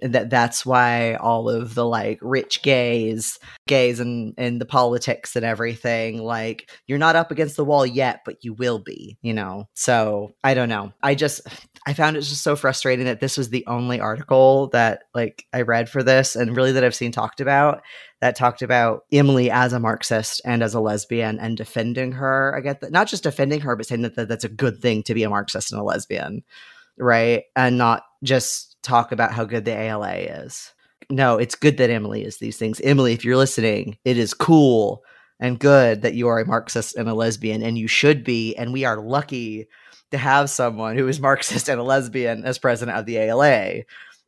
And 0.00 0.12
that 0.14 0.28
that's 0.28 0.66
why 0.66 1.14
all 1.14 1.48
of 1.48 1.74
the 1.74 1.86
like 1.86 2.18
rich 2.20 2.62
gays, 2.62 3.38
gays 3.68 4.00
and 4.00 4.34
and 4.36 4.60
the 4.60 4.66
politics 4.66 5.36
and 5.36 5.44
everything, 5.44 6.18
like 6.18 6.70
you're 6.86 6.98
not 6.98 7.14
up 7.14 7.30
against 7.30 7.56
the 7.56 7.64
wall 7.64 7.86
yet, 7.86 8.22
but 8.24 8.42
you 8.42 8.54
will 8.54 8.80
be, 8.80 9.16
you 9.22 9.32
know. 9.32 9.68
So 9.74 10.34
I 10.42 10.54
don't 10.54 10.68
know. 10.68 10.92
I 11.02 11.14
just 11.14 11.42
I 11.86 11.92
found 11.92 12.16
it 12.16 12.22
just 12.22 12.42
so 12.42 12.56
frustrating 12.56 13.04
that 13.04 13.20
this 13.20 13.38
was 13.38 13.50
the 13.50 13.64
only 13.66 14.00
article 14.00 14.66
that 14.68 15.04
like 15.14 15.46
I 15.52 15.62
read 15.62 15.88
for 15.88 16.02
this 16.02 16.34
and 16.34 16.56
really 16.56 16.72
that 16.72 16.84
I've 16.84 16.94
seen 16.94 17.12
talked 17.12 17.40
about 17.40 17.82
that 18.24 18.36
talked 18.36 18.62
about 18.62 19.04
Emily 19.12 19.50
as 19.50 19.74
a 19.74 19.78
Marxist 19.78 20.40
and 20.46 20.62
as 20.62 20.72
a 20.72 20.80
lesbian 20.80 21.38
and 21.38 21.58
defending 21.58 22.12
her. 22.12 22.54
I 22.56 22.62
get 22.62 22.80
that 22.80 22.90
not 22.90 23.06
just 23.06 23.22
defending 23.22 23.60
her, 23.60 23.76
but 23.76 23.84
saying 23.84 24.00
that, 24.00 24.16
that 24.16 24.28
that's 24.28 24.44
a 24.44 24.48
good 24.48 24.80
thing 24.80 25.02
to 25.02 25.12
be 25.12 25.24
a 25.24 25.28
Marxist 25.28 25.70
and 25.70 25.78
a 25.78 25.84
lesbian, 25.84 26.42
right? 26.96 27.42
And 27.54 27.76
not 27.76 28.04
just 28.22 28.82
talk 28.82 29.12
about 29.12 29.32
how 29.32 29.44
good 29.44 29.66
the 29.66 29.76
ALA 29.76 30.14
is. 30.14 30.72
No, 31.10 31.36
it's 31.36 31.54
good 31.54 31.76
that 31.76 31.90
Emily 31.90 32.24
is 32.24 32.38
these 32.38 32.56
things. 32.56 32.80
Emily, 32.80 33.12
if 33.12 33.26
you're 33.26 33.36
listening, 33.36 33.98
it 34.06 34.16
is 34.16 34.32
cool 34.32 35.02
and 35.38 35.58
good 35.58 36.00
that 36.00 36.14
you 36.14 36.26
are 36.28 36.38
a 36.38 36.46
Marxist 36.46 36.96
and 36.96 37.10
a 37.10 37.14
lesbian, 37.14 37.62
and 37.62 37.76
you 37.76 37.88
should 37.88 38.24
be. 38.24 38.56
And 38.56 38.72
we 38.72 38.86
are 38.86 39.02
lucky 39.02 39.68
to 40.12 40.16
have 40.16 40.48
someone 40.48 40.96
who 40.96 41.08
is 41.08 41.20
Marxist 41.20 41.68
and 41.68 41.78
a 41.78 41.84
lesbian 41.84 42.46
as 42.46 42.58
president 42.58 42.96
of 42.96 43.04
the 43.04 43.18
ALA, 43.18 43.82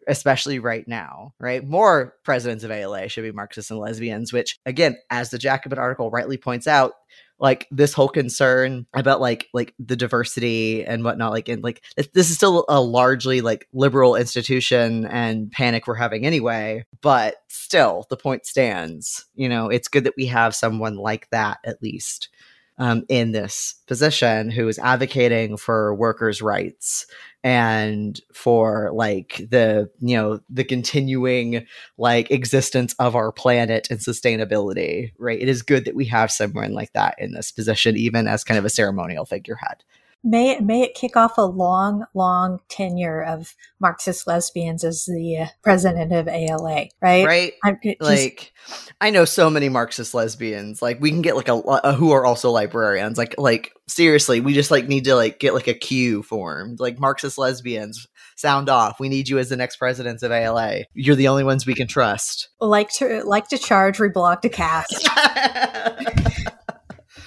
especially 0.07 0.59
right 0.59 0.87
now, 0.87 1.33
right? 1.41 1.65
More 1.65 2.15
presidents 2.25 2.65
of 2.65 2.71
ALA 2.71 3.09
should 3.09 3.25
be 3.25 3.33
Marxists 3.33 3.71
and 3.71 3.81
lesbians, 3.81 4.33
which 4.33 4.59
again, 4.67 4.97
as 5.11 5.31
the 5.31 5.39
Jacobin 5.39 5.79
article 5.79 6.11
rightly 6.11 6.37
points 6.37 6.67
out, 6.67 6.93
like 7.39 7.67
this 7.71 7.93
whole 7.93 8.09
concern 8.09 8.87
about 8.95 9.21
like 9.21 9.49
like 9.53 9.75
the 9.79 9.97
diversity 9.97 10.85
and 10.85 11.05
whatnot 11.05 11.33
like 11.33 11.49
and 11.49 11.63
like 11.63 11.83
this 11.97 12.31
is 12.31 12.37
still 12.37 12.65
a 12.69 12.81
largely 12.81 13.41
like 13.41 13.69
liberal 13.73 14.17
institution 14.17 15.05
and 15.07 15.51
panic 15.53 15.87
we're 15.87 15.95
having 15.95 16.25
anyway 16.25 16.85
but 17.03 17.37
still 17.49 18.07
the 18.09 18.17
point 18.17 18.47
stands 18.47 19.27
you 19.35 19.49
know 19.49 19.69
it's 19.69 19.89
good 19.89 20.05
that 20.05 20.15
we 20.17 20.27
have 20.27 20.55
someone 20.55 20.97
like 20.97 21.29
that 21.31 21.59
at 21.65 21.83
least 21.83 22.31
um, 22.79 23.05
in 23.09 23.33
this 23.33 23.75
position 23.87 24.51
who 24.51 24.69
is 24.69 24.79
advocating 24.79 25.57
for 25.57 25.95
workers' 25.95 26.43
rights 26.43 27.07
and 27.43 28.21
for 28.33 28.91
like 28.93 29.37
the 29.51 29.89
you 30.01 30.17
know 30.17 30.41
the 30.51 30.65
continuing 30.65 31.67
like 31.97 32.31
existence 32.31 32.95
of 32.99 33.15
our 33.15 33.33
planet 33.33 33.89
and 33.91 34.01
sustainability 34.01 35.13
right? 35.19 35.41
It 35.41 35.49
is 35.49 35.63
good 35.63 35.85
that 35.85 35.95
we 35.95 36.07
have 36.07 36.31
someone 36.31 36.73
like 36.73 36.93
that 36.93 37.15
in 37.19 37.33
this 37.33 37.53
position 37.53 37.97
even 37.97 38.27
as 38.27 38.45
kind 38.45 38.59
of 38.59 38.65
a 38.65 38.71
ceremonial 38.71 39.25
figurehead 39.25 39.85
may 40.27 40.51
it 40.51 40.63
may 40.63 40.83
it 40.83 40.95
kick 40.95 41.17
off 41.17 41.39
a 41.39 41.43
long, 41.43 42.05
long 42.13 42.59
tenure 42.69 43.23
of 43.23 43.55
Marxist 43.81 44.27
lesbians 44.27 44.83
as 44.85 45.05
the 45.07 45.39
uh, 45.39 45.47
president 45.63 46.13
of 46.13 46.27
ALA, 46.29 46.87
right? 47.01 47.25
Right? 47.27 47.53
I'm 47.65 47.79
just- 47.83 48.01
Like, 48.03 48.53
I 49.01 49.11
know 49.11 49.25
so 49.25 49.49
many 49.49 49.69
Marxist 49.69 50.13
lesbians. 50.13 50.83
Like, 50.83 51.01
we 51.01 51.11
can 51.11 51.23
get 51.23 51.37
like 51.37 51.49
a, 51.49 51.55
a 51.55 51.93
who 51.95 52.11
are 52.11 52.27
also 52.27 52.51
librarians. 52.51 53.17
Like, 53.17 53.35
like 53.39 53.73
seriously, 53.89 54.41
we 54.41 54.53
just 54.53 54.71
like 54.71 54.89
need 54.89 55.05
to 55.05 55.15
like 55.15 55.39
get 55.39 55.55
like 55.55 55.69
a 55.69 55.75
queue 55.75 56.23
formed. 56.23 56.81
Like 56.81 56.99
Marxist 56.99 57.39
lesbians, 57.39 58.07
sound 58.35 58.69
off. 58.69 58.99
We 58.99 59.09
need 59.09 59.29
you 59.29 59.39
as 59.39 59.49
the 59.49 59.57
next 59.57 59.77
presidents 59.77 60.23
of 60.25 60.33
ALA. 60.33 60.81
You're 60.93 61.17
the 61.17 61.29
only 61.29 61.45
ones 61.45 61.67
we 61.67 61.75
can 61.75 61.87
trust. 61.87 62.49
like 62.61 62.91
to 62.95 63.23
like 63.25 63.49
to 63.49 63.59
charge, 63.59 63.99
reblog 63.99 64.41
to 64.43 64.49
cast. 64.49 65.09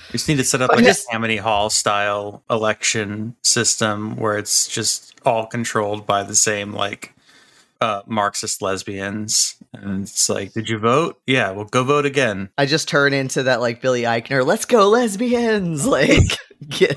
We 0.10 0.14
just 0.14 0.28
need 0.28 0.38
to 0.38 0.44
set 0.44 0.62
up 0.62 0.70
But 0.70 0.78
like 0.78 0.86
just- 0.86 1.08
a 1.08 1.12
Tammany 1.12 1.38
Hall 1.38 1.70
style 1.70 2.44
election 2.50 3.36
system 3.44 4.16
where 4.16 4.38
it's 4.38 4.68
just 4.68 5.20
all 5.26 5.46
controlled 5.46 6.06
by 6.08 6.24
the 6.24 6.36
same 6.36 6.74
like 6.74 7.14
uh, 7.82 8.02
Marxist 8.08 8.62
lesbians, 8.62 9.56
and 9.74 10.04
it's 10.04 10.28
like, 10.28 10.52
did 10.52 10.68
you 10.68 10.78
vote? 10.80 11.18
Yeah, 11.26 11.52
well, 11.52 11.64
go 11.64 11.86
vote 11.86 12.06
again. 12.06 12.50
I 12.58 12.66
just 12.66 12.90
turn 12.90 13.14
into 13.14 13.44
that 13.44 13.62
like 13.62 13.82
Billy 13.82 14.02
Eichner. 14.02 14.46
Let's 14.46 14.66
go 14.66 14.90
lesbians. 14.90 15.86
Like, 15.90 16.38
yeah, 16.78 16.92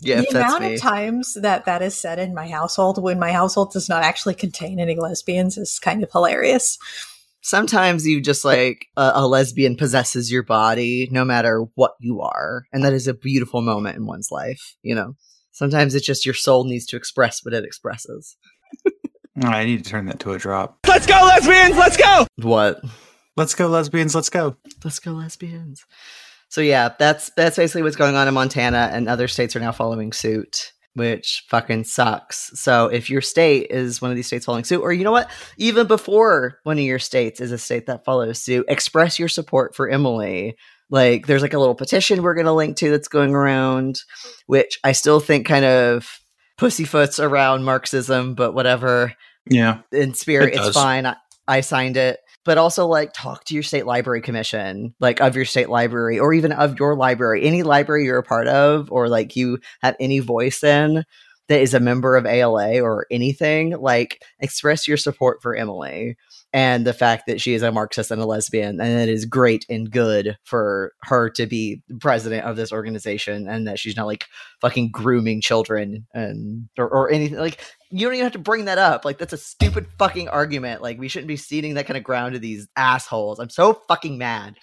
yeah. 0.00 0.20
the 0.30 0.38
amount 0.38 0.62
me. 0.62 0.74
of 0.74 0.80
times 0.80 1.34
that 1.34 1.64
that 1.64 1.82
is 1.82 1.96
said 1.96 2.20
in 2.20 2.32
my 2.32 2.46
household 2.48 3.02
when 3.02 3.18
my 3.18 3.32
household 3.32 3.72
does 3.72 3.88
not 3.88 4.04
actually 4.04 4.34
contain 4.34 4.78
any 4.78 4.94
lesbians 4.94 5.58
is 5.58 5.80
kind 5.80 6.04
of 6.04 6.12
hilarious. 6.12 6.78
Sometimes 7.42 8.06
you 8.06 8.20
just 8.20 8.44
like 8.44 8.86
a, 8.96 9.12
a 9.16 9.26
lesbian 9.26 9.76
possesses 9.76 10.30
your 10.30 10.42
body 10.42 11.08
no 11.10 11.24
matter 11.24 11.64
what 11.74 11.92
you 12.00 12.20
are 12.20 12.64
and 12.72 12.84
that 12.84 12.92
is 12.92 13.06
a 13.06 13.14
beautiful 13.14 13.60
moment 13.60 13.96
in 13.96 14.06
one's 14.06 14.30
life 14.30 14.76
you 14.82 14.94
know 14.94 15.14
sometimes 15.50 15.94
it's 15.94 16.06
just 16.06 16.24
your 16.24 16.34
soul 16.34 16.64
needs 16.64 16.86
to 16.86 16.96
express 16.96 17.44
what 17.44 17.54
it 17.54 17.64
expresses 17.64 18.36
I 19.42 19.64
need 19.64 19.82
to 19.82 19.90
turn 19.90 20.04
that 20.06 20.20
to 20.20 20.32
a 20.32 20.38
drop. 20.38 20.76
Let's 20.86 21.06
go, 21.06 21.14
lesbians! 21.14 21.74
Let's 21.74 21.96
go! 21.96 22.26
what 22.36 22.82
Let's 23.34 23.54
go, 23.54 23.66
lesbians. 23.66 24.14
Let's 24.14 24.28
go. 24.28 24.56
let's 24.84 24.98
go 24.98 25.12
lesbians 25.12 25.86
so 26.52 26.60
yeah 26.60 26.90
that's 26.98 27.30
that's 27.34 27.56
basically 27.56 27.82
what's 27.82 27.96
going 27.96 28.14
on 28.14 28.28
in 28.28 28.34
montana 28.34 28.90
and 28.92 29.08
other 29.08 29.26
states 29.26 29.56
are 29.56 29.60
now 29.60 29.72
following 29.72 30.12
suit 30.12 30.72
which 30.94 31.44
fucking 31.48 31.84
sucks. 31.84 32.50
So 32.54 32.86
if 32.86 33.08
your 33.08 33.22
state 33.22 33.68
is 33.70 34.02
one 34.02 34.10
of 34.10 34.16
these 34.16 34.26
states 34.26 34.44
following 34.44 34.64
suit 34.64 34.82
or 34.82 34.92
you 34.92 35.04
know 35.04 35.12
what? 35.12 35.30
Even 35.56 35.86
before 35.86 36.58
one 36.64 36.78
of 36.78 36.84
your 36.84 36.98
states 36.98 37.40
is 37.40 37.52
a 37.52 37.58
state 37.58 37.86
that 37.86 38.04
follows 38.04 38.42
suit 38.42 38.66
express 38.68 39.18
your 39.18 39.28
support 39.28 39.74
for 39.74 39.88
emily. 39.88 40.56
Like 40.90 41.26
there's 41.26 41.42
like 41.42 41.54
a 41.54 41.58
little 41.58 41.74
petition 41.74 42.22
we're 42.22 42.34
going 42.34 42.46
to 42.46 42.52
link 42.52 42.76
to 42.78 42.90
that's 42.90 43.08
going 43.08 43.34
around 43.34 44.00
which 44.46 44.78
i 44.84 44.92
still 44.92 45.20
think 45.20 45.46
kind 45.46 45.64
of 45.64 46.20
pussyfoots 46.60 47.22
around 47.22 47.64
marxism 47.64 48.34
but 48.34 48.52
whatever. 48.52 49.14
Yeah. 49.50 49.78
in 49.90 50.14
spirit 50.14 50.54
It 50.54 50.60
it's 50.60 50.76
fine. 50.76 51.06
I, 51.06 51.16
I 51.48 51.62
signed 51.62 51.96
it 51.96 52.20
but 52.44 52.58
also 52.58 52.86
like 52.86 53.12
talk 53.12 53.44
to 53.44 53.54
your 53.54 53.62
state 53.62 53.86
library 53.86 54.20
commission 54.20 54.94
like 55.00 55.20
of 55.20 55.36
your 55.36 55.44
state 55.44 55.68
library 55.68 56.18
or 56.18 56.32
even 56.32 56.52
of 56.52 56.78
your 56.78 56.94
library 56.94 57.44
any 57.44 57.62
library 57.62 58.04
you're 58.04 58.18
a 58.18 58.22
part 58.22 58.48
of 58.48 58.90
or 58.90 59.08
like 59.08 59.36
you 59.36 59.58
have 59.82 59.96
any 60.00 60.18
voice 60.18 60.62
in 60.62 61.04
that 61.48 61.60
is 61.60 61.74
a 61.74 61.80
member 61.80 62.16
of 62.16 62.26
ala 62.26 62.80
or 62.80 63.06
anything 63.10 63.70
like 63.78 64.22
express 64.40 64.86
your 64.86 64.96
support 64.96 65.42
for 65.42 65.54
emily 65.54 66.16
and 66.54 66.86
the 66.86 66.92
fact 66.92 67.24
that 67.26 67.40
she 67.40 67.54
is 67.54 67.62
a 67.62 67.72
marxist 67.72 68.10
and 68.10 68.20
a 68.20 68.26
lesbian 68.26 68.80
and 68.80 69.00
it 69.00 69.08
is 69.08 69.24
great 69.24 69.64
and 69.68 69.90
good 69.90 70.36
for 70.44 70.92
her 71.02 71.30
to 71.30 71.46
be 71.46 71.82
president 72.00 72.44
of 72.44 72.56
this 72.56 72.72
organization 72.72 73.48
and 73.48 73.66
that 73.66 73.78
she's 73.78 73.96
not 73.96 74.06
like 74.06 74.26
fucking 74.60 74.90
grooming 74.90 75.40
children 75.40 76.06
and 76.12 76.68
or, 76.78 76.88
or 76.88 77.10
anything 77.10 77.38
like 77.38 77.60
you 77.92 78.06
don't 78.06 78.14
even 78.14 78.24
have 78.24 78.32
to 78.32 78.38
bring 78.38 78.64
that 78.64 78.78
up. 78.78 79.04
Like 79.04 79.18
that's 79.18 79.34
a 79.34 79.38
stupid 79.38 79.86
fucking 79.98 80.28
argument. 80.28 80.80
Like 80.80 80.98
we 80.98 81.08
shouldn't 81.08 81.28
be 81.28 81.36
ceding 81.36 81.74
that 81.74 81.86
kind 81.86 81.98
of 81.98 82.02
ground 82.02 82.32
to 82.32 82.38
these 82.38 82.66
assholes. 82.74 83.38
I'm 83.38 83.50
so 83.50 83.74
fucking 83.86 84.16
mad. 84.16 84.56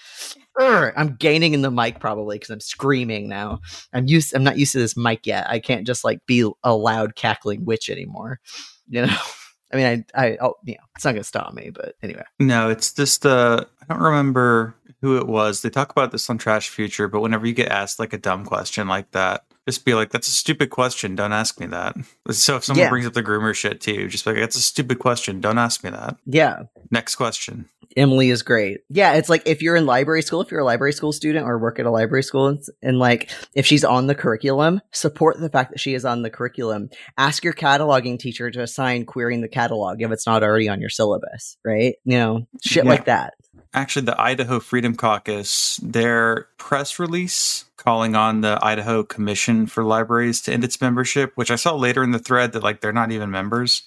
Urgh. 0.59 0.93
I'm 0.97 1.15
gaining 1.15 1.53
in 1.53 1.61
the 1.61 1.69
mic 1.69 1.99
probably 1.99 2.37
because 2.37 2.49
I'm 2.49 2.59
screaming 2.59 3.29
now. 3.29 3.59
I'm 3.93 4.07
used. 4.07 4.33
I'm 4.33 4.43
not 4.43 4.57
used 4.57 4.71
to 4.73 4.79
this 4.79 4.97
mic 4.97 5.27
yet. 5.27 5.47
I 5.47 5.59
can't 5.59 5.85
just 5.85 6.03
like 6.03 6.25
be 6.25 6.49
a 6.63 6.75
loud 6.75 7.15
cackling 7.15 7.65
witch 7.65 7.89
anymore. 7.89 8.39
You 8.87 9.05
know. 9.05 9.17
I 9.71 9.75
mean, 9.75 10.05
I, 10.15 10.25
I, 10.25 10.37
oh, 10.41 10.55
you 10.63 10.73
know, 10.73 10.83
it's 10.95 11.05
not 11.05 11.11
gonna 11.11 11.23
stop 11.23 11.53
me. 11.53 11.69
But 11.69 11.93
anyway, 12.01 12.23
No, 12.39 12.71
it's 12.71 12.91
just 12.91 13.25
uh 13.27 13.63
I 13.81 13.93
don't 13.93 14.01
remember 14.01 14.75
who 15.01 15.17
it 15.17 15.27
was. 15.27 15.61
They 15.61 15.69
talk 15.69 15.91
about 15.91 16.11
this 16.11 16.27
on 16.29 16.39
Trash 16.39 16.69
Future, 16.69 17.07
but 17.07 17.21
whenever 17.21 17.45
you 17.45 17.53
get 17.53 17.71
asked 17.71 17.99
like 17.99 18.13
a 18.13 18.17
dumb 18.17 18.45
question 18.45 18.87
like 18.87 19.11
that, 19.11 19.45
just 19.67 19.85
be 19.85 19.93
like, 19.93 20.09
"That's 20.11 20.27
a 20.27 20.31
stupid 20.31 20.69
question. 20.69 21.15
Don't 21.15 21.33
ask 21.33 21.59
me 21.59 21.65
that." 21.67 21.95
So 22.31 22.55
if 22.57 22.63
someone 22.63 22.83
Yeah. 22.85 22.89
brings 22.89 23.05
up 23.05 23.13
the 23.13 23.23
groomer 23.23 23.53
shit 23.55 23.81
to 23.81 23.93
you, 23.93 24.07
just 24.07 24.25
be 24.25 24.31
like, 24.31 24.39
"That's 24.39 24.55
a 24.55 24.61
stupid 24.61 24.99
question. 24.99 25.41
Don't 25.41 25.57
ask 25.57 25.83
me 25.83 25.89
that." 25.91 26.17
yeah, 26.25 26.63
Next 26.91 27.15
question. 27.15 27.65
Emily 27.97 28.29
is 28.29 28.43
great. 28.43 28.81
Yeah, 28.89 29.13
it's 29.13 29.29
like 29.29 29.41
if 29.47 29.61
you're 29.63 29.75
in 29.75 29.85
library 29.87 30.21
school, 30.21 30.41
if 30.41 30.51
you're 30.51 30.59
a 30.59 30.65
library 30.65 30.93
school 30.93 31.11
student 31.11 31.45
or 31.47 31.57
work 31.57 31.79
at 31.79 31.85
a 31.87 31.91
library 31.91 32.21
school, 32.23 32.47
and, 32.47 32.59
and 32.83 32.99
like 32.99 33.31
if 33.55 33.65
she's 33.65 33.83
on 33.83 34.05
the 34.07 34.13
curriculum, 34.15 34.79
support 34.91 35.39
the 35.39 35.49
fact 35.49 35.71
that 35.71 35.79
she 35.79 35.93
is 35.95 36.05
on 36.05 36.21
the 36.21 36.29
curriculum. 36.29 36.89
Ask 37.17 37.43
your 37.43 37.53
cataloging 37.53 38.19
teacher 38.19 38.51
to 38.51 38.61
assign 38.61 39.05
Queering 39.05 39.41
the 39.41 39.47
Catalog 39.47 40.01
if 40.01 40.11
it's 40.11 40.25
not 40.27 40.43
already 40.43 40.69
on 40.69 40.79
your 40.81 40.89
syllabus, 40.91 41.57
right? 41.65 41.95
You 42.05 42.17
know, 42.17 42.47
shit 42.63 42.85
Yeah. 42.85 42.89
like 42.91 43.05
that. 43.05 43.33
Actually, 43.73 44.05
the 44.05 44.19
Idaho 44.21 44.59
Freedom 44.59 44.95
Caucus, 44.95 45.79
their 45.83 46.47
press 46.57 46.97
release 46.99 47.65
calling 47.79 48.13
on 48.13 48.41
the 48.41 48.59
Idaho 48.61 49.03
Commission 49.03 49.65
for 49.65 49.83
Libraries 49.83 50.41
to 50.41 50.53
end 50.53 50.63
its 50.63 50.79
membership, 50.81 51.31
which 51.35 51.49
I 51.49 51.55
saw 51.55 51.75
later 51.75 52.03
in 52.03 52.11
the 52.11 52.19
thread 52.19 52.51
that 52.51 52.63
like 52.63 52.81
they're 52.81 52.91
not 52.93 53.11
even 53.11 53.31
members. 53.31 53.83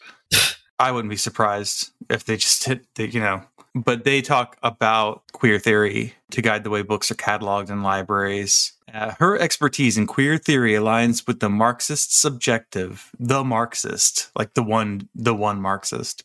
I 0.79 0.91
wouldn't 0.91 1.11
be 1.11 1.17
surprised 1.17 1.91
if 2.11 2.25
they 2.25 2.37
just 2.37 2.65
hit, 2.65 2.87
they, 2.97 3.07
you 3.07 3.21
know. 3.21 3.43
But 3.75 4.05
they 4.05 4.21
talk 4.21 4.57
about 4.63 5.23
queer 5.33 5.59
theory 5.59 6.15
to 6.31 6.43
guide 6.43 6.65
the 6.65 6.71
way 6.71 6.83
books 6.83 7.11
are 7.11 7.15
cataloged 7.15 7.71
in 7.71 7.83
libraries. 7.83 8.73
Uh, 8.93 9.13
her 9.19 9.39
expertise 9.39 9.97
in 9.97 10.07
queer 10.07 10.37
theory 10.37 10.73
aligns 10.73 11.27
with 11.27 11.41
the 11.41 11.49
Marxist 11.49 12.19
subjective, 12.19 13.11
the 13.19 13.45
Marxist, 13.45 14.31
like 14.37 14.55
the 14.55 14.63
one, 14.63 15.09
the 15.15 15.35
one 15.35 15.61
Marxist 15.61 16.25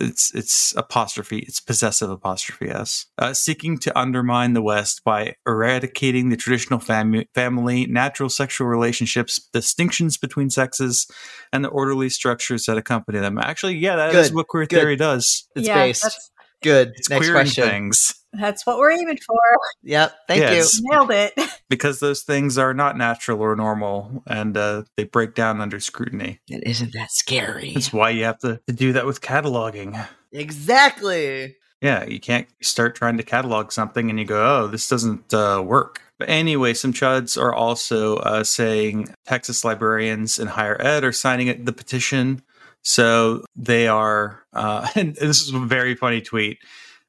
it's 0.00 0.34
it's 0.34 0.74
apostrophe 0.76 1.40
it's 1.40 1.60
possessive 1.60 2.10
apostrophe 2.10 2.70
s 2.70 3.06
uh, 3.18 3.32
seeking 3.34 3.78
to 3.78 3.96
undermine 3.98 4.52
the 4.52 4.62
west 4.62 5.02
by 5.04 5.34
eradicating 5.46 6.28
the 6.28 6.36
traditional 6.36 6.80
fam- 6.80 7.24
family 7.34 7.86
natural 7.86 8.28
sexual 8.28 8.66
relationships 8.66 9.48
distinctions 9.52 10.16
between 10.16 10.50
sexes 10.50 11.06
and 11.52 11.64
the 11.64 11.68
orderly 11.68 12.08
structures 12.08 12.64
that 12.64 12.78
accompany 12.78 13.18
them 13.18 13.38
actually 13.38 13.76
yeah 13.76 13.96
that 13.96 14.14
is 14.14 14.28
Good, 14.28 14.36
what 14.36 14.48
queer 14.48 14.66
good. 14.66 14.80
theory 14.80 14.96
does 14.96 15.46
It's 15.54 15.66
yeah, 15.66 15.84
based. 15.84 16.02
That's, 16.02 16.30
Good. 16.62 16.92
it's 16.96 17.10
Next 17.10 17.26
queering 17.26 17.44
question. 17.44 17.68
things 17.68 18.14
that's 18.32 18.66
what 18.66 18.78
we're 18.78 18.92
aiming 18.92 19.18
for. 19.26 19.40
Yep. 19.82 20.14
Thank 20.28 20.40
Yes. 20.40 20.78
Nailed 20.82 21.10
it. 21.10 21.32
because 21.68 22.00
those 22.00 22.22
things 22.22 22.58
are 22.58 22.74
not 22.74 22.96
natural 22.96 23.40
or 23.40 23.56
normal 23.56 24.22
and 24.26 24.56
uh, 24.56 24.82
they 24.96 25.04
break 25.04 25.34
down 25.34 25.60
under 25.60 25.80
scrutiny 25.80 26.40
you. 26.46 26.56
And 26.56 26.64
isn't 26.64 26.92
that 26.92 27.10
scary? 27.10 27.72
that's 27.74 27.92
why 27.92 28.10
you 28.10 28.24
have 28.24 28.38
to, 28.40 28.60
to 28.66 28.72
do 28.72 28.92
that 28.92 29.06
with 29.06 29.20
cataloging 29.20 30.06
Exactly. 30.32 31.56
Yeah, 31.80 32.04
you 32.04 32.20
can't 32.20 32.48
start 32.60 32.96
trying 32.96 33.16
to 33.16 33.22
catalog 33.22 33.70
something 33.72 34.10
and 34.10 34.18
you 34.18 34.24
go, 34.24 34.44
oh, 34.64 34.66
this 34.66 34.88
doesn't 34.88 35.32
uh, 35.32 35.62
work. 35.64 36.02
But 36.18 36.28
anyway, 36.28 36.74
some 36.74 36.92
chuds 36.92 37.40
are 37.40 37.54
also 37.54 38.16
uh, 38.16 38.42
saying 38.42 39.14
Texas 39.24 39.64
librarians 39.64 40.38
in 40.40 40.48
higher 40.48 40.76
ed 40.82 41.04
are 41.04 41.12
signing 41.12 41.46
it- 41.46 41.64
the 41.64 41.72
petition. 41.72 42.42
So 42.82 43.44
they 43.56 43.88
are, 43.88 44.42
uh, 44.52 44.88
and 44.94 45.14
this 45.16 45.42
is 45.42 45.52
a 45.52 45.58
very 45.58 45.94
funny 45.94 46.20
tweet, 46.20 46.58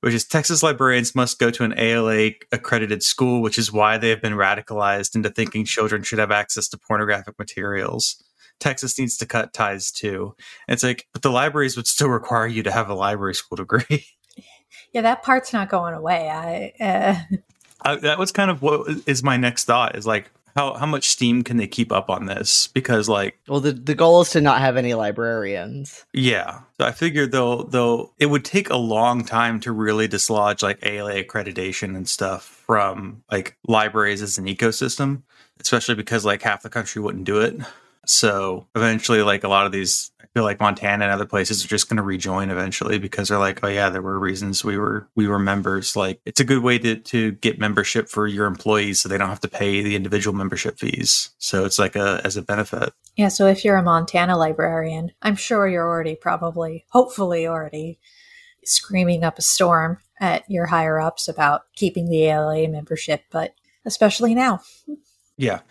which 0.02 0.14
is 0.14 0.26
Texas 0.26 0.64
librarians 0.64 1.16
must 1.16 1.40
go 1.40 1.52
to 1.52 1.64
an 1.64 1.74
ALA 1.78 2.32
accredited 2.52 3.04
school, 3.04 3.42
which 3.42 3.58
is 3.58 3.72
why 3.72 3.98
they 3.98 4.10
have 4.10 4.22
been 4.22 4.34
radicalized 4.34 5.16
into 5.16 5.30
thinking 5.30 5.66
children 5.66 6.04
should 6.04 6.20
have 6.20 6.32
access 6.32 6.68
to 6.70 6.78
pornographic 6.78 7.38
materials. 7.38 8.24
Texas 8.60 9.00
needs 9.00 9.18
to 9.18 9.26
cut 9.26 9.54
ties 9.54 9.92
too. 9.92 10.36
And 10.68 10.74
it's 10.74 10.84
like, 10.84 11.08
but 11.14 11.22
the 11.22 11.32
libraries 11.32 11.78
would 11.78 11.88
still 11.88 12.10
require 12.10 12.48
you 12.48 12.64
to 12.64 12.72
have 12.72 12.90
a 12.90 12.94
library 12.94 13.36
school 13.36 13.58
degree. 13.58 14.06
Yeah, 14.92 15.02
that 15.02 15.24
part's 15.24 15.54
not 15.54 15.70
going 15.70 15.94
away. 15.94 16.30
I 16.30 16.84
uh, 16.84 17.38
I, 17.82 17.96
that 18.02 18.18
was 18.18 18.32
kind 18.32 18.50
of 18.50 18.62
what 18.62 18.90
is 19.06 19.24
my 19.24 19.38
next 19.38 19.66
thought 19.66 19.96
is 19.96 20.08
like 20.08 20.32
how 20.56 20.74
how 20.76 20.86
much 20.86 21.08
steam 21.10 21.44
can 21.44 21.58
they 21.58 21.68
keep 21.68 21.92
up 21.92 22.10
on 22.10 22.26
this? 22.26 22.68
Because 22.68 23.08
like 23.10 23.40
Well, 23.48 23.60
the 23.60 23.72
the 23.72 23.96
goal 23.96 24.22
is 24.22 24.30
to 24.32 24.42
not 24.42 24.60
have 24.60 24.78
any 24.78 24.94
librarians. 24.94 26.06
yeah. 26.14 26.62
So 26.80 26.86
i 26.86 26.92
figured 26.92 27.32
they'll 27.32 27.66
they'll 27.66 28.14
it 28.18 28.28
would 28.28 28.46
take 28.46 28.70
a 28.70 28.78
long 28.78 29.26
time 29.26 29.60
to 29.62 29.72
really 29.72 30.08
dislodge 30.08 30.64
like 30.64 30.80
ala 30.86 31.14
accreditation 31.24 31.96
and 31.96 32.08
stuff 32.08 32.44
from 32.44 33.24
like 33.32 33.58
libraries 33.68 34.22
as 34.22 34.38
an 34.38 34.46
ecosystem 34.46 35.24
especially 35.60 35.96
because 35.96 36.24
like 36.24 36.42
half 36.42 36.64
the 36.64 36.70
country 36.70 37.02
wouldn't 37.02 37.26
do 37.26 37.42
it. 37.42 37.56
So 38.06 38.68
eventually 38.76 39.22
like 39.22 39.44
a 39.44 39.50
lot 39.50 39.66
of 39.66 39.72
these 39.74 40.12
feel 40.34 40.44
like 40.44 40.60
Montana 40.60 41.06
and 41.06 41.14
other 41.14 41.26
places 41.26 41.64
are 41.64 41.68
just 41.68 41.90
going 41.90 41.98
to 41.98 42.04
rejoin 42.04 42.50
eventually 42.50 43.00
because 43.00 43.30
they're 43.30 43.40
like, 43.40 43.64
oh 43.64 43.68
yeah, 43.68 43.90
there 43.90 44.02
were 44.02 44.20
reasons 44.20 44.64
we 44.64 44.78
were 44.78 45.08
we 45.16 45.28
were 45.28 45.40
members. 45.40 45.96
Like 45.96 46.22
it's 46.26 46.40
a 46.40 46.46
good 46.46 46.64
way 46.64 46.78
to 46.80 46.96
to 46.96 47.32
get 47.34 47.60
membership 47.60 48.10
for 48.10 48.28
your 48.28 48.46
employees, 48.46 49.02
so 49.02 49.10
they 49.10 49.18
don't 49.18 49.30
have 49.30 49.40
to 49.42 49.48
pay 49.48 49.82
the 49.82 49.96
individual 49.96 50.36
membership 50.36 50.78
fees. 50.78 51.32
So 51.40 51.66
it's 51.66 51.80
like 51.80 51.96
a 51.96 52.22
as 52.24 52.38
a 52.38 52.42
benefit. 52.42 52.94
Yeah, 53.16 53.30
so 53.30 53.48
if 53.48 53.66
you're 53.66 53.78
a 53.78 53.84
Montana 53.84 54.38
librarian, 54.38 55.12
I'm 55.22 55.36
sure 55.36 55.68
you're 55.68 55.88
already 55.88 56.16
probably, 56.16 56.86
hopefully, 56.90 57.48
already 57.48 58.00
screaming 58.64 59.24
up 59.24 59.40
a 59.40 59.42
storm 59.42 60.00
at 60.20 60.50
your 60.50 60.68
higher 60.68 61.00
ups 61.00 61.28
about 61.28 61.64
keeping 61.76 62.10
the 62.10 62.26
ALA 62.26 62.68
membership, 62.68 63.24
but 63.32 63.56
especially 63.86 64.36
now. 64.36 64.62
Yeah. 65.40 65.62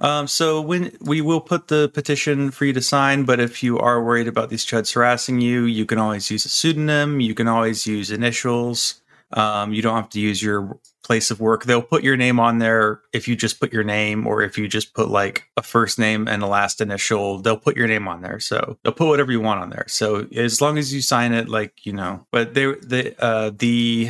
Um, 0.00 0.26
so 0.26 0.58
when 0.62 0.96
we 1.02 1.20
will 1.20 1.42
put 1.42 1.68
the 1.68 1.90
petition 1.90 2.50
for 2.50 2.64
you 2.64 2.72
to 2.72 2.80
sign, 2.80 3.24
but 3.24 3.38
if 3.40 3.62
you 3.62 3.78
are 3.78 4.02
worried 4.02 4.26
about 4.26 4.48
these 4.48 4.64
chuds 4.64 4.94
harassing 4.94 5.38
you, 5.42 5.64
you 5.64 5.84
can 5.84 5.98
always 5.98 6.30
use 6.30 6.46
a 6.46 6.48
pseudonym. 6.48 7.20
You 7.20 7.34
can 7.34 7.46
always 7.46 7.86
use 7.86 8.10
initials. 8.10 9.02
Um, 9.34 9.74
you 9.74 9.82
don't 9.82 9.96
have 9.96 10.08
to 10.10 10.20
use 10.20 10.42
your 10.42 10.78
place 11.04 11.30
of 11.30 11.40
work. 11.40 11.64
They'll 11.64 11.82
put 11.82 12.02
your 12.02 12.16
name 12.16 12.40
on 12.40 12.58
there 12.58 13.02
if 13.12 13.28
you 13.28 13.36
just 13.36 13.60
put 13.60 13.70
your 13.70 13.84
name, 13.84 14.26
or 14.26 14.40
if 14.40 14.56
you 14.56 14.66
just 14.66 14.94
put 14.94 15.10
like 15.10 15.44
a 15.58 15.62
first 15.62 15.98
name 15.98 16.26
and 16.26 16.42
a 16.42 16.46
last 16.46 16.80
initial. 16.80 17.38
They'll 17.38 17.58
put 17.58 17.76
your 17.76 17.86
name 17.86 18.08
on 18.08 18.22
there. 18.22 18.40
So 18.40 18.78
they'll 18.82 18.94
put 18.94 19.08
whatever 19.08 19.30
you 19.30 19.42
want 19.42 19.60
on 19.60 19.68
there. 19.68 19.84
So 19.88 20.26
as 20.34 20.62
long 20.62 20.78
as 20.78 20.94
you 20.94 21.02
sign 21.02 21.34
it, 21.34 21.50
like 21.50 21.84
you 21.84 21.92
know. 21.92 22.26
But 22.32 22.54
they 22.54 22.64
the 22.64 23.14
uh, 23.22 23.50
the 23.54 24.08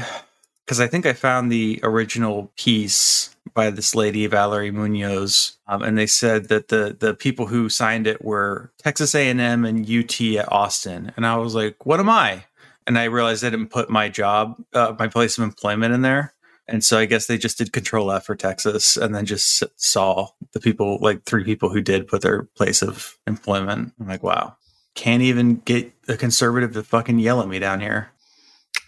because 0.65 0.79
I 0.81 0.87
think 0.87 1.07
I 1.07 1.13
found 1.13 1.51
the 1.51 1.81
original 1.83 2.53
piece 2.57 3.35
by 3.59 3.71
this 3.71 3.93
lady 3.93 4.25
Valerie 4.29 4.71
Munoz, 4.71 5.59
um, 5.67 5.83
and 5.83 5.99
they 5.99 6.07
said 6.07 6.49
that 6.49 6.69
the 6.69 6.97
the 6.97 7.13
people 7.13 7.49
who 7.49 7.69
signed 7.69 8.07
it 8.07 8.25
were 8.25 8.73
Texas 8.79 9.17
A 9.17 9.29
and 9.29 9.41
M 9.41 9.65
and 9.65 9.85
UT 9.85 10.21
at 10.37 10.53
Austin, 10.53 11.11
and 11.17 11.27
I 11.27 11.37
was 11.39 11.57
like, 11.57 11.85
"What 11.85 11.99
am 11.99 12.09
I?" 12.09 12.45
And 12.87 12.97
I 12.97 13.05
realized 13.05 13.45
I 13.45 13.51
didn't 13.51 13.71
put 13.71 13.91
my 13.91 14.09
job, 14.09 14.63
uh, 14.75 14.95
my 14.97 15.09
place 15.09 15.39
of 15.39 15.43
employment 15.43 15.93
in 15.93 16.03
there, 16.03 16.35
and 16.69 16.85
so 16.85 17.01
I 17.01 17.07
guess 17.07 17.27
they 17.27 17.37
just 17.37 17.59
did 17.59 17.73
Control 17.73 18.13
F 18.13 18.27
for 18.27 18.37
Texas, 18.37 18.97
and 18.97 19.13
then 19.13 19.27
just 19.27 19.65
saw 19.75 20.29
the 20.53 20.61
people, 20.61 20.99
like 21.01 21.25
three 21.25 21.43
people 21.43 21.69
who 21.69 21.81
did 21.81 22.07
put 22.07 22.23
their 22.23 22.45
place 22.45 22.81
of 22.81 23.19
employment. 23.27 23.93
I'm 23.99 24.07
like, 24.07 24.23
wow, 24.23 24.57
can't 24.95 25.25
even 25.25 25.57
get 25.57 25.93
a 26.07 26.17
conservative 26.17 26.75
to 26.75 26.85
fucking 26.85 27.19
yell 27.19 27.43
at 27.43 27.49
me 27.49 27.59
down 27.59 27.81
here. 27.81 28.11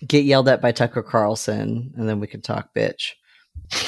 Get 0.06 0.24
yelled 0.24 0.48
at 0.48 0.62
by 0.62 0.70
Tucker 0.70 1.02
Carlson, 1.02 1.92
and 1.96 2.08
then 2.08 2.20
we 2.20 2.28
can 2.28 2.40
talk 2.40 2.72
bitch. 2.72 3.14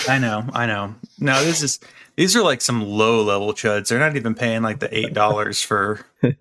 I 0.09 0.19
know, 0.19 0.45
I 0.53 0.67
know. 0.67 0.95
No, 1.19 1.43
this 1.45 1.63
is 1.63 1.81
these 2.17 2.37
are 2.37 2.43
like 2.43 2.61
some 2.61 2.83
low 2.83 3.23
level 3.23 3.53
chuds. 3.53 3.89
They're 3.89 3.99
not 3.99 4.17
even 4.17 4.35
paying 4.35 4.63
like 4.63 4.81
the 4.81 4.97
eight 4.97 5.15
dollars 5.15 5.63
for 5.63 6.01
For 6.21 6.35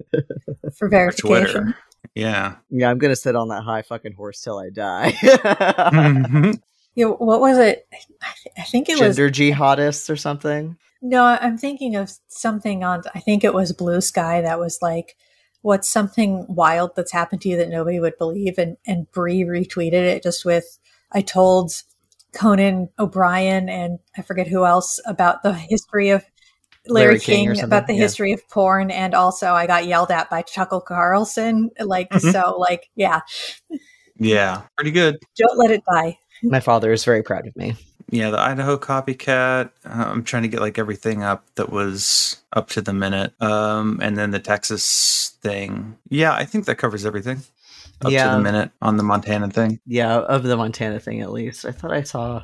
for 0.78 0.90
verification. 0.90 1.46
Twitter. 1.64 1.78
Yeah. 2.16 2.56
Yeah, 2.70 2.90
I'm 2.90 2.98
gonna 2.98 3.16
sit 3.16 3.36
on 3.36 3.48
that 3.50 3.64
high 3.64 3.82
fucking 3.84 4.14
horse 4.14 4.42
till 4.42 4.58
I 4.60 4.70
die. 4.70 5.12
Mhm. 5.22 6.60
Yeah, 6.94 7.06
what 7.06 7.40
was 7.40 7.58
it? 7.58 7.88
I, 7.94 7.98
th- 8.44 8.54
I 8.58 8.64
think 8.64 8.90
it 8.90 9.00
was. 9.00 9.16
Gender 9.16 9.30
jihadists 9.30 10.10
or 10.10 10.18
something. 10.18 10.76
No, 11.02 11.24
I'm 11.24 11.58
thinking 11.58 11.96
of 11.96 12.12
something 12.28 12.84
on. 12.84 13.04
I 13.16 13.22
think 13.22 13.46
it 13.46 13.54
was 13.54 13.72
Bluesky 13.72 14.44
that 14.44 14.60
was 14.60 14.78
like, 14.82 15.16
"What's 15.62 15.90
something 15.90 16.46
wild 16.50 16.98
that's 16.98 17.14
happened 17.14 17.40
to 17.44 17.50
you 17.50 17.56
that 17.56 17.70
nobody 17.70 18.02
would 18.02 18.18
believe?" 18.18 18.58
And 18.58 18.76
and 18.86 19.10
Bree 19.14 19.44
retweeted 19.46 19.94
it 19.94 20.22
just 20.22 20.44
with, 20.44 20.80
"I 21.14 21.22
told 21.22 21.72
Conan 22.34 22.90
O'Brien 23.00 23.70
and 23.70 24.00
I 24.18 24.22
forget 24.22 24.48
who 24.48 24.66
else 24.66 25.00
about 25.06 25.44
the 25.44 25.54
history 25.54 26.10
of 26.10 26.24
Larry, 26.88 27.08
Larry 27.08 27.20
King 27.20 27.54
King, 27.54 27.64
about 27.64 27.88
the 27.88 27.94
yeah. 27.94 28.00
history 28.00 28.32
of 28.32 28.48
porn, 28.50 28.90
and 28.90 29.14
also 29.14 29.54
I 29.54 29.68
got 29.68 29.86
yelled 29.86 30.10
at 30.12 30.30
by 30.30 30.42
Chuckle 30.42 30.82
Carlson. 30.82 31.70
Like 31.80 32.10
Mhm. 32.10 32.32
so, 32.32 32.58
like 32.58 32.90
yeah, 32.96 33.22
yeah. 34.18 34.64
Pretty 34.78 34.92
good. 34.92 35.18
don't 35.38 35.58
let 35.58 35.72
it 35.72 35.84
die." 35.92 36.18
My 36.44 36.60
father 36.60 36.92
is 36.92 37.06
very 37.06 37.22
proud 37.22 37.46
of 37.46 37.56
me. 37.56 37.76
Yeah, 38.10 38.32
the 38.32 38.40
Idaho 38.40 38.78
copycat. 38.78 39.70
Uh, 39.86 40.06
I'm 40.08 40.24
trying 40.24 40.42
to 40.44 40.50
get 40.50 40.60
like 40.60 40.80
everything 40.80 41.24
up 41.24 41.46
that 41.56 41.72
was 41.72 42.38
up 42.52 42.68
to 42.70 42.82
the 42.82 42.94
minute. 42.94 43.34
Um, 43.42 44.00
and 44.02 44.18
then 44.18 44.32
the 44.32 44.40
Texas 44.40 45.38
thing. 45.42 45.98
Yeah, 46.10 46.34
I 46.34 46.46
think 46.46 46.66
that 46.66 46.76
covers 46.76 47.06
everything 47.06 47.42
up 48.02 48.10
to 48.10 48.12
Yeah. 48.12 48.36
the 48.36 48.42
minute 48.42 48.72
on 48.82 48.98
the 48.98 49.04
Montana 49.04 49.50
thing. 49.50 49.80
Yeah, 49.86 50.18
of 50.20 50.44
the 50.44 50.58
Montana 50.58 51.00
thing 51.00 51.22
at 51.22 51.32
least. 51.32 51.66
I 51.66 51.72
thought 51.72 51.92
I 51.92 52.04
saw 52.04 52.44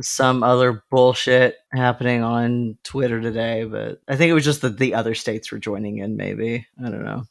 some 0.00 0.42
other 0.44 0.84
bullshit 0.90 1.56
happening 1.72 2.22
on 2.22 2.78
Twitter 2.84 3.20
today, 3.20 3.64
but 3.64 4.00
I 4.08 4.16
think 4.16 4.30
it 4.30 4.34
was 4.34 4.44
just 4.44 4.62
that 4.62 4.78
the 4.78 4.94
other 4.94 5.14
states 5.14 5.50
were 5.50 5.58
joining 5.58 5.98
in. 5.98 6.16
Maybe 6.16 6.66
I 6.78 6.90
don't 6.90 7.04
know. 7.04 7.24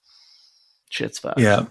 Shit's 0.90 1.20
fucked. 1.20 1.40
Yeah. 1.40 1.66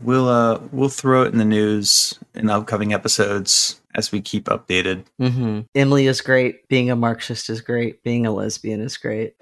We'll 0.00 0.28
uh 0.28 0.60
we'll 0.70 0.88
throw 0.88 1.22
it 1.24 1.32
in 1.32 1.38
the 1.38 1.44
news 1.44 2.18
in 2.34 2.48
upcoming 2.48 2.92
episodes 2.94 3.80
as 3.96 4.12
we 4.12 4.20
keep 4.20 4.44
updated. 4.44 5.04
hmm 5.18 5.60
Emily 5.74 6.06
is 6.06 6.20
great. 6.20 6.68
Being 6.68 6.88
a 6.90 6.96
Marxist 6.96 7.50
is 7.50 7.60
great. 7.60 8.02
Being 8.04 8.24
a 8.24 8.30
lesbian 8.30 8.80
is 8.80 8.96
great. 8.96 9.34